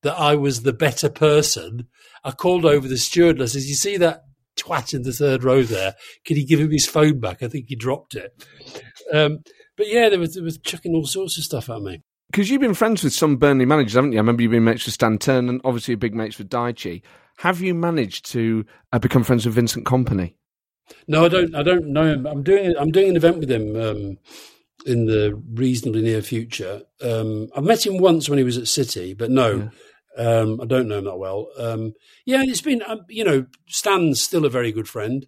that 0.02 0.18
I 0.18 0.36
was 0.36 0.64
the 0.64 0.74
better 0.74 1.10
person, 1.10 1.88
I 2.24 2.32
called 2.32 2.66
over 2.66 2.88
the 2.88 2.98
steward. 2.98 3.42
I 3.42 3.46
says, 3.46 3.70
"You 3.70 3.76
see 3.76 3.98
that 3.98 4.24
twat 4.62 4.94
in 4.94 5.04
the 5.04 5.14
third 5.14 5.44
row 5.44 5.64
there. 5.64 5.96
Could 6.26 6.38
he 6.38 6.46
give 6.46 6.60
him 6.60 6.72
his 6.72 6.88
phone 6.88 7.20
back? 7.20 7.42
I 7.42 7.48
think 7.48 7.66
he 7.68 7.76
dropped 7.76 8.16
it. 8.16 8.32
Um, 9.14 9.40
but 9.78 9.88
yeah, 9.88 10.10
they 10.10 10.18
were, 10.18 10.28
they 10.28 10.42
were 10.42 10.52
chucking 10.52 10.94
all 10.94 11.06
sorts 11.06 11.38
of 11.38 11.44
stuff 11.44 11.70
at 11.70 11.82
me. 11.82 12.02
Because 12.32 12.50
you've 12.50 12.62
been 12.62 12.76
friends 12.76 13.04
with 13.04 13.14
some 13.14 13.38
Burnley 13.38 13.66
managers, 13.66 13.94
haven't 13.94 14.12
you? 14.12 14.20
I 14.20 14.22
remember 14.22 14.44
you've 14.44 14.52
been 14.52 14.64
mates 14.64 14.86
with 14.86 14.94
Stan 14.94 15.18
Ternent 15.18 15.50
and 15.50 15.62
obviously 15.64 15.96
a 15.96 15.98
big 15.98 16.14
mates 16.14 16.38
with 16.38 16.50
Dyche. 16.50 17.02
Have 17.38 17.62
you 17.62 17.74
managed 17.74 18.30
to 18.32 18.66
uh, 18.92 19.00
become 19.00 19.24
friends 19.24 19.46
with 19.46 19.56
Vincent 19.56 19.86
Kompany? 19.86 20.36
No, 21.08 21.26
I 21.26 21.30
don't. 21.30 21.56
I 21.56 21.64
don't 21.64 21.88
know 21.88 22.04
him. 22.04 22.28
I'm 22.28 22.44
doing. 22.44 22.76
I'm 22.78 22.92
doing 22.92 23.10
an 23.10 23.16
event 23.16 23.40
with 23.40 23.50
him 23.50 23.76
um, 23.76 24.18
in 24.86 25.06
the 25.06 25.42
reasonably 25.54 26.02
near 26.02 26.22
future. 26.22 26.82
Um, 27.02 27.48
I've 27.56 27.64
met 27.64 27.86
him 27.86 27.98
once 27.98 28.28
when 28.28 28.38
he 28.38 28.44
was 28.44 28.58
at 28.58 28.68
City, 28.68 29.14
but 29.14 29.32
no, 29.32 29.52
yeah. 29.52 29.70
Um, 30.20 30.60
I 30.62 30.66
don't 30.66 30.90
know 30.90 30.98
him 30.98 31.06
that 31.06 31.18
well. 31.18 31.48
Um, 31.58 31.94
yeah, 32.26 32.44
it's 32.44 32.62
been, 32.62 32.84
um, 32.86 33.06
you 33.08 33.24
know, 33.24 33.46
Stan's 33.68 34.22
still 34.22 34.46
a 34.46 34.50
very 34.50 34.74
good 34.74 34.88
friend. 34.88 35.26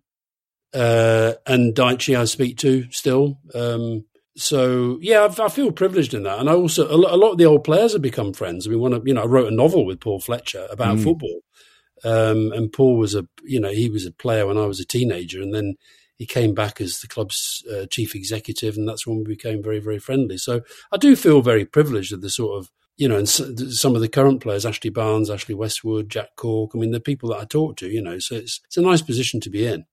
Uh, 0.73 1.33
and 1.47 1.73
Dyche 1.73 2.17
I 2.17 2.25
speak 2.25 2.57
to 2.59 2.89
still. 2.91 3.39
Um, 3.55 4.05
so 4.35 4.99
yeah, 5.01 5.23
I've, 5.23 5.39
i 5.39 5.47
feel 5.49 5.71
privileged 5.71 6.13
in 6.13 6.23
that. 6.23 6.39
And 6.39 6.49
I 6.49 6.53
also, 6.53 6.93
a 6.93 6.95
lot, 6.95 7.31
of 7.31 7.37
the 7.37 7.45
old 7.45 7.63
players 7.63 7.93
have 7.93 8.01
become 8.01 8.33
friends. 8.33 8.67
I 8.67 8.69
mean, 8.69 8.79
when 8.79 8.93
I, 8.93 8.99
you 9.03 9.13
know, 9.13 9.23
I 9.23 9.27
wrote 9.27 9.51
a 9.51 9.55
novel 9.55 9.85
with 9.85 10.01
Paul 10.01 10.19
Fletcher 10.19 10.67
about 10.69 10.97
mm. 10.97 11.03
football. 11.03 11.39
Um, 12.03 12.51
and 12.51 12.71
Paul 12.71 12.97
was 12.97 13.15
a, 13.15 13.27
you 13.43 13.59
know, 13.59 13.71
he 13.71 13.89
was 13.89 14.05
a 14.05 14.11
player 14.11 14.47
when 14.47 14.57
I 14.57 14.65
was 14.65 14.79
a 14.79 14.85
teenager 14.85 15.41
and 15.41 15.53
then 15.53 15.75
he 16.17 16.25
came 16.25 16.53
back 16.53 16.81
as 16.81 16.99
the 16.99 17.07
club's 17.07 17.63
uh, 17.71 17.85
chief 17.89 18.15
executive 18.15 18.75
and 18.75 18.87
that's 18.87 19.07
when 19.07 19.19
we 19.19 19.23
became 19.23 19.61
very, 19.63 19.79
very 19.79 19.99
friendly. 19.99 20.37
So 20.37 20.61
I 20.91 20.97
do 20.97 21.15
feel 21.15 21.41
very 21.41 21.65
privileged 21.65 22.11
at 22.11 22.21
the 22.21 22.29
sort 22.29 22.59
of 22.59 22.69
you 22.97 23.07
know, 23.07 23.17
and 23.17 23.27
some 23.27 23.95
of 23.95 24.01
the 24.01 24.07
current 24.07 24.41
players, 24.41 24.65
Ashley 24.65 24.89
Barnes, 24.89 25.29
Ashley 25.29 25.55
Westwood, 25.55 26.09
Jack 26.09 26.35
Cork. 26.35 26.71
I 26.73 26.77
mean, 26.77 26.91
the 26.91 26.99
people 26.99 27.29
that 27.29 27.39
I 27.39 27.45
talk 27.45 27.77
to, 27.77 27.87
you 27.87 28.01
know, 28.01 28.19
so 28.19 28.35
it's 28.35 28.61
it's 28.65 28.77
a 28.77 28.81
nice 28.81 29.01
position 29.01 29.39
to 29.41 29.49
be 29.49 29.65
in. 29.65 29.85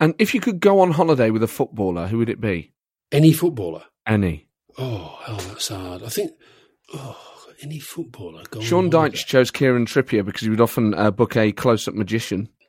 And 0.00 0.14
if 0.18 0.34
you 0.34 0.40
could 0.40 0.60
go 0.60 0.80
on 0.80 0.92
holiday 0.92 1.30
with 1.30 1.42
a 1.42 1.48
footballer, 1.48 2.06
who 2.06 2.18
would 2.18 2.30
it 2.30 2.40
be? 2.40 2.72
Any 3.10 3.32
footballer. 3.32 3.84
Any. 4.06 4.48
Oh, 4.78 5.18
hell, 5.24 5.36
that's 5.36 5.68
hard. 5.68 6.02
I 6.02 6.08
think. 6.08 6.32
Oh, 6.94 7.18
any 7.62 7.78
footballer. 7.78 8.44
Sean 8.60 8.90
Dyche 8.90 9.26
chose 9.26 9.50
Kieran 9.50 9.86
Trippier 9.86 10.24
because 10.24 10.42
he 10.42 10.50
would 10.50 10.60
often 10.60 10.94
uh, 10.94 11.10
book 11.10 11.36
a 11.36 11.52
close-up 11.52 11.94
magician. 11.94 12.48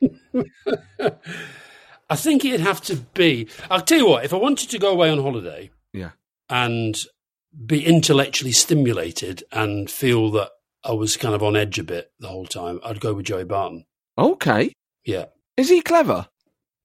I 2.10 2.16
think 2.16 2.44
it'd 2.44 2.60
have 2.60 2.80
to 2.82 2.96
be. 2.96 3.48
I'll 3.70 3.82
tell 3.82 3.98
you 3.98 4.08
what. 4.08 4.24
If 4.24 4.34
I 4.34 4.36
wanted 4.36 4.70
to 4.70 4.78
go 4.78 4.90
away 4.90 5.10
on 5.10 5.22
holiday, 5.22 5.70
yeah, 5.92 6.10
and 6.48 7.00
be 7.66 7.84
intellectually 7.84 8.52
stimulated 8.52 9.44
and 9.52 9.90
feel 9.90 10.30
that 10.32 10.50
I 10.84 10.92
was 10.92 11.16
kind 11.16 11.34
of 11.34 11.42
on 11.42 11.56
edge 11.56 11.78
a 11.78 11.84
bit 11.84 12.12
the 12.20 12.28
whole 12.28 12.46
time, 12.46 12.80
I'd 12.84 13.00
go 13.00 13.14
with 13.14 13.26
Joey 13.26 13.44
Barton. 13.44 13.84
Okay. 14.16 14.72
Yeah. 15.04 15.26
Is 15.56 15.68
he 15.68 15.80
clever? 15.80 16.28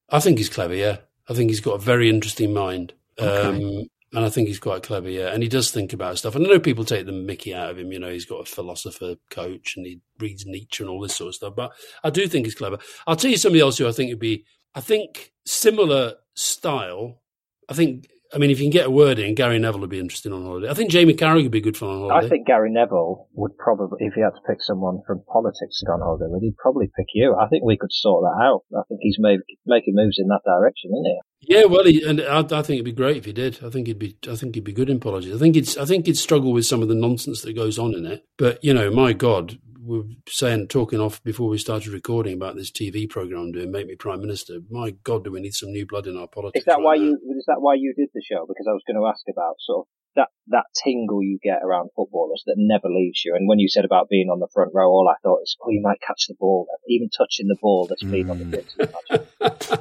I 0.09 0.19
think 0.19 0.37
he's 0.37 0.49
clever, 0.49 0.75
yeah. 0.75 0.97
I 1.29 1.33
think 1.33 1.49
he's 1.49 1.61
got 1.61 1.75
a 1.75 1.79
very 1.79 2.09
interesting 2.09 2.53
mind. 2.53 2.93
Okay. 3.19 3.47
Um, 3.47 3.87
and 4.13 4.23
I 4.23 4.29
think 4.29 4.47
he's 4.47 4.59
quite 4.59 4.83
clever, 4.83 5.09
yeah. 5.09 5.33
And 5.33 5.43
he 5.43 5.49
does 5.49 5.71
think 5.71 5.91
about 5.91 6.17
stuff. 6.17 6.35
And 6.35 6.45
I 6.45 6.49
know 6.49 6.59
people 6.59 6.85
take 6.85 7.05
the 7.05 7.11
mickey 7.11 7.53
out 7.53 7.69
of 7.71 7.77
him. 7.77 7.91
You 7.91 7.99
know, 7.99 8.09
he's 8.09 8.25
got 8.25 8.41
a 8.41 8.45
philosopher 8.45 9.15
coach 9.29 9.75
and 9.75 9.85
he 9.85 9.99
reads 10.19 10.45
Nietzsche 10.45 10.83
and 10.83 10.89
all 10.89 11.01
this 11.01 11.15
sort 11.15 11.29
of 11.29 11.35
stuff. 11.35 11.53
But 11.55 11.73
I 12.03 12.09
do 12.11 12.27
think 12.27 12.45
he's 12.45 12.55
clever. 12.55 12.77
I'll 13.07 13.17
tell 13.17 13.31
you 13.31 13.37
somebody 13.37 13.61
else 13.61 13.77
who 13.77 13.87
I 13.87 13.91
think 13.91 14.09
would 14.09 14.19
be, 14.19 14.45
I 14.73 14.81
think, 14.81 15.33
similar 15.45 16.15
style. 16.33 17.21
I 17.67 17.73
think 17.73 18.07
I 18.33 18.37
mean, 18.37 18.49
if 18.49 18.59
you 18.59 18.65
can 18.65 18.71
get 18.71 18.87
a 18.87 18.91
word 18.91 19.19
in, 19.19 19.35
Gary 19.35 19.59
Neville 19.59 19.81
would 19.81 19.89
be 19.89 19.99
interesting 19.99 20.33
on 20.33 20.43
holiday. 20.43 20.69
I 20.69 20.73
think 20.73 20.89
Jamie 20.89 21.13
Carragher 21.13 21.43
would 21.43 21.51
be 21.51 21.61
good 21.61 21.77
fun 21.77 21.89
on 21.89 22.09
holiday. 22.09 22.25
I 22.25 22.29
think 22.29 22.47
Gary 22.47 22.71
Neville 22.71 23.27
would 23.33 23.57
probably, 23.57 23.97
if 23.99 24.13
he 24.13 24.21
had 24.21 24.31
to 24.31 24.41
pick 24.47 24.61
someone 24.61 25.01
from 25.05 25.23
politics 25.31 25.79
to 25.79 25.85
go 25.85 25.93
on 25.93 26.01
holiday 26.01 26.25
with, 26.27 26.41
he'd 26.41 26.57
probably 26.57 26.87
pick 26.97 27.07
you. 27.13 27.35
I 27.39 27.47
think 27.47 27.63
we 27.63 27.77
could 27.77 27.91
sort 27.91 28.23
that 28.23 28.43
out. 28.43 28.61
I 28.75 28.81
think 28.87 28.99
he's 29.01 29.17
made, 29.19 29.39
making 29.65 29.95
moves 29.95 30.17
in 30.19 30.27
that 30.27 30.41
direction, 30.45 30.91
isn't 30.91 31.05
he? 31.05 31.19
Yeah, 31.47 31.65
well, 31.65 31.85
he, 31.85 32.03
and 32.03 32.21
I, 32.21 32.39
I, 32.39 32.61
think 32.63 32.77
it'd 32.77 32.85
be 32.85 32.91
great 32.91 33.17
if 33.17 33.25
he 33.25 33.33
did. 33.33 33.59
I 33.63 33.69
think 33.69 33.87
he'd 33.87 33.99
be, 33.99 34.17
I 34.29 34.35
think 34.35 34.55
he'd 34.55 34.63
be 34.63 34.73
good 34.73 34.89
in 34.89 34.99
politics. 34.99 35.35
I 35.35 35.39
think 35.39 35.55
it's, 35.55 35.77
I 35.77 35.85
think 35.85 36.07
he'd 36.07 36.17
struggle 36.17 36.53
with 36.53 36.65
some 36.65 36.81
of 36.81 36.87
the 36.87 36.95
nonsense 36.95 37.41
that 37.41 37.53
goes 37.53 37.77
on 37.77 37.93
in 37.93 38.05
it. 38.05 38.25
But 38.37 38.63
you 38.63 38.73
know, 38.73 38.89
my 38.89 39.13
God, 39.13 39.59
we 39.85 39.99
were 39.99 40.05
saying, 40.27 40.67
talking 40.67 40.99
off 40.99 41.23
before 41.23 41.47
we 41.47 41.57
started 41.57 41.89
recording 41.89 42.33
about 42.33 42.55
this 42.55 42.71
TV 42.71 43.07
program 43.07 43.41
I'm 43.41 43.51
doing, 43.51 43.71
Make 43.71 43.87
Me 43.87 43.95
Prime 43.95 44.19
Minister. 44.19 44.59
My 44.69 44.91
God, 45.03 45.23
do 45.23 45.31
we 45.31 45.41
need 45.41 45.53
some 45.53 45.71
new 45.71 45.85
blood 45.85 46.07
in 46.07 46.17
our 46.17 46.27
politics? 46.27 46.61
Is 46.61 46.65
that 46.65 46.77
right 46.77 46.83
why 46.83 46.95
now? 46.97 47.03
you? 47.03 47.13
Is 47.37 47.45
that 47.47 47.61
why 47.61 47.75
you 47.75 47.93
did 47.95 48.09
the 48.13 48.21
show? 48.21 48.45
Because 48.47 48.65
I 48.67 48.73
was 48.73 48.81
going 48.87 48.97
to 48.97 49.07
ask 49.07 49.21
about 49.29 49.55
sort 49.59 49.85
of 49.85 49.87
that 50.15 50.29
that 50.47 50.65
tingle 50.83 51.21
you 51.21 51.37
get 51.43 51.59
around 51.63 51.89
footballers 51.95 52.43
that 52.47 52.55
never 52.57 52.87
leaves 52.89 53.21
you. 53.23 53.35
And 53.35 53.47
when 53.47 53.59
you 53.59 53.67
said 53.69 53.85
about 53.85 54.09
being 54.09 54.29
on 54.29 54.39
the 54.39 54.49
front 54.53 54.71
row, 54.73 54.89
all 54.89 55.09
I 55.09 55.19
thought 55.21 55.43
is, 55.43 55.55
oh, 55.61 55.69
you 55.69 55.81
might 55.83 56.01
catch 56.01 56.27
the 56.27 56.35
ball, 56.39 56.67
even 56.87 57.09
touching 57.15 57.47
the 57.47 57.57
ball 57.61 57.87
that's 57.87 58.03
been 58.03 58.27
mm. 58.27 58.31
on 58.31 58.39
the 58.39 58.57
pitch. 58.57 58.71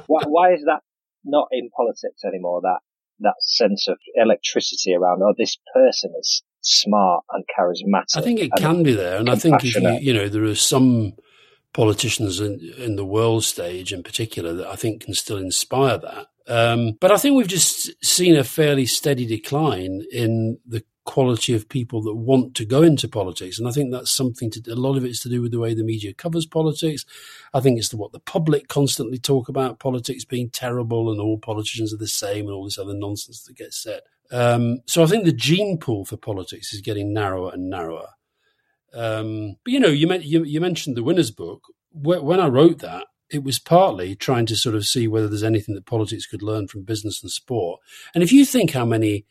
why, 0.07 0.23
why 0.27 0.53
is 0.53 0.63
that 0.65 0.81
not 1.23 1.47
in 1.51 1.69
politics 1.75 2.23
anymore? 2.25 2.61
That 2.61 2.79
that 3.19 3.39
sense 3.39 3.87
of 3.87 3.97
electricity 4.13 4.93
around, 4.93 5.21
oh, 5.23 5.33
this 5.37 5.57
person 5.73 6.13
is 6.19 6.43
smart 6.65 7.23
and 7.31 7.43
charismatic. 7.57 8.17
I 8.17 8.21
think 8.21 8.39
it 8.39 8.51
can 8.57 8.83
be 8.83 8.93
there, 8.93 9.17
and 9.17 9.29
I 9.29 9.35
think 9.35 9.63
if 9.63 9.75
you, 9.75 9.89
you 10.01 10.13
know, 10.13 10.27
there 10.27 10.43
are 10.43 10.55
some 10.55 11.13
politicians 11.73 12.39
in, 12.39 12.59
in 12.77 12.95
the 12.95 13.05
world 13.05 13.43
stage 13.43 13.91
in 13.91 14.01
particular 14.01 14.53
that 14.53 14.67
I 14.67 14.75
think 14.75 15.03
can 15.03 15.13
still 15.13 15.37
inspire 15.37 15.97
that. 15.97 16.27
Um, 16.47 16.93
but 17.01 17.11
I 17.11 17.17
think 17.17 17.35
we've 17.35 17.47
just 17.47 17.91
seen 18.03 18.35
a 18.35 18.43
fairly 18.43 18.85
steady 18.85 19.25
decline 19.25 20.03
in 20.11 20.59
the 20.65 20.83
quality 21.05 21.53
of 21.53 21.69
people 21.69 22.01
that 22.01 22.15
want 22.15 22.55
to 22.55 22.65
go 22.65 22.81
into 22.81 23.07
politics. 23.07 23.59
And 23.59 23.67
I 23.67 23.71
think 23.71 23.91
that's 23.91 24.11
something 24.11 24.49
to, 24.51 24.71
a 24.71 24.75
lot 24.75 24.97
of 24.97 25.05
it's 25.05 25.19
to 25.21 25.29
do 25.29 25.41
with 25.41 25.51
the 25.51 25.59
way 25.59 25.73
the 25.73 25.83
media 25.83 26.13
covers 26.13 26.45
politics. 26.45 27.05
I 27.53 27.59
think 27.59 27.77
it's 27.77 27.89
the, 27.89 27.97
what 27.97 28.11
the 28.11 28.19
public 28.19 28.67
constantly 28.67 29.19
talk 29.19 29.47
about 29.47 29.79
politics 29.79 30.25
being 30.25 30.49
terrible 30.49 31.11
and 31.11 31.21
all 31.21 31.37
politicians 31.37 31.93
are 31.93 31.97
the 31.97 32.07
same 32.07 32.45
and 32.45 32.55
all 32.55 32.65
this 32.65 32.79
other 32.79 32.95
nonsense 32.95 33.43
that 33.43 33.55
gets 33.57 33.81
said. 33.81 34.01
Um, 34.31 34.79
so 34.87 35.03
I 35.03 35.05
think 35.05 35.25
the 35.25 35.31
gene 35.31 35.77
pool 35.77 36.05
for 36.05 36.17
politics 36.17 36.73
is 36.73 36.81
getting 36.81 37.13
narrower 37.13 37.51
and 37.53 37.69
narrower. 37.69 38.09
Um, 38.93 39.57
but 39.63 39.73
you 39.73 39.79
know, 39.79 39.89
you, 39.89 40.11
you, 40.13 40.43
you 40.43 40.61
mentioned 40.61 40.95
the 40.95 41.03
winners 41.03 41.31
book. 41.31 41.63
When 41.91 42.39
I 42.39 42.47
wrote 42.47 42.79
that, 42.79 43.07
it 43.29 43.43
was 43.43 43.59
partly 43.59 44.15
trying 44.15 44.45
to 44.47 44.55
sort 44.55 44.75
of 44.75 44.85
see 44.85 45.07
whether 45.07 45.27
there's 45.27 45.43
anything 45.43 45.75
that 45.75 45.85
politics 45.85 46.25
could 46.25 46.43
learn 46.43 46.67
from 46.67 46.83
business 46.83 47.21
and 47.21 47.31
sport. 47.31 47.79
And 48.13 48.23
if 48.23 48.31
you 48.31 48.45
think 48.45 48.71
how 48.71 48.85
many 48.85 49.25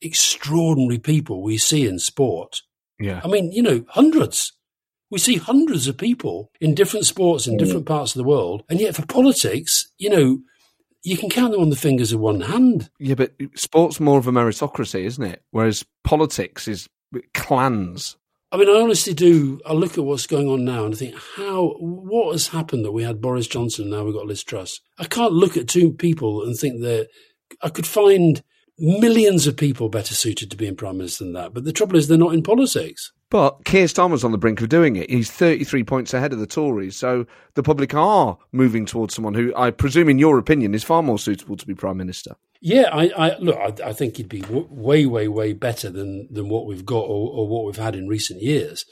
extraordinary 0.00 0.98
people 0.98 1.42
we 1.42 1.58
see 1.58 1.86
in 1.86 1.98
sport, 1.98 2.62
yeah, 2.98 3.20
I 3.24 3.28
mean, 3.28 3.52
you 3.52 3.62
know, 3.62 3.84
hundreds. 3.88 4.52
We 5.10 5.18
see 5.18 5.36
hundreds 5.36 5.88
of 5.88 5.98
people 5.98 6.52
in 6.60 6.74
different 6.74 7.04
sports 7.04 7.48
in 7.48 7.56
different 7.56 7.84
parts 7.84 8.14
of 8.14 8.18
the 8.18 8.28
world, 8.28 8.62
and 8.68 8.78
yet 8.78 8.94
for 8.94 9.04
politics, 9.06 9.90
you 9.98 10.08
know, 10.08 10.38
you 11.02 11.16
can 11.16 11.30
count 11.30 11.52
them 11.52 11.60
on 11.60 11.70
the 11.70 11.76
fingers 11.76 12.12
of 12.12 12.20
one 12.20 12.40
hand. 12.40 12.90
Yeah, 12.98 13.14
but 13.14 13.32
sport's 13.54 14.00
more 14.00 14.18
of 14.18 14.26
a 14.26 14.32
meritocracy, 14.32 15.04
isn't 15.04 15.24
it? 15.24 15.42
Whereas 15.50 15.84
politics 16.04 16.68
is 16.68 16.88
clans. 17.34 18.16
I 18.52 18.56
mean, 18.56 18.68
I 18.68 18.80
honestly 18.80 19.14
do. 19.14 19.60
I 19.64 19.72
look 19.72 19.96
at 19.96 20.04
what's 20.04 20.26
going 20.26 20.48
on 20.48 20.64
now 20.64 20.84
and 20.84 20.94
I 20.94 20.96
think, 20.96 21.14
how, 21.36 21.76
what 21.78 22.32
has 22.32 22.48
happened 22.48 22.84
that 22.84 22.92
we 22.92 23.04
had 23.04 23.20
Boris 23.20 23.46
Johnson 23.46 23.90
now 23.90 24.04
we've 24.04 24.14
got 24.14 24.26
Liz 24.26 24.42
Truss? 24.42 24.80
I 24.98 25.04
can't 25.04 25.32
look 25.32 25.56
at 25.56 25.68
two 25.68 25.92
people 25.92 26.42
and 26.42 26.56
think 26.56 26.80
that 26.82 27.08
I 27.62 27.68
could 27.68 27.86
find 27.86 28.42
millions 28.80 29.46
of 29.46 29.56
people 29.56 29.88
better 29.88 30.14
suited 30.14 30.50
to 30.50 30.56
being 30.56 30.76
prime 30.76 30.98
minister 30.98 31.24
than 31.24 31.34
that. 31.34 31.54
But 31.54 31.64
the 31.64 31.72
trouble 31.72 31.96
is, 31.96 32.08
they're 32.08 32.18
not 32.18 32.34
in 32.34 32.42
politics. 32.42 33.12
But 33.30 33.64
Keir 33.64 33.86
Starmer's 33.86 34.24
on 34.24 34.32
the 34.32 34.38
brink 34.38 34.60
of 34.60 34.68
doing 34.68 34.96
it. 34.96 35.08
He's 35.08 35.30
33 35.30 35.84
points 35.84 36.12
ahead 36.12 36.32
of 36.32 36.40
the 36.40 36.46
Tories. 36.48 36.96
So 36.96 37.26
the 37.54 37.62
public 37.62 37.94
are 37.94 38.36
moving 38.50 38.86
towards 38.86 39.14
someone 39.14 39.34
who, 39.34 39.54
I 39.56 39.70
presume, 39.70 40.08
in 40.08 40.18
your 40.18 40.36
opinion, 40.38 40.74
is 40.74 40.82
far 40.82 41.02
more 41.02 41.18
suitable 41.18 41.56
to 41.56 41.66
be 41.66 41.74
Prime 41.74 41.96
Minister. 41.96 42.34
Yeah, 42.60 42.90
I, 42.92 43.10
I 43.16 43.38
look. 43.38 43.56
I, 43.56 43.88
I, 43.88 43.92
think 43.94 44.16
he'd 44.16 44.28
be 44.28 44.42
w- 44.42 44.68
way, 44.68 45.06
way, 45.06 45.28
way 45.28 45.54
better 45.54 45.88
than 45.88 46.28
than 46.30 46.50
what 46.50 46.66
we've 46.66 46.84
got 46.84 47.04
or, 47.04 47.30
or 47.30 47.48
what 47.48 47.64
we've 47.64 47.76
had 47.76 47.96
in 47.96 48.06
recent 48.06 48.42
years. 48.42 48.84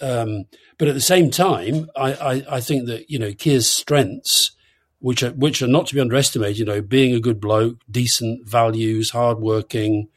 Um, 0.00 0.44
but 0.78 0.88
at 0.88 0.94
the 0.94 1.00
same 1.00 1.30
time, 1.30 1.88
I, 1.96 2.12
I, 2.12 2.56
I, 2.56 2.60
think 2.60 2.86
that 2.86 3.08
you 3.08 3.18
know 3.18 3.32
Keir's 3.32 3.68
strengths, 3.68 4.54
which 5.00 5.22
are 5.22 5.30
which 5.30 5.62
are 5.62 5.68
not 5.68 5.86
to 5.88 5.94
be 5.94 6.00
underestimated. 6.00 6.58
You 6.58 6.64
know, 6.64 6.80
being 6.80 7.14
a 7.14 7.20
good 7.20 7.40
bloke, 7.40 7.78
decent 7.90 8.48
values, 8.48 9.10
hardworking, 9.10 10.08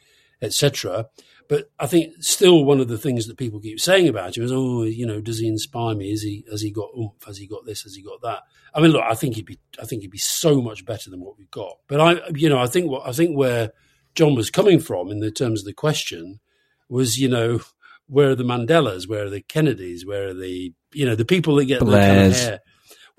etc. 0.42 1.08
But 1.52 1.70
I 1.78 1.86
think 1.86 2.14
still 2.22 2.64
one 2.64 2.80
of 2.80 2.88
the 2.88 2.98
things 2.98 3.28
that 3.28 3.36
people 3.38 3.60
keep 3.60 3.78
saying 3.82 4.08
about 4.08 4.38
him 4.38 4.44
is, 4.46 4.54
oh, 4.54 4.84
you 4.84 5.06
know, 5.06 5.20
does 5.20 5.40
he 5.40 5.48
inspire 5.50 5.96
me? 5.96 6.10
Is 6.12 6.22
he 6.22 6.46
has 6.50 6.62
he 6.62 6.72
got 6.72 6.90
oomph? 6.98 7.24
Has 7.26 7.38
he 7.38 7.46
got 7.46 7.66
this? 7.66 7.82
Has 7.82 7.94
he 7.94 8.02
got 8.02 8.22
that? 8.22 8.44
I 8.74 8.80
mean, 8.80 8.92
look, 8.92 9.04
I 9.04 9.16
think 9.16 9.36
he'd 9.36 9.46
be 9.46 9.60
I 9.78 9.86
think 9.86 10.02
he'd 10.02 10.12
be 10.12 10.18
so 10.18 10.62
much 10.62 10.86
better 10.86 11.10
than 11.10 11.20
what 11.20 11.38
we've 11.38 11.52
got. 11.52 11.78
But 11.88 12.00
I, 12.00 12.22
you 12.36 12.48
know, 12.48 12.58
I 12.58 12.68
think 12.68 12.90
what 12.90 13.06
I 13.06 13.12
think 13.12 13.36
where 13.36 13.74
John 14.16 14.34
was 14.34 14.50
coming 14.50 14.80
from 14.80 15.12
in 15.12 15.20
the 15.20 15.30
terms 15.30 15.60
of 15.60 15.66
the 15.66 15.74
question 15.74 16.40
was, 16.88 17.18
you 17.20 17.28
know, 17.28 17.60
where 18.08 18.30
are 18.30 18.36
the 18.36 18.44
Mandelas? 18.44 19.08
Where 19.08 19.26
are 19.26 19.30
the 19.30 19.42
Kennedys? 19.42 20.06
Where 20.06 20.30
are 20.30 20.34
the 20.34 20.74
you 20.94 21.06
know 21.06 21.16
the 21.16 21.26
people 21.26 21.58
that 21.58 21.66
get 21.66 21.82
Blairs. 21.82 21.98
the 22.00 22.08
kind 22.08 22.32
of 22.32 22.38
hair? 22.38 22.60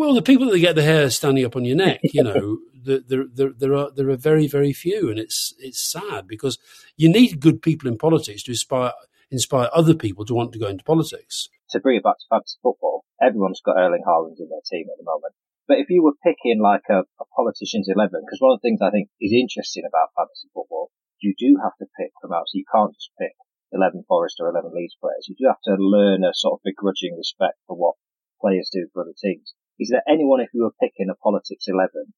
Well, 0.03 0.19
the 0.19 0.31
people 0.35 0.51
that 0.51 0.59
get 0.59 0.75
the 0.75 0.83
hair 0.83 1.09
standing 1.11 1.47
up 1.47 1.55
on 1.55 1.65
your 1.65 1.79
neck, 1.79 2.01
you 2.03 2.25
know, 2.27 2.59
there, 2.75 2.99
there, 3.07 3.55
there 3.55 3.75
are 3.79 3.95
there 3.95 4.11
are 4.11 4.19
very 4.19 4.49
very 4.49 4.73
few, 4.73 5.09
and 5.09 5.17
it's 5.17 5.55
it's 5.63 5.79
sad 5.79 6.27
because 6.27 6.59
you 6.97 7.09
need 7.09 7.39
good 7.39 7.63
people 7.63 7.87
in 7.87 7.97
politics 7.97 8.43
to 8.43 8.51
inspire 8.51 8.91
inspire 9.31 9.71
other 9.71 9.95
people 9.95 10.27
to 10.27 10.35
want 10.35 10.51
to 10.53 10.59
go 10.59 10.67
into 10.67 10.83
politics. 10.83 11.47
To 11.71 11.79
bring 11.79 11.99
it 11.99 12.03
back 12.03 12.19
to 12.19 12.27
fantasy 12.29 12.59
football, 12.67 13.05
everyone's 13.23 13.63
got 13.65 13.79
Erling 13.79 14.03
Haaland 14.03 14.43
in 14.43 14.51
their 14.51 14.67
team 14.67 14.91
at 14.91 14.99
the 14.99 15.07
moment. 15.07 15.39
But 15.69 15.79
if 15.79 15.87
you 15.89 16.03
were 16.03 16.19
picking 16.19 16.59
like 16.61 16.91
a, 16.91 17.07
a 17.23 17.27
politician's 17.39 17.87
eleven, 17.87 18.27
because 18.27 18.43
one 18.43 18.51
of 18.51 18.59
the 18.59 18.67
things 18.67 18.83
I 18.83 18.91
think 18.91 19.07
is 19.21 19.31
interesting 19.31 19.87
about 19.87 20.19
fantasy 20.19 20.51
football, 20.51 20.91
you 21.23 21.33
do 21.39 21.63
have 21.63 21.79
to 21.79 21.87
pick 21.95 22.11
from 22.21 22.35
out. 22.35 22.51
So 22.51 22.59
you 22.59 22.67
can't 22.67 22.91
just 22.91 23.15
pick 23.23 23.39
eleven 23.71 24.03
Forest 24.09 24.43
or 24.43 24.51
eleven 24.51 24.75
Leeds 24.75 24.99
players. 24.99 25.31
You 25.31 25.39
do 25.39 25.47
have 25.47 25.63
to 25.71 25.79
learn 25.79 26.27
a 26.27 26.35
sort 26.35 26.59
of 26.59 26.67
begrudging 26.67 27.15
respect 27.15 27.63
for 27.71 27.79
what 27.79 27.95
players 28.43 28.67
do 28.67 28.91
for 28.91 29.07
other 29.07 29.15
teams. 29.15 29.55
Is 29.79 29.89
there 29.91 30.03
anyone, 30.09 30.41
if 30.41 30.51
you 30.53 30.63
were 30.63 30.75
picking 30.81 31.09
a 31.11 31.15
politics 31.15 31.67
eleven, 31.69 32.13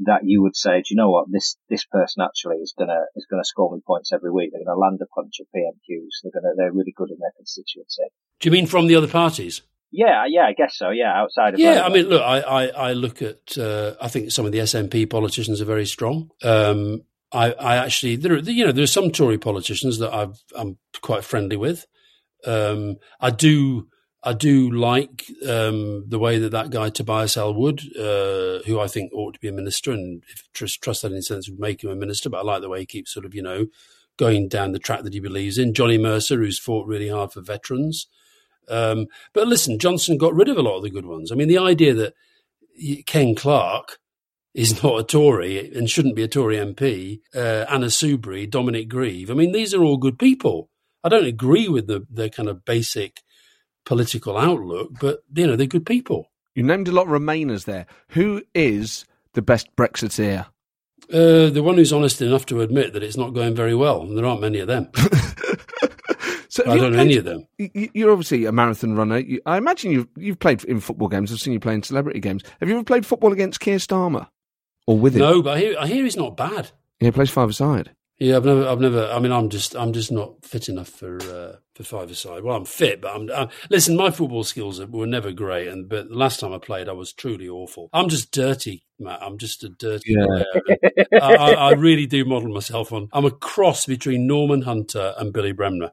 that 0.00 0.22
you 0.24 0.42
would 0.42 0.56
say, 0.56 0.78
do 0.78 0.86
you 0.90 0.96
know 0.96 1.10
what, 1.10 1.26
this 1.30 1.56
this 1.68 1.84
person 1.84 2.22
actually 2.22 2.56
is 2.56 2.74
gonna 2.76 3.02
is 3.16 3.26
gonna 3.30 3.44
score 3.44 3.74
me 3.74 3.80
points 3.86 4.12
every 4.12 4.30
week. 4.30 4.50
They're 4.52 4.64
gonna 4.64 4.78
land 4.78 5.00
a 5.02 5.06
punch 5.06 5.36
at 5.40 5.46
PMQs. 5.54 6.22
They're 6.22 6.32
gonna 6.32 6.54
they're 6.56 6.72
really 6.72 6.94
good 6.96 7.10
in 7.10 7.18
their 7.20 7.32
constituency. 7.36 8.02
Do 8.40 8.48
you 8.48 8.52
mean 8.52 8.66
from 8.66 8.86
the 8.86 8.96
other 8.96 9.08
parties? 9.08 9.62
Yeah, 9.90 10.24
yeah, 10.26 10.42
I 10.42 10.54
guess 10.54 10.76
so. 10.76 10.90
Yeah, 10.90 11.12
outside 11.14 11.54
of 11.54 11.60
yeah, 11.60 11.84
I 11.84 11.88
mean, 11.88 12.06
look, 12.06 12.22
I 12.22 12.40
I, 12.40 12.66
I 12.66 12.92
look 12.94 13.22
at 13.22 13.56
uh, 13.56 13.94
I 14.00 14.08
think 14.08 14.32
some 14.32 14.44
of 14.44 14.50
the 14.50 14.58
SNP 14.58 15.08
politicians 15.08 15.60
are 15.60 15.66
very 15.66 15.86
strong. 15.86 16.30
Um, 16.42 17.02
I, 17.30 17.52
I 17.52 17.76
actually 17.76 18.16
there 18.16 18.34
are, 18.34 18.38
you 18.38 18.66
know 18.66 18.72
there 18.72 18.82
are 18.82 18.88
some 18.88 19.10
Tory 19.10 19.38
politicians 19.38 19.98
that 19.98 20.12
I've, 20.12 20.42
I'm 20.56 20.78
quite 21.00 21.24
friendly 21.24 21.56
with. 21.56 21.86
Um, 22.44 22.96
I 23.20 23.30
do 23.30 23.88
I 24.26 24.32
do 24.32 24.70
like 24.70 25.26
um, 25.46 26.08
the 26.08 26.18
way 26.18 26.38
that 26.38 26.52
that 26.52 26.70
guy 26.70 26.88
Tobias 26.88 27.36
Ellwood, 27.36 27.80
uh, 27.96 28.62
who 28.66 28.80
I 28.80 28.86
think 28.86 29.12
ought 29.12 29.34
to 29.34 29.40
be 29.40 29.48
a 29.48 29.52
minister, 29.52 29.92
and 29.92 30.22
if 30.32 30.48
trust, 30.54 30.82
trust 30.82 31.02
that 31.02 31.12
in 31.12 31.20
sense 31.20 31.48
would 31.48 31.60
make 31.60 31.84
him 31.84 31.90
a 31.90 31.94
minister. 31.94 32.30
But 32.30 32.38
I 32.38 32.42
like 32.42 32.62
the 32.62 32.70
way 32.70 32.80
he 32.80 32.86
keeps 32.86 33.12
sort 33.12 33.26
of 33.26 33.34
you 33.34 33.42
know 33.42 33.66
going 34.16 34.48
down 34.48 34.72
the 34.72 34.78
track 34.78 35.02
that 35.02 35.12
he 35.12 35.20
believes 35.20 35.58
in. 35.58 35.74
Johnny 35.74 35.98
Mercer, 35.98 36.36
who's 36.36 36.58
fought 36.58 36.86
really 36.86 37.08
hard 37.08 37.32
for 37.32 37.42
veterans. 37.42 38.06
Um, 38.68 39.06
but 39.34 39.46
listen, 39.46 39.78
Johnson 39.78 40.16
got 40.16 40.34
rid 40.34 40.48
of 40.48 40.56
a 40.56 40.62
lot 40.62 40.76
of 40.76 40.82
the 40.82 40.90
good 40.90 41.06
ones. 41.06 41.30
I 41.30 41.34
mean, 41.34 41.48
the 41.48 41.58
idea 41.58 41.92
that 41.94 42.14
Ken 43.06 43.34
Clarke 43.34 43.98
is 44.54 44.82
not 44.82 44.98
a 44.98 45.04
Tory 45.04 45.70
and 45.72 45.90
shouldn't 45.90 46.16
be 46.16 46.22
a 46.22 46.28
Tory 46.28 46.56
MP, 46.56 47.20
uh, 47.34 47.66
Anna 47.68 47.86
Soubry, 47.86 48.48
Dominic 48.48 48.88
Grieve. 48.88 49.30
I 49.30 49.34
mean, 49.34 49.52
these 49.52 49.74
are 49.74 49.82
all 49.82 49.98
good 49.98 50.18
people. 50.18 50.70
I 51.02 51.10
don't 51.10 51.26
agree 51.26 51.68
with 51.68 51.86
the, 51.86 52.06
the 52.10 52.30
kind 52.30 52.48
of 52.48 52.64
basic 52.64 53.20
political 53.84 54.36
outlook, 54.36 54.90
but 55.00 55.22
you 55.34 55.46
know 55.46 55.56
they're 55.56 55.66
good 55.66 55.86
people. 55.86 56.30
You 56.54 56.62
named 56.62 56.88
a 56.88 56.92
lot 56.92 57.06
of 57.06 57.08
Remainers 57.08 57.64
there. 57.64 57.86
Who 58.10 58.42
is 58.54 59.04
the 59.32 59.42
best 59.42 59.74
Brexiteer? 59.76 60.46
Uh, 61.12 61.50
the 61.50 61.62
one 61.62 61.74
who's 61.74 61.92
honest 61.92 62.22
enough 62.22 62.46
to 62.46 62.62
admit 62.62 62.92
that 62.94 63.02
it's 63.02 63.16
not 63.16 63.34
going 63.34 63.54
very 63.54 63.74
well, 63.74 64.02
and 64.02 64.16
there 64.16 64.24
aren't 64.24 64.40
many 64.40 64.58
of 64.60 64.68
them. 64.68 64.88
so 66.48 66.62
I 66.66 66.78
don't 66.78 66.92
know 66.92 66.98
any 66.98 67.16
of 67.16 67.24
them. 67.24 67.46
You're 67.58 68.10
obviously 68.12 68.46
a 68.46 68.52
marathon 68.52 68.94
runner. 68.94 69.22
I 69.44 69.56
imagine 69.58 69.92
you've 69.92 70.08
you've 70.16 70.38
played 70.38 70.64
in 70.64 70.80
football 70.80 71.08
games. 71.08 71.30
I've 71.30 71.40
seen 71.40 71.52
you 71.52 71.60
play 71.60 71.74
in 71.74 71.82
celebrity 71.82 72.20
games. 72.20 72.42
Have 72.60 72.68
you 72.68 72.76
ever 72.76 72.84
played 72.84 73.04
football 73.04 73.32
against 73.32 73.60
Keir 73.60 73.76
Starmer 73.78 74.28
or 74.86 74.98
with 74.98 75.14
him? 75.14 75.20
No, 75.20 75.42
but 75.42 75.56
I 75.56 75.60
hear, 75.60 75.76
I 75.78 75.86
hear 75.86 76.04
he's 76.04 76.16
not 76.16 76.36
bad. 76.36 76.70
Yeah, 77.00 77.08
he 77.08 77.10
plays 77.10 77.30
five 77.30 77.50
aside. 77.50 77.90
Yeah, 78.18 78.36
I've 78.36 78.44
never, 78.44 78.66
I've 78.66 78.80
never. 78.80 79.06
I 79.10 79.18
mean, 79.18 79.32
I'm 79.32 79.50
just, 79.50 79.74
I'm 79.76 79.92
just 79.92 80.12
not 80.12 80.44
fit 80.44 80.68
enough 80.68 80.88
for 80.88 81.18
uh, 81.22 81.56
for 81.74 81.84
five 81.84 82.10
aside. 82.10 82.42
Well, 82.44 82.56
I'm 82.56 82.64
fit, 82.64 83.00
but 83.00 83.14
I'm. 83.14 83.30
I'm 83.30 83.48
listen, 83.70 83.96
my 83.96 84.10
football 84.10 84.44
skills 84.44 84.80
were 84.84 85.06
never 85.06 85.32
great, 85.32 85.68
and 85.68 85.88
but 85.88 86.08
the 86.08 86.14
last 86.16 86.40
time 86.40 86.52
I 86.52 86.58
played, 86.58 86.88
I 86.88 86.92
was 86.92 87.12
truly 87.12 87.48
awful. 87.48 87.88
I'm 87.92 88.08
just 88.08 88.30
dirty, 88.32 88.84
Matt. 88.98 89.22
I'm 89.22 89.38
just 89.38 89.64
a 89.64 89.68
dirty 89.68 90.14
Yeah. 90.14 90.26
player. 90.26 90.44
I, 91.20 91.32
I, 91.34 91.52
I 91.52 91.70
really 91.72 92.06
do 92.06 92.24
model 92.24 92.52
myself 92.52 92.92
on. 92.92 93.08
I'm 93.12 93.24
a 93.24 93.30
cross 93.30 93.86
between 93.86 94.26
Norman 94.26 94.62
Hunter 94.62 95.14
and 95.18 95.32
Billy 95.32 95.52
Bremner. 95.52 95.86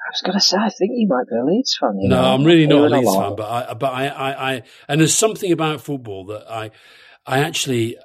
I 0.00 0.10
was 0.10 0.22
going 0.24 0.34
to 0.38 0.40
say, 0.40 0.56
I 0.56 0.70
think 0.70 0.92
you 0.94 1.06
might 1.08 1.28
be 1.28 1.36
a 1.36 1.44
Leeds 1.44 1.76
fan. 1.78 1.98
You 2.00 2.08
No, 2.08 2.22
know? 2.22 2.34
I'm 2.34 2.44
really 2.44 2.66
not 2.66 2.76
a 2.78 2.88
Hearing 2.88 2.92
Leeds 3.02 3.14
fan, 3.16 3.36
but 3.36 3.50
I, 3.50 3.74
but 3.74 3.92
I, 3.92 4.06
I, 4.06 4.52
I, 4.54 4.62
and 4.88 5.00
there's 5.00 5.14
something 5.14 5.52
about 5.52 5.80
football 5.80 6.24
that 6.26 6.50
I, 6.50 6.70
I 7.26 7.40
actually, 7.40 7.96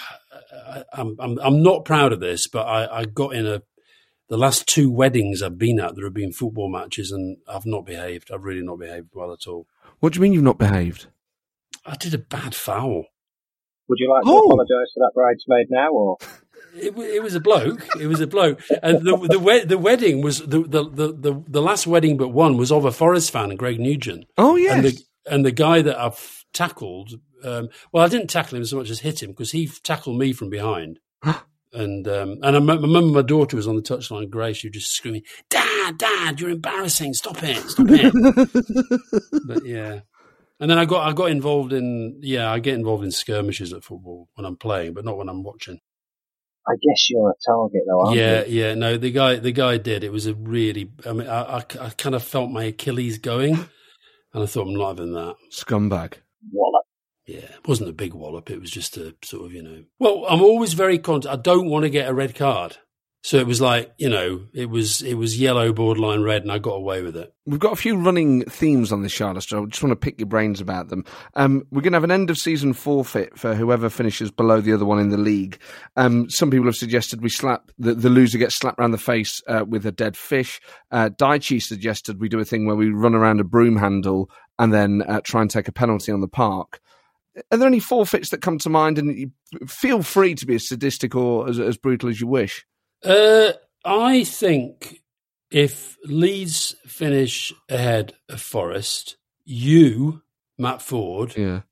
I, 0.66 0.84
I'm, 0.92 1.16
I'm, 1.18 1.38
I'm 1.40 1.62
not 1.62 1.84
proud 1.84 2.12
of 2.12 2.20
this, 2.20 2.46
but 2.48 2.62
I, 2.66 3.00
I 3.00 3.04
got 3.04 3.34
in 3.34 3.46
a, 3.46 3.62
the 4.32 4.38
last 4.38 4.66
two 4.66 4.90
weddings 4.90 5.42
I've 5.42 5.58
been 5.58 5.78
at, 5.78 5.94
there 5.94 6.06
have 6.06 6.14
been 6.14 6.32
football 6.32 6.70
matches, 6.70 7.12
and 7.12 7.36
I've 7.46 7.66
not 7.66 7.84
behaved. 7.84 8.30
I've 8.32 8.44
really 8.44 8.62
not 8.62 8.78
behaved 8.78 9.10
well 9.12 9.30
at 9.30 9.46
all. 9.46 9.66
What 10.00 10.14
do 10.14 10.16
you 10.16 10.22
mean 10.22 10.32
you've 10.32 10.42
not 10.42 10.58
behaved? 10.58 11.06
I 11.84 11.96
did 11.96 12.14
a 12.14 12.18
bad 12.18 12.54
foul. 12.54 13.04
Would 13.88 13.98
you 13.98 14.08
like 14.10 14.24
to 14.24 14.30
Oh. 14.30 14.46
apologise 14.46 14.90
to 14.94 15.00
that 15.00 15.12
bridesmaid 15.14 15.66
now, 15.68 15.90
or 15.92 16.16
It, 16.74 16.96
it 16.96 17.22
was 17.22 17.34
a 17.34 17.40
bloke. 17.40 17.86
It 18.00 18.06
was 18.06 18.20
a 18.22 18.26
bloke, 18.26 18.62
and 18.82 19.04
the 19.06 19.14
the, 19.30 19.38
wed- 19.38 19.68
the 19.68 19.76
wedding 19.76 20.22
was 20.22 20.38
the, 20.38 20.60
the 20.62 20.82
the 20.88 21.12
the 21.12 21.44
the 21.46 21.60
last 21.60 21.86
wedding 21.86 22.16
but 22.16 22.28
one 22.28 22.56
was 22.56 22.72
of 22.72 22.86
a 22.86 22.92
Forest 22.92 23.30
fan, 23.30 23.54
Greg 23.56 23.78
Nugent. 23.78 24.24
Oh 24.38 24.56
yes. 24.56 24.74
And 24.76 24.84
the 24.86 25.02
and 25.30 25.44
the 25.44 25.52
guy 25.52 25.82
that 25.82 25.98
I've 26.00 26.46
tackled, 26.54 27.20
um, 27.44 27.68
well, 27.92 28.02
I 28.02 28.08
didn't 28.08 28.28
tackle 28.30 28.56
him 28.56 28.64
so 28.64 28.78
much 28.78 28.88
as 28.88 29.00
hit 29.00 29.22
him 29.22 29.32
because 29.32 29.50
he 29.52 29.66
tackled 29.82 30.18
me 30.18 30.32
from 30.32 30.48
behind. 30.48 30.98
and 31.72 32.06
um, 32.08 32.38
and 32.42 32.56
I 32.56 32.58
m- 32.58 32.82
remember 32.82 33.12
my 33.12 33.22
daughter 33.22 33.56
was 33.56 33.66
on 33.66 33.76
the 33.76 33.82
touchline, 33.82 34.30
Grace, 34.30 34.58
she 34.58 34.68
was 34.68 34.74
just 34.74 34.92
screaming, 34.92 35.22
"Dad, 35.48 35.98
Dad, 35.98 36.40
you're 36.40 36.50
embarrassing! 36.50 37.14
Stop 37.14 37.42
it! 37.42 37.56
Stop 37.56 37.86
it!" 37.90 38.12
but 39.46 39.64
yeah. 39.64 40.00
And 40.60 40.70
then 40.70 40.78
I 40.78 40.84
got 40.84 41.08
I 41.08 41.12
got 41.12 41.30
involved 41.30 41.72
in 41.72 42.20
yeah 42.22 42.50
I 42.50 42.58
get 42.58 42.74
involved 42.74 43.04
in 43.04 43.10
skirmishes 43.10 43.72
at 43.72 43.84
football 43.84 44.28
when 44.34 44.44
I'm 44.44 44.56
playing, 44.56 44.94
but 44.94 45.04
not 45.04 45.16
when 45.16 45.28
I'm 45.28 45.42
watching. 45.42 45.80
I 46.66 46.74
guess 46.74 47.10
you're 47.10 47.30
a 47.30 47.34
target, 47.44 47.82
though, 47.88 48.06
aren't 48.06 48.16
yeah, 48.16 48.44
you? 48.44 48.62
yeah. 48.62 48.74
No, 48.74 48.96
the 48.96 49.10
guy, 49.10 49.36
the 49.36 49.50
guy 49.50 49.78
did. 49.78 50.04
It 50.04 50.12
was 50.12 50.26
a 50.26 50.34
really. 50.34 50.92
I 51.04 51.12
mean, 51.12 51.26
I, 51.26 51.42
I, 51.42 51.64
I 51.80 51.90
kind 51.90 52.14
of 52.14 52.22
felt 52.22 52.50
my 52.50 52.64
Achilles 52.64 53.18
going, 53.18 53.54
and 53.54 54.42
I 54.42 54.46
thought 54.46 54.68
I'm 54.68 54.74
not 54.74 54.98
having 54.98 55.12
that. 55.14 55.34
Scumbag. 55.50 56.14
Wallop. 56.52 56.84
Yeah, 57.26 57.38
it 57.38 57.68
wasn't 57.68 57.90
a 57.90 57.94
big 57.94 58.14
wallop. 58.14 58.50
It 58.50 58.60
was 58.60 58.70
just 58.70 58.96
a 58.96 59.14
sort 59.22 59.46
of, 59.46 59.52
you 59.52 59.62
know. 59.62 59.84
Well, 59.98 60.24
I'm 60.28 60.42
always 60.42 60.72
very 60.72 60.98
conscious. 60.98 61.30
I 61.30 61.36
don't 61.36 61.68
want 61.68 61.84
to 61.84 61.90
get 61.90 62.08
a 62.08 62.14
red 62.14 62.34
card, 62.34 62.78
so 63.24 63.36
it 63.36 63.46
was 63.46 63.60
like, 63.60 63.92
you 63.98 64.08
know, 64.08 64.46
it 64.52 64.68
was 64.68 65.00
it 65.02 65.14
was 65.14 65.38
yellow, 65.38 65.72
borderline 65.72 66.22
red, 66.22 66.42
and 66.42 66.50
I 66.50 66.58
got 66.58 66.74
away 66.74 67.02
with 67.02 67.16
it. 67.16 67.32
We've 67.46 67.60
got 67.60 67.72
a 67.72 67.76
few 67.76 67.96
running 67.96 68.44
themes 68.46 68.90
on 68.90 69.02
this, 69.02 69.12
Charlotte. 69.12 69.46
I 69.52 69.64
just 69.66 69.82
want 69.82 69.92
to 69.92 69.96
pick 69.96 70.18
your 70.18 70.26
brains 70.26 70.60
about 70.60 70.88
them. 70.88 71.04
Um, 71.34 71.62
we're 71.70 71.82
going 71.82 71.92
to 71.92 71.96
have 71.96 72.04
an 72.04 72.10
end 72.10 72.30
of 72.30 72.38
season 72.38 72.72
forfeit 72.72 73.38
for 73.38 73.54
whoever 73.54 73.88
finishes 73.88 74.32
below 74.32 74.60
the 74.60 74.72
other 74.72 74.84
one 74.84 74.98
in 74.98 75.10
the 75.10 75.16
league. 75.16 75.60
Um, 75.96 76.28
some 76.30 76.50
people 76.50 76.66
have 76.66 76.74
suggested 76.74 77.22
we 77.22 77.28
slap 77.28 77.70
the, 77.78 77.94
the 77.94 78.10
loser 78.10 78.38
gets 78.38 78.56
slapped 78.56 78.80
around 78.80 78.90
the 78.90 78.98
face 78.98 79.40
uh, 79.46 79.64
with 79.68 79.86
a 79.86 79.92
dead 79.92 80.16
fish. 80.16 80.60
Uh, 80.90 81.10
Daichi 81.10 81.62
suggested 81.62 82.20
we 82.20 82.28
do 82.28 82.40
a 82.40 82.44
thing 82.44 82.66
where 82.66 82.76
we 82.76 82.90
run 82.90 83.14
around 83.14 83.38
a 83.38 83.44
broom 83.44 83.76
handle 83.76 84.28
and 84.58 84.72
then 84.72 85.02
uh, 85.06 85.20
try 85.22 85.40
and 85.40 85.50
take 85.50 85.68
a 85.68 85.72
penalty 85.72 86.10
on 86.10 86.20
the 86.20 86.28
park. 86.28 86.80
Are 87.50 87.56
there 87.58 87.66
any 87.68 87.80
forfeits 87.80 88.28
that 88.30 88.42
come 88.42 88.58
to 88.58 88.68
mind? 88.70 88.98
And 88.98 89.16
you, 89.18 89.30
feel 89.66 90.02
free 90.02 90.34
to 90.34 90.46
be 90.46 90.56
as 90.56 90.68
sadistic 90.68 91.14
or 91.14 91.48
as, 91.48 91.58
as 91.58 91.76
brutal 91.76 92.08
as 92.10 92.20
you 92.20 92.26
wish. 92.26 92.66
Uh, 93.04 93.52
I 93.84 94.24
think 94.24 95.00
if 95.50 95.96
Leeds 96.04 96.76
finish 96.86 97.52
ahead 97.68 98.14
of 98.28 98.40
Forest, 98.40 99.16
you, 99.44 100.22
Matt 100.58 100.82
Ford, 100.82 101.34
Yeah. 101.36 101.62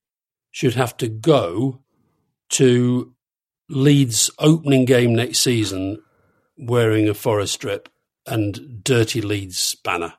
should 0.51 0.75
have 0.75 0.97
to 0.99 1.09
go 1.09 1.83
to 2.51 3.15
Leeds' 3.69 4.31
opening 4.39 4.85
game 4.87 5.15
next 5.15 5.41
season 5.41 6.03
wearing 6.57 7.09
a 7.09 7.15
Forest 7.15 7.53
strip 7.55 7.89
and 8.27 8.83
dirty 8.83 9.21
Leeds 9.21 9.77
banner. 9.85 10.15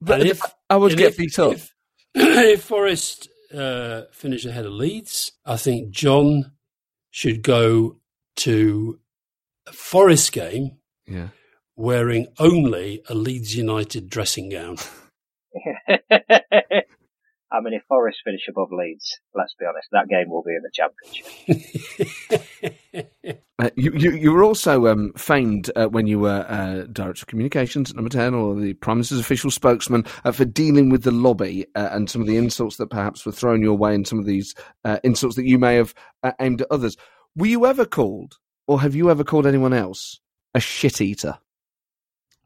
But 0.00 0.20
And 0.20 0.28
if- 0.30 0.42
I 0.68 0.76
would 0.76 0.96
get 0.96 1.12
if- 1.12 1.16
beat 1.16 1.38
up. 1.38 1.54
If, 1.54 1.72
if 2.14 2.62
Forest 2.62 3.28
uh, 3.54 4.02
finish 4.12 4.44
ahead 4.44 4.66
of 4.66 4.72
Leeds, 4.72 5.32
I 5.44 5.56
think 5.56 5.90
John 5.90 6.52
should 7.10 7.42
go 7.42 7.96
to 8.36 9.00
a 9.66 9.72
Forest 9.72 10.32
game 10.32 10.78
yeah. 11.06 11.28
wearing 11.76 12.28
only 12.38 13.02
a 13.08 13.14
Leeds 13.14 13.56
United 13.56 14.08
dressing 14.08 14.50
gown. 14.50 14.76
I 17.52 17.60
mean, 17.60 17.74
if 17.74 17.82
Forest 17.88 18.18
finish 18.24 18.46
above 18.48 18.68
Leeds, 18.70 19.18
let's 19.34 19.54
be 19.58 19.66
honest, 19.66 19.88
that 19.92 20.08
game 20.08 20.30
will 20.30 20.42
be 20.42 20.54
in 20.54 20.62
the 20.62 20.70
Championship. 20.72 21.26
Uh, 23.60 23.68
you, 23.76 23.92
you 23.92 24.12
you 24.12 24.32
were 24.32 24.42
also 24.42 24.86
um, 24.86 25.12
famed 25.18 25.70
uh, 25.76 25.84
when 25.84 26.06
you 26.06 26.18
were 26.18 26.46
uh, 26.48 26.86
director 26.90 27.24
of 27.24 27.26
communications 27.26 27.90
at 27.90 27.96
Number 27.96 28.08
Ten, 28.08 28.32
or 28.32 28.54
the 28.54 28.72
Prime 28.72 28.96
Minister's 28.96 29.20
official 29.20 29.50
spokesman 29.50 30.06
uh, 30.24 30.32
for 30.32 30.46
dealing 30.46 30.88
with 30.88 31.02
the 31.02 31.10
lobby 31.10 31.66
uh, 31.74 31.90
and 31.92 32.08
some 32.08 32.22
of 32.22 32.26
the 32.26 32.38
insults 32.38 32.78
that 32.78 32.88
perhaps 32.88 33.26
were 33.26 33.32
thrown 33.32 33.60
your 33.60 33.76
way, 33.76 33.94
and 33.94 34.08
some 34.08 34.18
of 34.18 34.24
these 34.24 34.54
uh, 34.86 34.98
insults 35.04 35.36
that 35.36 35.44
you 35.44 35.58
may 35.58 35.74
have 35.74 35.92
uh, 36.22 36.32
aimed 36.40 36.62
at 36.62 36.68
others. 36.70 36.96
Were 37.36 37.48
you 37.48 37.66
ever 37.66 37.84
called, 37.84 38.38
or 38.66 38.80
have 38.80 38.94
you 38.94 39.10
ever 39.10 39.24
called 39.24 39.46
anyone 39.46 39.74
else 39.74 40.20
a 40.54 40.60
shit 40.60 41.02
eater? 41.02 41.36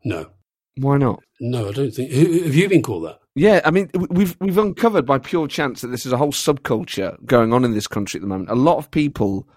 no, 0.02 0.30
Why 0.78 0.96
not? 0.96 1.22
no, 1.40 1.68
I 1.68 1.72
don't 1.72 1.92
think. 1.92 2.10
Who, 2.10 2.42
have 2.42 2.56
you 2.56 2.68
been 2.68 2.82
called 2.82 3.04
that? 3.04 3.20
Yeah, 3.36 3.60
I 3.64 3.70
mean, 3.72 3.90
we've 4.10 4.36
we've 4.40 4.58
uncovered 4.58 5.06
by 5.06 5.18
pure 5.18 5.48
chance 5.48 5.80
that 5.80 5.88
this 5.88 6.06
is 6.06 6.12
a 6.12 6.16
whole 6.16 6.30
subculture 6.32 7.16
going 7.26 7.52
on 7.52 7.64
in 7.64 7.74
this 7.74 7.86
country 7.88 8.18
at 8.18 8.22
the 8.22 8.28
moment. 8.28 8.50
A 8.50 8.54
lot 8.54 8.78
of 8.78 8.90
people 8.90 9.48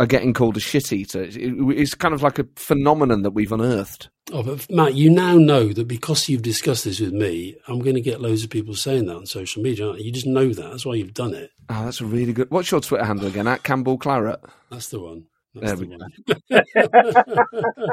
are 0.00 0.06
getting 0.06 0.32
called 0.34 0.56
a 0.56 0.60
shit 0.60 0.92
eater. 0.92 1.22
It's, 1.22 1.36
it- 1.36 1.52
it's 1.76 1.94
kind 1.94 2.14
of 2.14 2.22
like 2.22 2.38
a 2.38 2.46
phenomenon 2.56 3.22
that 3.22 3.30
we've 3.32 3.50
unearthed. 3.52 4.08
Oh, 4.32 4.42
but 4.42 4.68
Matt, 4.70 4.94
you 4.94 5.10
now 5.10 5.36
know 5.36 5.72
that 5.72 5.86
because 5.86 6.28
you've 6.28 6.42
discussed 6.42 6.84
this 6.84 6.98
with 7.00 7.12
me, 7.12 7.56
I'm 7.68 7.80
going 7.80 7.94
to 7.94 8.00
get 8.00 8.20
loads 8.20 8.42
of 8.42 8.50
people 8.50 8.74
saying 8.74 9.06
that 9.06 9.16
on 9.16 9.26
social 9.26 9.62
media. 9.62 9.86
Aren't 9.88 9.98
you? 10.00 10.06
you 10.06 10.12
just 10.12 10.26
know 10.26 10.48
that. 10.48 10.70
That's 10.70 10.86
why 10.86 10.94
you've 10.94 11.14
done 11.14 11.34
it. 11.34 11.50
Oh, 11.68 11.84
that's 11.84 12.00
a 12.00 12.06
really 12.06 12.32
good. 12.32 12.50
What's 12.50 12.70
your 12.70 12.80
Twitter 12.80 13.04
handle 13.04 13.26
again? 13.26 13.46
At 13.48 13.62
Campbell 13.64 13.98
Claret. 13.98 14.40
That's 14.70 14.88
the 14.88 15.00
one. 15.00 15.24
That's 15.54 15.72
There 15.72 15.76
the 15.76 15.86
we 15.86 15.96
one. 15.96 16.64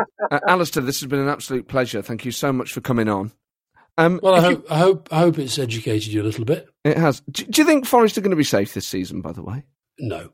Uh, 0.32 0.39
Alistair, 0.47 0.82
this 0.84 1.01
has 1.01 1.10
been 1.10 1.19
an 1.19 1.27
absolute 1.27 1.67
pleasure. 1.67 2.01
Thank 2.01 2.23
you 2.25 2.32
so 2.32 2.54
much 2.54 2.71
for 2.71 2.80
coming 2.82 3.10
on. 3.10 3.32
Um, 4.06 4.20
well, 4.24 4.36
I 4.36 4.38
if 4.38 4.44
you- 4.44 4.50
hope, 4.58 4.72
I 4.72 4.78
hope 4.80 5.10
I 5.12 5.20
hope 5.20 5.40
it's 5.40 5.60
educated 5.60 6.12
you 6.14 6.22
a 6.22 6.24
little 6.26 6.46
bit. 6.46 6.68
it 6.84 6.98
has. 6.98 7.22
Do, 7.32 7.44
do 7.46 7.62
you 7.62 7.68
think 7.68 7.86
Forest 7.86 8.18
are 8.18 8.22
going 8.22 8.32
to 8.32 8.38
be 8.38 8.44
safe 8.44 8.74
this 8.74 8.88
season? 8.88 9.22
By 9.22 9.32
the 9.32 9.44
way, 9.44 9.64
No, 10.00 10.30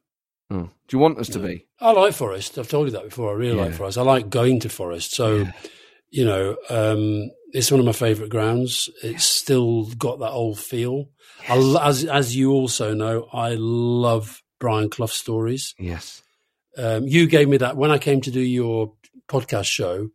oh. 0.52 0.70
do 0.88 0.98
you 0.98 1.00
want 1.00 1.18
us 1.20 1.30
to 1.30 1.40
be? 1.40 1.66
I 1.80 1.92
like 1.92 2.14
Forest. 2.14 2.58
I've 2.58 2.70
told 2.70 2.88
you 2.88 2.92
that 2.94 3.06
before. 3.06 3.32
I 3.32 3.34
really 3.36 3.56
like 3.56 3.72
Yeah. 3.72 3.78
Forest. 3.78 3.98
I 3.98 4.02
like 4.04 4.30
going 4.30 4.60
to 4.62 4.70
Forest. 4.70 5.14
So, 5.16 5.48
you 6.10 6.26
know, 6.26 6.56
um, 6.70 7.30
it's 7.54 7.70
one 7.72 7.80
of 7.80 7.86
my 7.86 7.92
favourite 7.92 8.30
grounds. 8.32 8.90
It's 9.04 9.26
still 9.26 9.86
got 9.98 10.20
that 10.20 10.32
old 10.32 10.60
feel. 10.60 11.10
I 11.50 11.58
as 11.84 12.04
as 12.06 12.36
you 12.36 12.52
also 12.52 12.94
know, 12.94 13.28
I 13.34 13.56
love 13.58 14.42
Brian 14.60 14.90
Clough 14.90 15.08
stories. 15.08 15.76
Yes. 15.78 16.22
Um, 16.78 17.08
you 17.08 17.28
gave 17.28 17.48
me 17.50 17.58
that 17.58 17.76
when 17.78 17.90
I 17.92 17.98
came 17.98 18.22
to 18.22 18.32
do 18.32 18.40
your 18.42 18.94
podcast 19.28 19.66
show. 19.66 20.10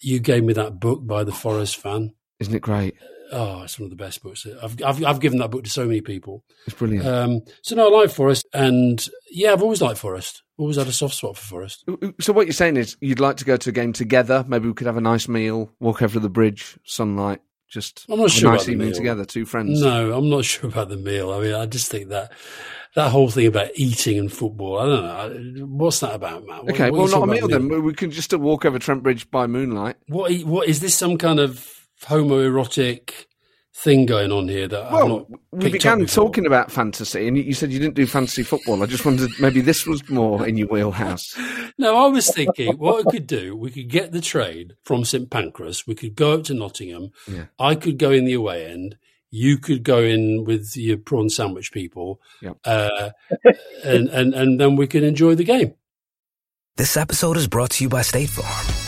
You 0.00 0.20
gave 0.20 0.44
me 0.44 0.52
that 0.52 0.78
book 0.78 1.04
by 1.06 1.24
the 1.24 1.32
Forest 1.32 1.76
fan. 1.78 2.14
Isn't 2.40 2.54
it 2.54 2.60
great? 2.62 2.94
Oh, 3.30 3.62
it's 3.62 3.78
one 3.78 3.84
of 3.86 3.90
the 3.90 4.02
best 4.02 4.22
books. 4.22 4.46
I've 4.62 4.82
I've, 4.82 5.04
I've 5.04 5.20
given 5.20 5.38
that 5.40 5.50
book 5.50 5.64
to 5.64 5.70
so 5.70 5.84
many 5.86 6.00
people. 6.00 6.44
It's 6.66 6.74
brilliant. 6.76 7.06
Um, 7.06 7.40
so 7.62 7.76
no, 7.76 7.88
I 7.94 8.00
like 8.02 8.10
Forest, 8.10 8.46
and 8.54 9.06
yeah, 9.30 9.52
I've 9.52 9.62
always 9.62 9.82
liked 9.82 9.98
Forest. 9.98 10.42
Always 10.56 10.76
had 10.76 10.86
a 10.88 10.92
soft 10.92 11.14
spot 11.14 11.36
for 11.36 11.44
Forest. 11.44 11.84
so 12.20 12.32
what 12.32 12.46
you're 12.46 12.52
saying 12.52 12.76
is 12.78 12.96
you'd 13.00 13.20
like 13.20 13.36
to 13.36 13.44
go 13.44 13.56
to 13.56 13.70
a 13.70 13.72
game 13.72 13.92
together? 13.92 14.44
Maybe 14.48 14.66
we 14.66 14.74
could 14.74 14.86
have 14.86 14.96
a 14.96 15.00
nice 15.02 15.28
meal, 15.28 15.70
walk 15.78 16.00
over 16.02 16.18
the 16.18 16.30
bridge, 16.30 16.78
sunlight, 16.84 17.40
just 17.68 18.06
I'm 18.08 18.18
not 18.18 18.30
sure 18.30 18.48
a 18.48 18.52
about 18.52 18.58
nice 18.60 18.66
the 18.66 18.72
evening 18.72 18.88
meal. 18.88 18.96
together, 18.96 19.24
two 19.26 19.44
friends. 19.44 19.80
No, 19.82 20.12
I'm 20.16 20.30
not 20.30 20.44
sure 20.46 20.70
about 20.70 20.88
the 20.88 20.96
meal. 20.96 21.30
I 21.32 21.40
mean, 21.40 21.54
I 21.54 21.66
just 21.66 21.90
think 21.90 22.08
that 22.08 22.32
that 22.94 23.10
whole 23.10 23.28
thing 23.28 23.46
about 23.46 23.68
eating 23.74 24.18
and 24.18 24.32
football. 24.32 24.78
I 24.78 24.86
don't 25.28 25.54
know. 25.54 25.66
What's 25.66 26.00
that 26.00 26.14
about, 26.14 26.46
Matt? 26.46 26.64
What- 26.64 26.72
Okay, 26.74 26.90
what 26.90 26.98
well, 27.10 27.20
not 27.20 27.28
a 27.28 27.32
meal 27.32 27.46
then. 27.48 27.68
We 27.84 27.92
can 27.92 28.10
just 28.10 28.32
walk 28.32 28.64
over 28.64 28.78
Trent 28.78 29.02
Bridge 29.02 29.30
by 29.30 29.46
moonlight. 29.46 29.96
What? 30.06 30.32
What 30.46 30.66
is 30.66 30.80
this? 30.80 30.94
Some 30.94 31.18
kind 31.18 31.38
of 31.40 31.77
homoerotic 32.06 33.26
thing 33.74 34.06
going 34.06 34.32
on 34.32 34.48
here 34.48 34.66
that 34.66 34.86
I've 34.86 34.92
Well, 34.92 35.08
not 35.08 35.30
we 35.52 35.60
picked 35.60 35.72
began 35.74 36.04
talking 36.06 36.46
about 36.46 36.72
fantasy, 36.72 37.28
and 37.28 37.36
you- 37.36 37.44
you 37.44 37.54
said 37.54 37.70
you 37.72 37.78
didn't 37.78 37.94
do 37.94 38.06
fantasy 38.06 38.42
football. 38.42 38.82
I 38.82 38.86
just 38.86 39.04
wondered 39.04 39.30
maybe 39.38 39.60
this 39.60 39.86
was 39.86 40.08
more 40.10 40.46
in 40.46 40.56
your 40.56 40.68
wheelhouse. 40.68 41.24
No, 41.80 41.96
I 41.96 42.08
was 42.08 42.28
thinking 42.34 42.76
what 42.76 43.04
we 43.06 43.10
could 43.12 43.28
do. 43.28 43.54
We 43.54 43.70
could 43.70 43.88
get 43.88 44.10
the 44.10 44.20
train 44.20 44.72
from 44.82 45.04
St 45.04 45.30
Pancras. 45.30 45.86
We 45.86 45.94
could 45.94 46.16
go 46.16 46.32
up 46.32 46.42
to 46.44 46.54
Nottingham. 46.54 47.10
Yeah. 47.28 47.44
I 47.56 47.76
could 47.76 47.98
go 47.98 48.10
in 48.10 48.24
the 48.24 48.32
away 48.32 48.66
end. 48.66 48.96
You 49.30 49.58
could 49.58 49.84
go 49.84 49.98
in 49.98 50.42
with 50.44 50.72
your 50.74 50.96
prawn 50.96 51.30
sandwich 51.30 51.70
people, 51.70 52.20
Yep. 52.42 52.56
uh, 52.64 53.10
and 53.84 54.08
and 54.08 54.34
and 54.34 54.58
then 54.60 54.74
we 54.74 54.88
could 54.88 55.04
enjoy 55.04 55.36
the 55.36 55.44
game. 55.44 55.74
This 56.76 56.96
episode 56.96 57.36
is 57.36 57.46
brought 57.46 57.70
to 57.70 57.84
you 57.84 57.88
by 57.88 58.02
State 58.02 58.30
Farm. 58.30 58.87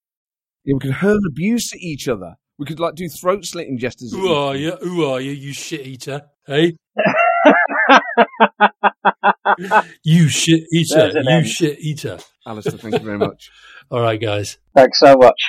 Yeah, 0.63 0.75
we 0.75 0.79
could 0.79 0.91
hurl 0.91 1.17
abuse 1.27 1.73
at 1.73 1.79
each 1.79 2.07
other. 2.07 2.35
We 2.59 2.67
could 2.67 2.79
like 2.79 2.93
do 2.93 3.09
throat 3.09 3.45
slitting 3.45 3.79
gestures. 3.79 4.13
at 4.13 4.19
Who 4.19 4.31
are 4.31 4.55
you? 4.55 4.73
Who 4.81 5.05
are 5.05 5.19
you? 5.19 5.31
You 5.31 5.53
shit 5.53 5.87
eater, 5.87 6.21
hey? 6.45 6.75
you 10.03 10.27
shit 10.27 10.65
eater. 10.71 11.07
You 11.09 11.23
end. 11.27 11.47
shit 11.47 11.79
eater. 11.79 12.19
Alistair, 12.45 12.77
thank 12.77 12.93
you 12.93 12.99
very 12.99 13.17
much. 13.17 13.49
All 13.91 14.01
right, 14.01 14.21
guys. 14.21 14.59
Thanks 14.75 14.99
so 14.99 15.15
much. 15.15 15.41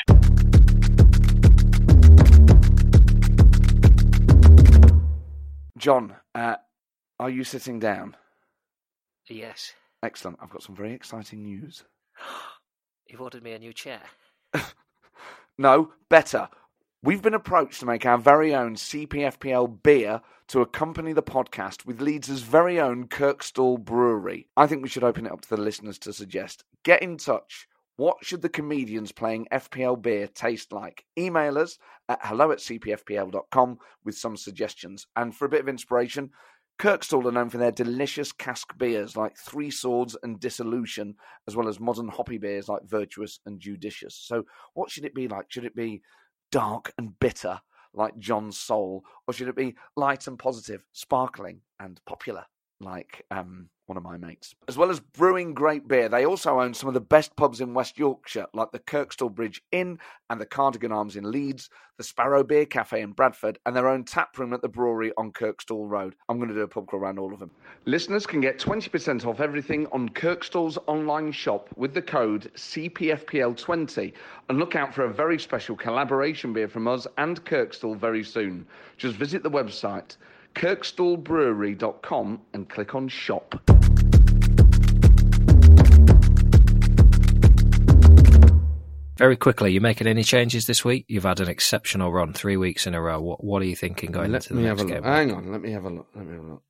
John, 5.76 6.16
uh, 6.34 6.56
are 7.20 7.28
you 7.28 7.44
sitting 7.44 7.78
down? 7.78 8.16
Yes. 9.28 9.74
Excellent. 10.02 10.38
I've 10.40 10.48
got 10.48 10.62
some 10.62 10.74
very 10.74 10.94
exciting 10.94 11.42
news. 11.42 11.84
You've 13.10 13.20
ordered 13.20 13.42
me 13.42 13.52
a 13.52 13.58
new 13.58 13.74
chair. 13.74 14.00
No, 15.58 15.92
better. 16.08 16.48
We've 17.02 17.20
been 17.20 17.34
approached 17.34 17.80
to 17.80 17.86
make 17.86 18.06
our 18.06 18.16
very 18.16 18.54
own 18.54 18.74
CPFPL 18.76 19.82
beer 19.82 20.22
to 20.48 20.60
accompany 20.60 21.12
the 21.12 21.22
podcast 21.22 21.84
with 21.84 22.00
Leeds' 22.00 22.40
very 22.40 22.80
own 22.80 23.08
Kirkstall 23.08 23.78
Brewery. 23.78 24.48
I 24.56 24.66
think 24.66 24.82
we 24.82 24.88
should 24.88 25.04
open 25.04 25.26
it 25.26 25.32
up 25.32 25.42
to 25.42 25.48
the 25.50 25.60
listeners 25.60 25.98
to 26.00 26.12
suggest. 26.12 26.64
Get 26.84 27.02
in 27.02 27.18
touch. 27.18 27.68
What 27.96 28.24
should 28.24 28.40
the 28.40 28.48
comedians 28.48 29.12
playing 29.12 29.48
FPL 29.52 30.00
beer 30.00 30.26
taste 30.26 30.72
like? 30.72 31.04
Email 31.18 31.58
us 31.58 31.78
at 32.08 32.20
hello 32.22 32.50
at 32.50 32.58
cpfpl.com 32.58 33.78
with 34.04 34.16
some 34.16 34.36
suggestions. 34.36 35.06
And 35.14 35.34
for 35.36 35.44
a 35.44 35.50
bit 35.50 35.60
of 35.60 35.68
inspiration, 35.68 36.30
Kirkstall 36.82 37.26
are 37.26 37.30
known 37.30 37.48
for 37.48 37.58
their 37.58 37.70
delicious 37.70 38.32
cask 38.32 38.76
beers 38.76 39.16
like 39.16 39.36
Three 39.38 39.70
Swords 39.70 40.16
and 40.24 40.40
Dissolution, 40.40 41.14
as 41.46 41.54
well 41.54 41.68
as 41.68 41.78
modern 41.78 42.08
hoppy 42.08 42.38
beers 42.38 42.68
like 42.68 42.82
Virtuous 42.82 43.38
and 43.46 43.60
Judicious. 43.60 44.16
So, 44.16 44.42
what 44.74 44.90
should 44.90 45.04
it 45.04 45.14
be 45.14 45.28
like? 45.28 45.46
Should 45.48 45.64
it 45.64 45.76
be 45.76 46.02
dark 46.50 46.92
and 46.98 47.16
bitter 47.20 47.60
like 47.94 48.18
John's 48.18 48.58
Soul, 48.58 49.04
or 49.28 49.32
should 49.32 49.46
it 49.46 49.54
be 49.54 49.76
light 49.94 50.26
and 50.26 50.36
positive, 50.36 50.84
sparkling 50.90 51.60
and 51.78 52.00
popular 52.04 52.46
like 52.82 53.24
um, 53.30 53.68
one 53.86 53.96
of 53.96 54.02
my 54.02 54.16
mates? 54.16 54.54
As 54.68 54.76
well 54.76 54.90
as 54.90 55.00
brewing 55.00 55.54
great 55.54 55.88
beer, 55.88 56.08
they 56.08 56.24
also 56.24 56.60
own 56.60 56.74
some 56.74 56.88
of 56.88 56.94
the 56.94 57.00
best 57.00 57.34
pubs 57.36 57.60
in 57.60 57.74
West 57.74 57.98
Yorkshire, 57.98 58.46
like 58.54 58.70
the 58.72 58.78
Kirkstall 58.78 59.34
Bridge 59.34 59.62
Inn 59.72 59.98
and 60.30 60.40
the 60.40 60.46
Cardigan 60.46 60.92
Arms 60.92 61.16
in 61.16 61.30
Leeds, 61.30 61.68
the 61.98 62.04
Sparrow 62.04 62.42
Beer 62.42 62.64
Cafe 62.64 63.00
in 63.00 63.12
Bradford, 63.12 63.58
and 63.66 63.76
their 63.76 63.88
own 63.88 64.04
tap 64.04 64.38
room 64.38 64.52
at 64.52 64.62
the 64.62 64.68
brewery 64.68 65.12
on 65.16 65.32
Kirkstall 65.32 65.88
Road. 65.88 66.14
I'm 66.28 66.38
going 66.38 66.48
to 66.48 66.54
do 66.54 66.62
a 66.62 66.68
pub 66.68 66.86
crawl 66.86 67.02
around 67.02 67.18
all 67.18 67.32
of 67.32 67.38
them. 67.38 67.50
Listeners 67.84 68.26
can 68.26 68.40
get 68.40 68.58
20% 68.58 69.26
off 69.26 69.40
everything 69.40 69.86
on 69.92 70.08
Kirkstall's 70.08 70.78
online 70.86 71.32
shop 71.32 71.68
with 71.76 71.94
the 71.94 72.02
code 72.02 72.50
CPFPL20 72.56 74.12
and 74.48 74.58
look 74.58 74.76
out 74.76 74.94
for 74.94 75.04
a 75.04 75.12
very 75.12 75.38
special 75.38 75.76
collaboration 75.76 76.52
beer 76.52 76.68
from 76.68 76.88
us 76.88 77.06
and 77.18 77.44
Kirkstall 77.44 77.96
very 77.96 78.24
soon. 78.24 78.66
Just 78.96 79.16
visit 79.16 79.42
the 79.42 79.50
website 79.50 80.16
kirkstallbrewery.com 80.54 82.40
and 82.52 82.68
click 82.68 82.94
on 82.94 83.08
shop. 83.08 83.81
Very 89.16 89.36
quickly, 89.36 89.72
you 89.72 89.80
making 89.80 90.06
any 90.06 90.24
changes 90.24 90.64
this 90.64 90.84
week? 90.84 91.04
You've 91.06 91.24
had 91.24 91.40
an 91.40 91.48
exceptional 91.48 92.12
run, 92.12 92.32
three 92.32 92.56
weeks 92.56 92.86
in 92.86 92.94
a 92.94 93.00
row. 93.00 93.20
What 93.20 93.44
What 93.44 93.62
are 93.62 93.66
you 93.66 93.76
thinking 93.76 94.10
going 94.10 94.32
Let 94.32 94.50
into 94.50 94.54
the 94.54 94.60
next 94.62 94.84
game? 94.84 95.02
Hang 95.02 95.32
on, 95.32 95.52
let 95.52 95.60
me 95.60 95.70
have 95.72 95.84
a 95.84 95.90
look. 95.90 96.06
Let 96.14 96.26
me 96.26 96.34
have 96.34 96.44
a 96.44 96.48
look. 96.48 96.62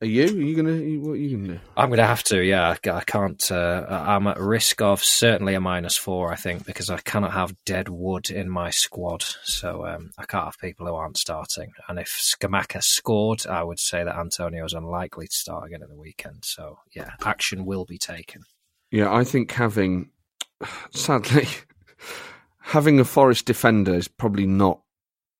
Are 0.00 0.06
you? 0.06 0.26
Are 0.26 0.28
you 0.42 0.54
gonna? 0.54 0.76
you- 0.76 1.00
What 1.00 1.12
are 1.12 1.16
you 1.16 1.36
gonna 1.36 1.54
do? 1.54 1.60
I'm 1.76 1.88
going 1.88 1.96
to 1.98 2.06
have 2.06 2.22
to, 2.24 2.40
yeah. 2.40 2.68
I- 2.84 2.90
I 2.90 3.00
can't. 3.00 3.50
Uh, 3.50 3.84
I'm 3.90 4.28
at 4.28 4.38
risk 4.38 4.80
of 4.80 5.02
certainly 5.02 5.54
a 5.54 5.60
minus 5.60 5.96
four, 5.96 6.30
I 6.32 6.36
think, 6.36 6.64
because 6.64 6.88
I 6.88 6.98
cannot 6.98 7.32
have 7.32 7.52
dead 7.66 7.88
wood 7.88 8.30
in 8.30 8.48
my 8.48 8.70
squad. 8.70 9.24
So 9.42 9.84
um, 9.84 10.10
I 10.16 10.24
can't 10.24 10.44
have 10.44 10.58
people 10.60 10.86
who 10.86 10.94
aren't 10.94 11.18
starting. 11.18 11.72
And 11.88 11.98
if 11.98 12.08
Scamacca 12.16 12.80
scored, 12.80 13.44
I 13.48 13.64
would 13.64 13.80
say 13.80 14.04
that 14.04 14.14
Antonio 14.16 14.64
is 14.64 14.72
unlikely 14.72 15.26
to 15.26 15.34
start 15.34 15.66
again 15.66 15.82
at 15.82 15.88
the 15.88 15.96
weekend. 15.98 16.44
So 16.44 16.78
yeah, 16.94 17.10
action 17.24 17.64
will 17.66 17.84
be 17.84 17.98
taken. 17.98 18.42
Yeah, 18.92 19.12
I 19.12 19.24
think 19.24 19.50
having, 19.50 20.10
sadly, 20.92 21.48
having 22.60 23.00
a 23.00 23.04
Forest 23.04 23.46
defender 23.46 23.94
is 23.94 24.08
probably 24.08 24.46
not. 24.46 24.80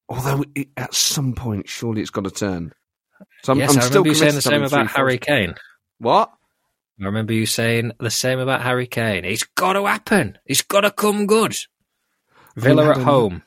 Although 0.09 0.44
it, 0.55 0.68
at 0.77 0.94
some 0.94 1.35
point, 1.35 1.68
surely 1.68 2.01
it's 2.01 2.11
got 2.11 2.25
to 2.25 2.31
turn. 2.31 2.73
So 3.42 3.53
I'm, 3.53 3.59
yes, 3.59 3.73
I'm 3.73 3.79
I 3.79 3.81
still 3.83 4.03
remember 4.03 4.09
you 4.09 4.14
saying 4.14 4.35
the 4.35 4.42
same 4.42 4.62
about 4.62 4.87
Harry 4.88 5.18
Kane. 5.18 5.55
What? 5.99 6.31
I 7.01 7.05
remember 7.05 7.33
you 7.33 7.47
saying 7.47 7.92
the 8.01 8.11
same 8.11 8.38
about 8.38 8.62
Harry 8.62 8.87
Kane. 8.87 9.25
It's 9.25 9.44
got 9.44 9.75
to 9.75 9.87
happen. 9.87 10.38
It's 10.47 10.62
got 10.62 10.81
to 10.81 10.90
come 10.90 11.27
good. 11.27 11.57
Villa 12.57 12.90
at 12.90 12.99
home. 12.99 13.42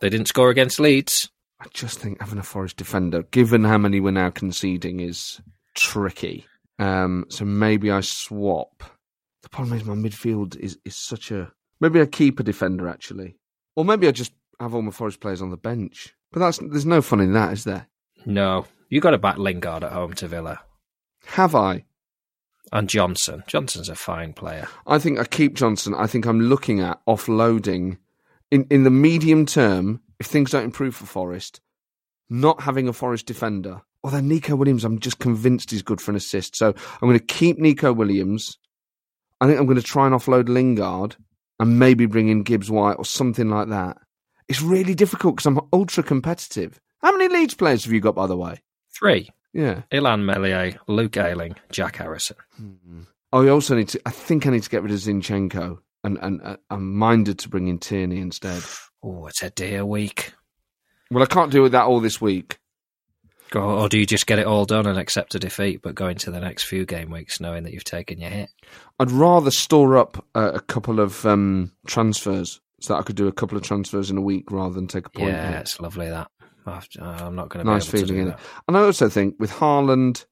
They 0.00 0.08
didn't 0.08 0.28
score 0.28 0.50
against 0.50 0.80
Leeds. 0.80 1.30
I 1.60 1.66
just 1.72 1.98
think 1.98 2.20
having 2.20 2.38
a 2.38 2.42
Forest 2.42 2.76
defender, 2.76 3.22
given 3.22 3.64
how 3.64 3.78
many 3.78 4.00
we're 4.00 4.12
now 4.12 4.30
conceding, 4.30 5.00
is 5.00 5.40
tricky. 5.74 6.46
Um, 6.78 7.26
so 7.28 7.44
maybe 7.44 7.90
I 7.90 8.00
swap. 8.00 8.82
The 9.42 9.48
problem 9.48 9.76
is 9.76 9.84
my 9.84 9.94
midfield 9.94 10.56
is, 10.56 10.78
is 10.84 10.96
such 10.96 11.30
a. 11.30 11.52
Maybe 11.84 12.00
I 12.00 12.06
keep 12.06 12.40
a 12.40 12.42
defender 12.42 12.88
actually, 12.88 13.36
or 13.76 13.84
maybe 13.84 14.08
I 14.08 14.10
just 14.10 14.32
have 14.58 14.74
all 14.74 14.80
my 14.80 14.90
Forest 14.90 15.20
players 15.20 15.42
on 15.42 15.50
the 15.50 15.58
bench. 15.58 16.14
But 16.32 16.40
that's 16.40 16.56
there's 16.56 16.86
no 16.86 17.02
fun 17.02 17.20
in 17.20 17.34
that, 17.34 17.52
is 17.52 17.64
there? 17.64 17.88
No, 18.24 18.64
you 18.88 19.02
got 19.02 19.10
to 19.10 19.18
back 19.18 19.36
Lingard 19.36 19.84
at 19.84 19.92
home 19.92 20.14
to 20.14 20.26
Villa. 20.26 20.62
Have 21.26 21.54
I? 21.54 21.84
And 22.72 22.88
Johnson. 22.88 23.44
Johnson's 23.46 23.90
a 23.90 23.94
fine 23.94 24.32
player. 24.32 24.66
I 24.86 24.98
think 24.98 25.18
I 25.18 25.24
keep 25.24 25.56
Johnson. 25.56 25.94
I 25.94 26.06
think 26.06 26.24
I'm 26.24 26.40
looking 26.40 26.80
at 26.80 27.04
offloading 27.06 27.98
in 28.50 28.66
in 28.70 28.84
the 28.84 28.90
medium 28.90 29.44
term. 29.44 30.00
If 30.18 30.24
things 30.24 30.52
don't 30.52 30.64
improve 30.64 30.96
for 30.96 31.04
Forest, 31.04 31.60
not 32.30 32.62
having 32.62 32.88
a 32.88 32.94
Forest 32.94 33.26
defender. 33.26 33.82
Although 34.02 34.20
Neco 34.20 34.56
Williams, 34.56 34.84
I'm 34.84 35.00
just 35.00 35.18
convinced 35.18 35.70
he's 35.70 35.82
good 35.82 36.00
for 36.00 36.12
an 36.12 36.16
assist. 36.16 36.56
So 36.56 36.68
I'm 36.68 37.08
going 37.08 37.18
to 37.18 37.24
keep 37.26 37.58
Neco 37.58 37.92
Williams. 37.92 38.56
I 39.38 39.46
think 39.46 39.60
I'm 39.60 39.66
going 39.66 39.76
to 39.76 39.82
try 39.82 40.06
and 40.06 40.14
offload 40.14 40.48
Lingard 40.48 41.16
and 41.58 41.78
maybe 41.78 42.06
bring 42.06 42.28
in 42.28 42.42
Gibbs 42.42 42.70
White 42.70 42.94
or 42.94 43.04
something 43.04 43.48
like 43.48 43.68
that. 43.68 43.98
It's 44.48 44.62
really 44.62 44.94
difficult 44.94 45.36
because 45.36 45.46
I'm 45.46 45.60
ultra 45.72 46.02
competitive. 46.02 46.80
How 47.00 47.16
many 47.16 47.32
Leeds 47.32 47.54
players 47.54 47.84
have 47.84 47.92
you 47.92 48.00
got, 48.00 48.14
by 48.14 48.26
the 48.26 48.36
way? 48.36 48.62
Three. 48.96 49.30
Yeah. 49.52 49.82
Illan 49.92 50.24
Meslier, 50.24 50.78
Luke 50.88 51.16
Ayling, 51.16 51.54
Jack 51.70 51.96
Harrison. 51.96 52.36
Oh, 53.32 53.46
I 53.46 53.48
also 53.48 53.76
need 53.76 53.88
to. 53.88 54.00
I 54.04 54.10
think 54.10 54.46
I 54.46 54.50
need 54.50 54.62
to 54.64 54.70
get 54.70 54.82
rid 54.82 54.92
of 54.92 54.98
Zinchenko, 54.98 55.78
and 56.02 56.18
and 56.20 56.42
uh, 56.42 56.56
I'm 56.70 56.94
minded 56.96 57.38
to 57.40 57.48
bring 57.48 57.68
in 57.68 57.78
Tierney 57.78 58.20
instead. 58.20 58.62
Oh, 59.02 59.26
it's 59.26 59.42
a 59.42 59.50
dear 59.50 59.84
week. 59.86 60.32
Well, 61.10 61.22
I 61.22 61.26
can't 61.26 61.52
deal 61.52 61.62
with 61.62 61.72
that 61.72 61.84
all 61.84 62.00
this 62.00 62.20
week. 62.20 62.58
Or 63.54 63.88
do 63.88 63.98
you 63.98 64.06
just 64.06 64.26
get 64.26 64.38
it 64.38 64.46
all 64.46 64.64
done 64.64 64.86
and 64.86 64.98
accept 64.98 65.34
a 65.34 65.38
defeat, 65.38 65.80
but 65.82 65.94
go 65.94 66.08
into 66.08 66.30
the 66.30 66.40
next 66.40 66.64
few 66.64 66.84
game 66.84 67.10
weeks 67.10 67.40
knowing 67.40 67.62
that 67.64 67.72
you've 67.72 67.84
taken 67.84 68.18
your 68.18 68.30
hit? 68.30 68.50
I'd 68.98 69.10
rather 69.12 69.50
store 69.50 69.96
up 69.96 70.24
uh, 70.34 70.52
a 70.54 70.60
couple 70.60 70.98
of 70.98 71.24
um, 71.24 71.70
transfers 71.86 72.60
so 72.80 72.94
that 72.94 73.00
I 73.00 73.02
could 73.02 73.16
do 73.16 73.28
a 73.28 73.32
couple 73.32 73.56
of 73.56 73.62
transfers 73.62 74.10
in 74.10 74.16
a 74.18 74.20
week 74.22 74.50
rather 74.50 74.74
than 74.74 74.88
take 74.88 75.06
a 75.06 75.10
point. 75.10 75.28
yeah, 75.30 75.60
it's 75.60 75.78
lovely 75.80 76.08
that. 76.08 76.28
I've- 76.66 76.86
I'm 77.00 77.34
not 77.36 77.48
going 77.50 77.64
to 77.64 77.70
nice 77.70 77.86
feeling 77.86 78.16
in 78.18 78.28
it. 78.28 78.38
And 78.66 78.76
I 78.76 78.80
also 78.80 79.08
think 79.08 79.36
with 79.38 79.50
Haaland, 79.52 80.24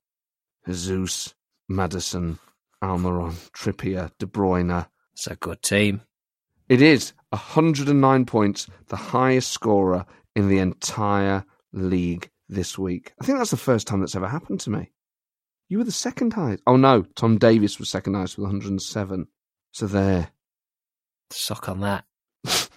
Jesus, 0.66 1.34
Maddison, 1.68 2.38
Almiron, 2.82 3.34
Trippier, 3.52 4.10
De 4.18 4.26
Bruyne, 4.26 4.86
It's 5.12 5.26
a 5.26 5.36
good 5.36 5.62
team. 5.62 6.02
it 6.68 6.80
is 6.82 7.12
109 7.30 8.24
points, 8.26 8.66
the 8.88 8.96
highest 8.96 9.50
scorer 9.52 10.04
in 10.34 10.48
the 10.48 10.58
entire 10.58 11.44
league 11.72 12.30
this 12.48 12.78
week. 12.78 13.12
I 13.20 13.24
think 13.24 13.38
that's 13.38 13.50
the 13.50 13.56
first 13.56 13.86
time 13.86 14.00
that's 14.00 14.16
ever 14.16 14.28
happened 14.28 14.60
to 14.60 14.70
me. 14.70 14.90
You 15.68 15.78
were 15.78 15.84
the 15.84 15.92
second 15.92 16.34
highest. 16.34 16.62
Oh 16.66 16.76
no, 16.76 17.02
Tom 17.14 17.38
Davis 17.38 17.78
was 17.78 17.88
second 17.88 18.14
highest 18.14 18.36
with 18.36 18.44
107. 18.44 19.26
So 19.72 19.86
there. 19.86 20.30
Suck 21.30 21.68
on 21.68 21.80
that. 21.80 22.04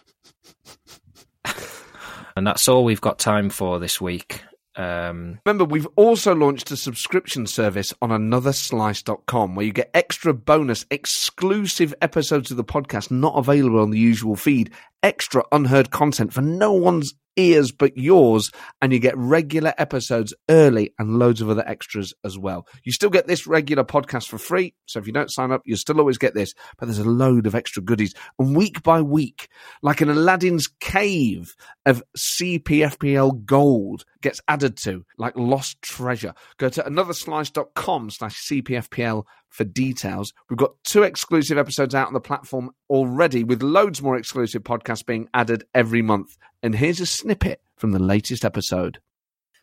and 2.36 2.48
that's 2.48 2.68
all 2.68 2.86
we've 2.86 3.02
got 3.02 3.20
time 3.20 3.50
for 3.50 3.80
this 3.80 4.00
week. 4.00 4.44
Um, 4.78 5.40
Remember, 5.46 5.64
we've 5.64 5.88
also 5.96 6.36
launched 6.36 6.70
a 6.72 6.78
subscription 6.78 7.48
service 7.48 7.94
on 8.02 8.10
anotherslice.com 8.10 9.56
where 9.56 9.66
you 9.66 9.72
get 9.72 9.92
extra 9.94 10.34
bonus, 10.34 10.86
exclusive 10.92 11.94
episodes 12.02 12.52
of 12.52 12.58
the 12.58 12.64
podcast 12.64 13.10
not 13.10 13.38
available 13.38 13.80
on 13.80 13.92
the 13.92 14.00
usual 14.00 14.36
feed, 14.36 14.72
extra 15.06 15.44
unheard 15.52 15.92
content 15.92 16.34
for 16.34 16.42
no 16.42 16.74
one's 16.74 17.14
ears 17.36 17.72
but 17.72 17.96
yours, 17.96 18.50
and 18.82 18.92
you 18.92 19.00
get 19.00 19.16
regular 19.18 19.74
episodes 19.78 20.34
early 20.50 20.94
and 20.98 21.20
loads 21.20 21.42
of 21.42 21.50
other 21.50 21.68
extras 21.68 22.14
as 22.24 22.40
well. 22.40 22.66
You 22.84 22.92
still 22.92 23.10
get 23.10 23.28
this 23.28 23.46
regular 23.46 23.84
podcast 23.84 24.28
for 24.28 24.38
free, 24.38 24.74
so 24.88 25.00
if 25.00 25.06
you 25.06 25.14
don't 25.14 25.32
sign 25.32 25.52
up, 25.52 25.62
you'll 25.66 25.78
still 25.78 26.00
always 26.00 26.18
get 26.18 26.34
this, 26.34 26.54
but 26.80 26.86
there's 26.86 26.98
a 26.98 27.04
load 27.04 27.46
of 27.46 27.54
extra 27.54 27.84
goodies. 27.84 28.14
And 28.40 28.56
week 28.56 28.82
by 28.82 29.02
week, 29.02 29.48
like 29.84 30.02
an 30.02 30.10
Aladdin's 30.10 30.68
cave 30.80 31.56
of 31.86 32.02
CPFPL 32.18 33.46
gold 33.46 34.06
gets 34.22 34.42
added 34.48 34.78
to, 34.78 35.06
like 35.18 35.36
lost 35.36 35.82
treasure. 35.82 36.34
Go 36.58 36.70
to 36.70 36.82
anotherslice.com 36.82 38.10
slash 38.10 38.48
CPFPL 38.50 39.24
for 39.56 39.64
details. 39.64 40.34
We've 40.50 40.58
got 40.58 40.76
two 40.84 41.04
exclusive 41.04 41.58
episodes 41.58 41.96
out 41.96 42.08
on 42.08 42.14
the 42.14 42.20
platform 42.20 42.72
already, 42.90 43.44
with 43.44 43.64
loads 43.64 44.02
more 44.02 44.18
exclusive 44.18 44.64
podcasts 44.64 45.06
being 45.06 45.30
added 45.34 45.64
every 45.74 46.02
month. 46.02 46.38
And 46.62 46.76
here's 46.76 47.00
a 47.00 47.06
snippet 47.06 47.62
from 47.78 47.92
the 47.92 48.00
latest 48.00 48.44
episode. 48.44 49.00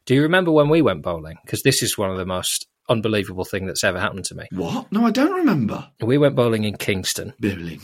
do 0.06 0.14
you 0.14 0.22
remember 0.22 0.50
when 0.50 0.68
we 0.68 0.82
went 0.82 1.02
bowling? 1.02 1.36
Because 1.44 1.62
this 1.62 1.82
is 1.82 1.98
one 1.98 2.10
of 2.10 2.16
the 2.16 2.26
most 2.26 2.66
unbelievable 2.88 3.44
thing 3.44 3.66
that's 3.66 3.84
ever 3.84 4.00
happened 4.00 4.24
to 4.26 4.34
me. 4.34 4.46
What? 4.52 4.90
No, 4.90 5.04
I 5.06 5.10
don't 5.10 5.32
remember. 5.32 5.88
We 6.00 6.18
went 6.18 6.36
bowling 6.36 6.64
in 6.64 6.76
Kingston. 6.76 7.34
Bowling. 7.38 7.80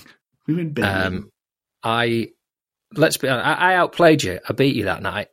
We 0.47 0.55
were 0.55 0.61
in 0.61 0.73
Birmingham. 0.73 1.15
Um, 1.15 1.33
I 1.83 2.29
let's 2.95 3.19
be 3.19 3.29
honest, 3.29 3.47
I, 3.47 3.73
I 3.73 3.75
outplayed 3.77 4.23
you. 4.23 4.41
I 4.49 4.53
beat 4.53 4.75
you 4.75 4.85
that 4.85 5.03
night. 5.03 5.29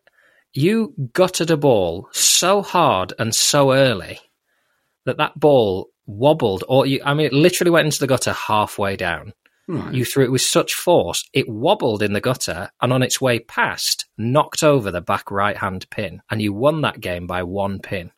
You 0.54 0.94
gutted 1.14 1.52
a 1.52 1.58
ball 1.58 2.08
so 2.12 2.62
hard 2.62 3.14
and 3.18 3.34
so 3.34 3.74
early 3.74 4.20
that 5.06 5.18
that 5.18 5.40
ball 5.40 5.90
wobbled, 6.06 6.64
or 6.68 6.86
you, 6.86 7.02
I 7.04 7.14
mean, 7.14 7.28
it 7.28 7.34
literally 7.34 7.72
went 7.72 7.86
into 7.86 8.00
the 8.00 8.08
gutter 8.08 8.34
halfway 8.34 8.96
down. 8.96 9.34
right. 9.68 9.94
You 9.94 10.06
threw 10.06 10.26
it 10.26 10.32
with 10.32 10.42
such 10.42 10.74
force, 10.74 11.24
it 11.34 11.50
wobbled 11.50 12.02
in 12.02 12.14
the 12.14 12.22
gutter, 12.22 12.70
and 12.82 12.94
on 12.94 13.04
its 13.04 13.20
way 13.20 13.40
past, 13.40 14.06
knocked 14.18 14.64
over 14.64 14.92
the 14.92 15.02
back 15.02 15.32
right 15.32 15.58
hand 15.58 15.90
pin, 15.90 16.22
and 16.30 16.42
you 16.42 16.54
won 16.54 16.82
that 16.82 17.00
game 17.00 17.28
by 17.28 17.44
one 17.44 17.80
pin. 17.80 18.12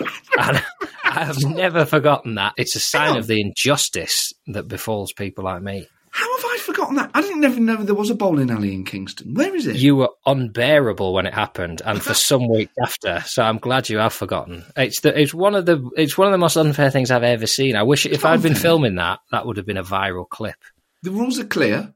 and 0.38 0.62
I 1.04 1.24
have 1.24 1.42
never 1.44 1.84
forgotten 1.84 2.34
that. 2.36 2.54
It's 2.56 2.76
a 2.76 2.80
sign 2.80 3.16
of 3.16 3.26
the 3.26 3.40
injustice 3.40 4.32
that 4.48 4.68
befalls 4.68 5.12
people 5.12 5.44
like 5.44 5.62
me. 5.62 5.86
How 6.18 6.36
have 6.36 6.44
I 6.46 6.58
forgotten 6.62 6.96
that? 6.96 7.12
I 7.14 7.20
didn't 7.22 7.44
even 7.44 7.64
know 7.64 7.76
there 7.76 7.94
was 7.94 8.10
a 8.10 8.14
bowling 8.16 8.50
alley 8.50 8.74
in 8.74 8.84
Kingston. 8.84 9.34
Where 9.34 9.54
is 9.54 9.68
it? 9.68 9.76
You 9.76 9.94
were 9.94 10.10
unbearable 10.26 11.14
when 11.14 11.26
it 11.26 11.32
happened, 11.34 11.80
and 11.84 12.02
for 12.02 12.12
some 12.12 12.48
weeks 12.48 12.72
after. 12.82 13.22
So 13.24 13.44
I'm 13.44 13.58
glad 13.58 13.88
you 13.88 13.98
have 13.98 14.12
forgotten. 14.12 14.64
It's 14.76 15.00
the, 15.00 15.16
it's 15.16 15.32
one 15.32 15.54
of 15.54 15.64
the 15.64 15.88
it's 15.96 16.18
one 16.18 16.26
of 16.26 16.32
the 16.32 16.38
most 16.38 16.56
unfair 16.56 16.90
things 16.90 17.12
I've 17.12 17.22
ever 17.22 17.46
seen. 17.46 17.76
I 17.76 17.84
wish 17.84 18.04
if 18.04 18.24
I'd 18.24 18.42
been 18.42 18.56
filming 18.56 18.96
that, 18.96 19.20
that 19.30 19.46
would 19.46 19.58
have 19.58 19.66
been 19.66 19.76
a 19.76 19.84
viral 19.84 20.28
clip. 20.28 20.56
the 21.04 21.12
rules 21.12 21.38
are 21.38 21.46
clear. 21.46 21.94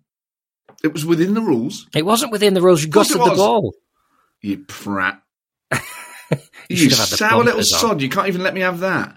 It 0.84 0.92
was 0.92 1.04
within 1.04 1.34
the 1.34 1.40
rules. 1.42 1.88
It 1.92 2.06
wasn't 2.06 2.30
within 2.30 2.54
the 2.54 2.62
rules. 2.62 2.84
You 2.84 2.90
gutted 2.90 3.16
the 3.16 3.34
ball. 3.34 3.74
You 4.40 4.58
prat. 4.58 5.20
You 5.72 5.78
You, 6.68 6.76
should 6.76 6.90
have 6.92 6.98
had 7.00 7.08
the 7.08 7.16
sour 7.16 7.42
little 7.44 7.58
on. 7.58 7.64
sod. 7.64 8.00
You 8.00 8.08
can't 8.08 8.28
even 8.28 8.42
let 8.42 8.54
me 8.54 8.60
have 8.60 8.78
that. 8.80 9.16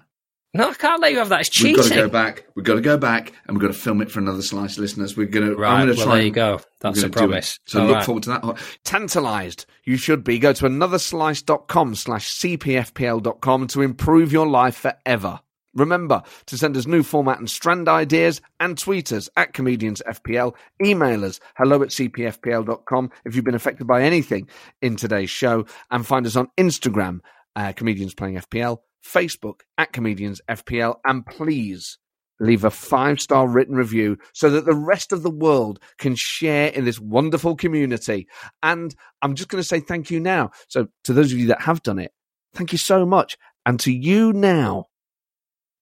No, 0.56 0.70
I 0.70 0.74
can't 0.74 1.01
let 1.01 1.12
you 1.12 1.18
have 1.18 1.30
that. 1.30 1.41
It's 1.41 1.49
cheating. 1.49 1.76
We've 1.76 1.89
got 1.89 1.95
to 1.95 2.01
go 2.01 2.10
back. 2.10 2.45
We've 2.56 2.66
got 2.66 2.76
to 2.76 2.82
go 2.82 2.97
back, 2.97 3.34
and 3.45 3.58
we've 3.58 3.62
got 3.62 3.74
to 3.74 3.80
film 3.80 4.01
it 4.01 4.10
for 4.10 4.20
another 4.20 4.41
slice, 4.41 4.78
listeners. 4.78 5.18
We're 5.18 5.28
gonna. 5.28 5.53
Right, 5.53 5.82
I'm 5.82 5.88
gonna 5.88 5.97
well, 5.97 6.06
try. 6.06 6.16
there 6.16 6.26
you 6.26 6.32
go. 6.32 6.62
That's 6.80 7.03
a 7.03 7.10
promise. 7.10 7.60
So 7.66 7.82
All 7.82 7.88
look 7.88 7.95
right. 7.95 8.06
forward 8.06 8.24
to 8.24 8.30
that. 8.30 8.58
Tantalised. 8.86 9.66
You 9.84 9.97
should 9.97 10.24
be. 10.24 10.39
Go 10.39 10.53
to 10.53 10.66
anotherslice.com 10.66 11.95
slash 11.95 12.34
cpfpl.com 12.36 13.68
to 13.68 13.82
improve 13.82 14.32
your 14.32 14.47
life 14.47 14.78
forever. 14.78 15.41
Remember 15.74 16.24
to 16.45 16.58
send 16.58 16.78
us 16.78 16.88
new 16.88 17.03
format 17.03 17.39
and 17.39 17.49
strand 17.49 17.89
ideas 17.89 18.41
and 18.62 18.78
tweet 18.78 19.12
us 19.12 19.30
at 19.36 19.53
comediansfpl. 19.53 20.56
Email 20.82 21.26
us 21.26 21.41
hello 21.58 21.84
at 21.84 21.89
cpfpl.com 21.89 23.12
if 23.26 23.36
you've 23.36 23.43
been 23.43 23.56
affected 23.56 23.86
by 23.86 24.03
anything 24.03 24.47
in 24.82 24.95
today's 24.95 25.30
show. 25.30 25.66
And 25.91 26.08
find 26.08 26.26
us 26.26 26.38
on 26.38 26.47
Instagram, 26.58 27.20
uh, 27.58 27.74
Comedians 27.74 28.14
Playing 28.14 28.36
FPL, 28.36 28.78
Facebook 29.06 29.62
at 29.78 29.93
Comedians 29.93 30.41
FPL. 30.49 30.95
And 31.06 31.26
please 31.26 31.97
leave 32.39 32.64
a 32.64 32.72
five 32.72 33.20
star 33.20 33.47
written 33.47 33.76
review 33.76 34.18
so 34.34 34.49
that 34.49 34.66
the 34.66 34.76
rest 34.76 35.12
of 35.12 35.24
the 35.24 35.32
world 35.32 35.80
can 35.97 36.16
share 36.16 36.68
in 36.70 36.86
this 36.86 36.99
wonderful 36.99 37.56
community. 37.56 38.28
And 38.64 38.95
I'm 39.22 39.36
just 39.36 39.49
going 39.49 39.62
to 39.62 39.68
say 39.68 39.80
thank 39.80 40.12
you 40.12 40.20
now. 40.20 40.51
So, 40.68 40.88
to 41.06 41.14
those 41.14 41.32
of 41.32 41.39
you 41.39 41.47
that 41.47 41.62
have 41.62 41.84
done 41.84 41.99
it, 41.99 42.12
thank 42.53 42.72
you 42.72 42.78
so 42.78 43.06
much. 43.06 43.38
And 43.66 43.80
to 43.82 43.91
you 43.91 44.34
now, 44.34 44.86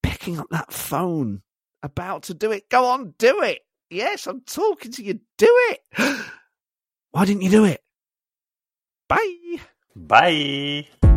picking 0.02 0.38
up 0.38 0.46
that 0.50 0.72
phone, 0.72 1.42
about 1.82 2.24
to 2.24 2.34
do 2.34 2.50
it, 2.50 2.68
go 2.70 2.86
on, 2.86 3.14
do 3.18 3.42
it. 3.42 3.60
Yes, 3.90 4.26
I'm 4.26 4.40
talking 4.40 4.92
to 4.92 5.02
you. 5.04 5.20
Do 5.38 5.48
it. 5.70 5.80
Why 7.10 7.24
didn't 7.26 7.42
you 7.42 7.50
do 7.50 7.64
it? 7.64 7.80
Bye. 9.08 9.60
Bye. 9.94 11.13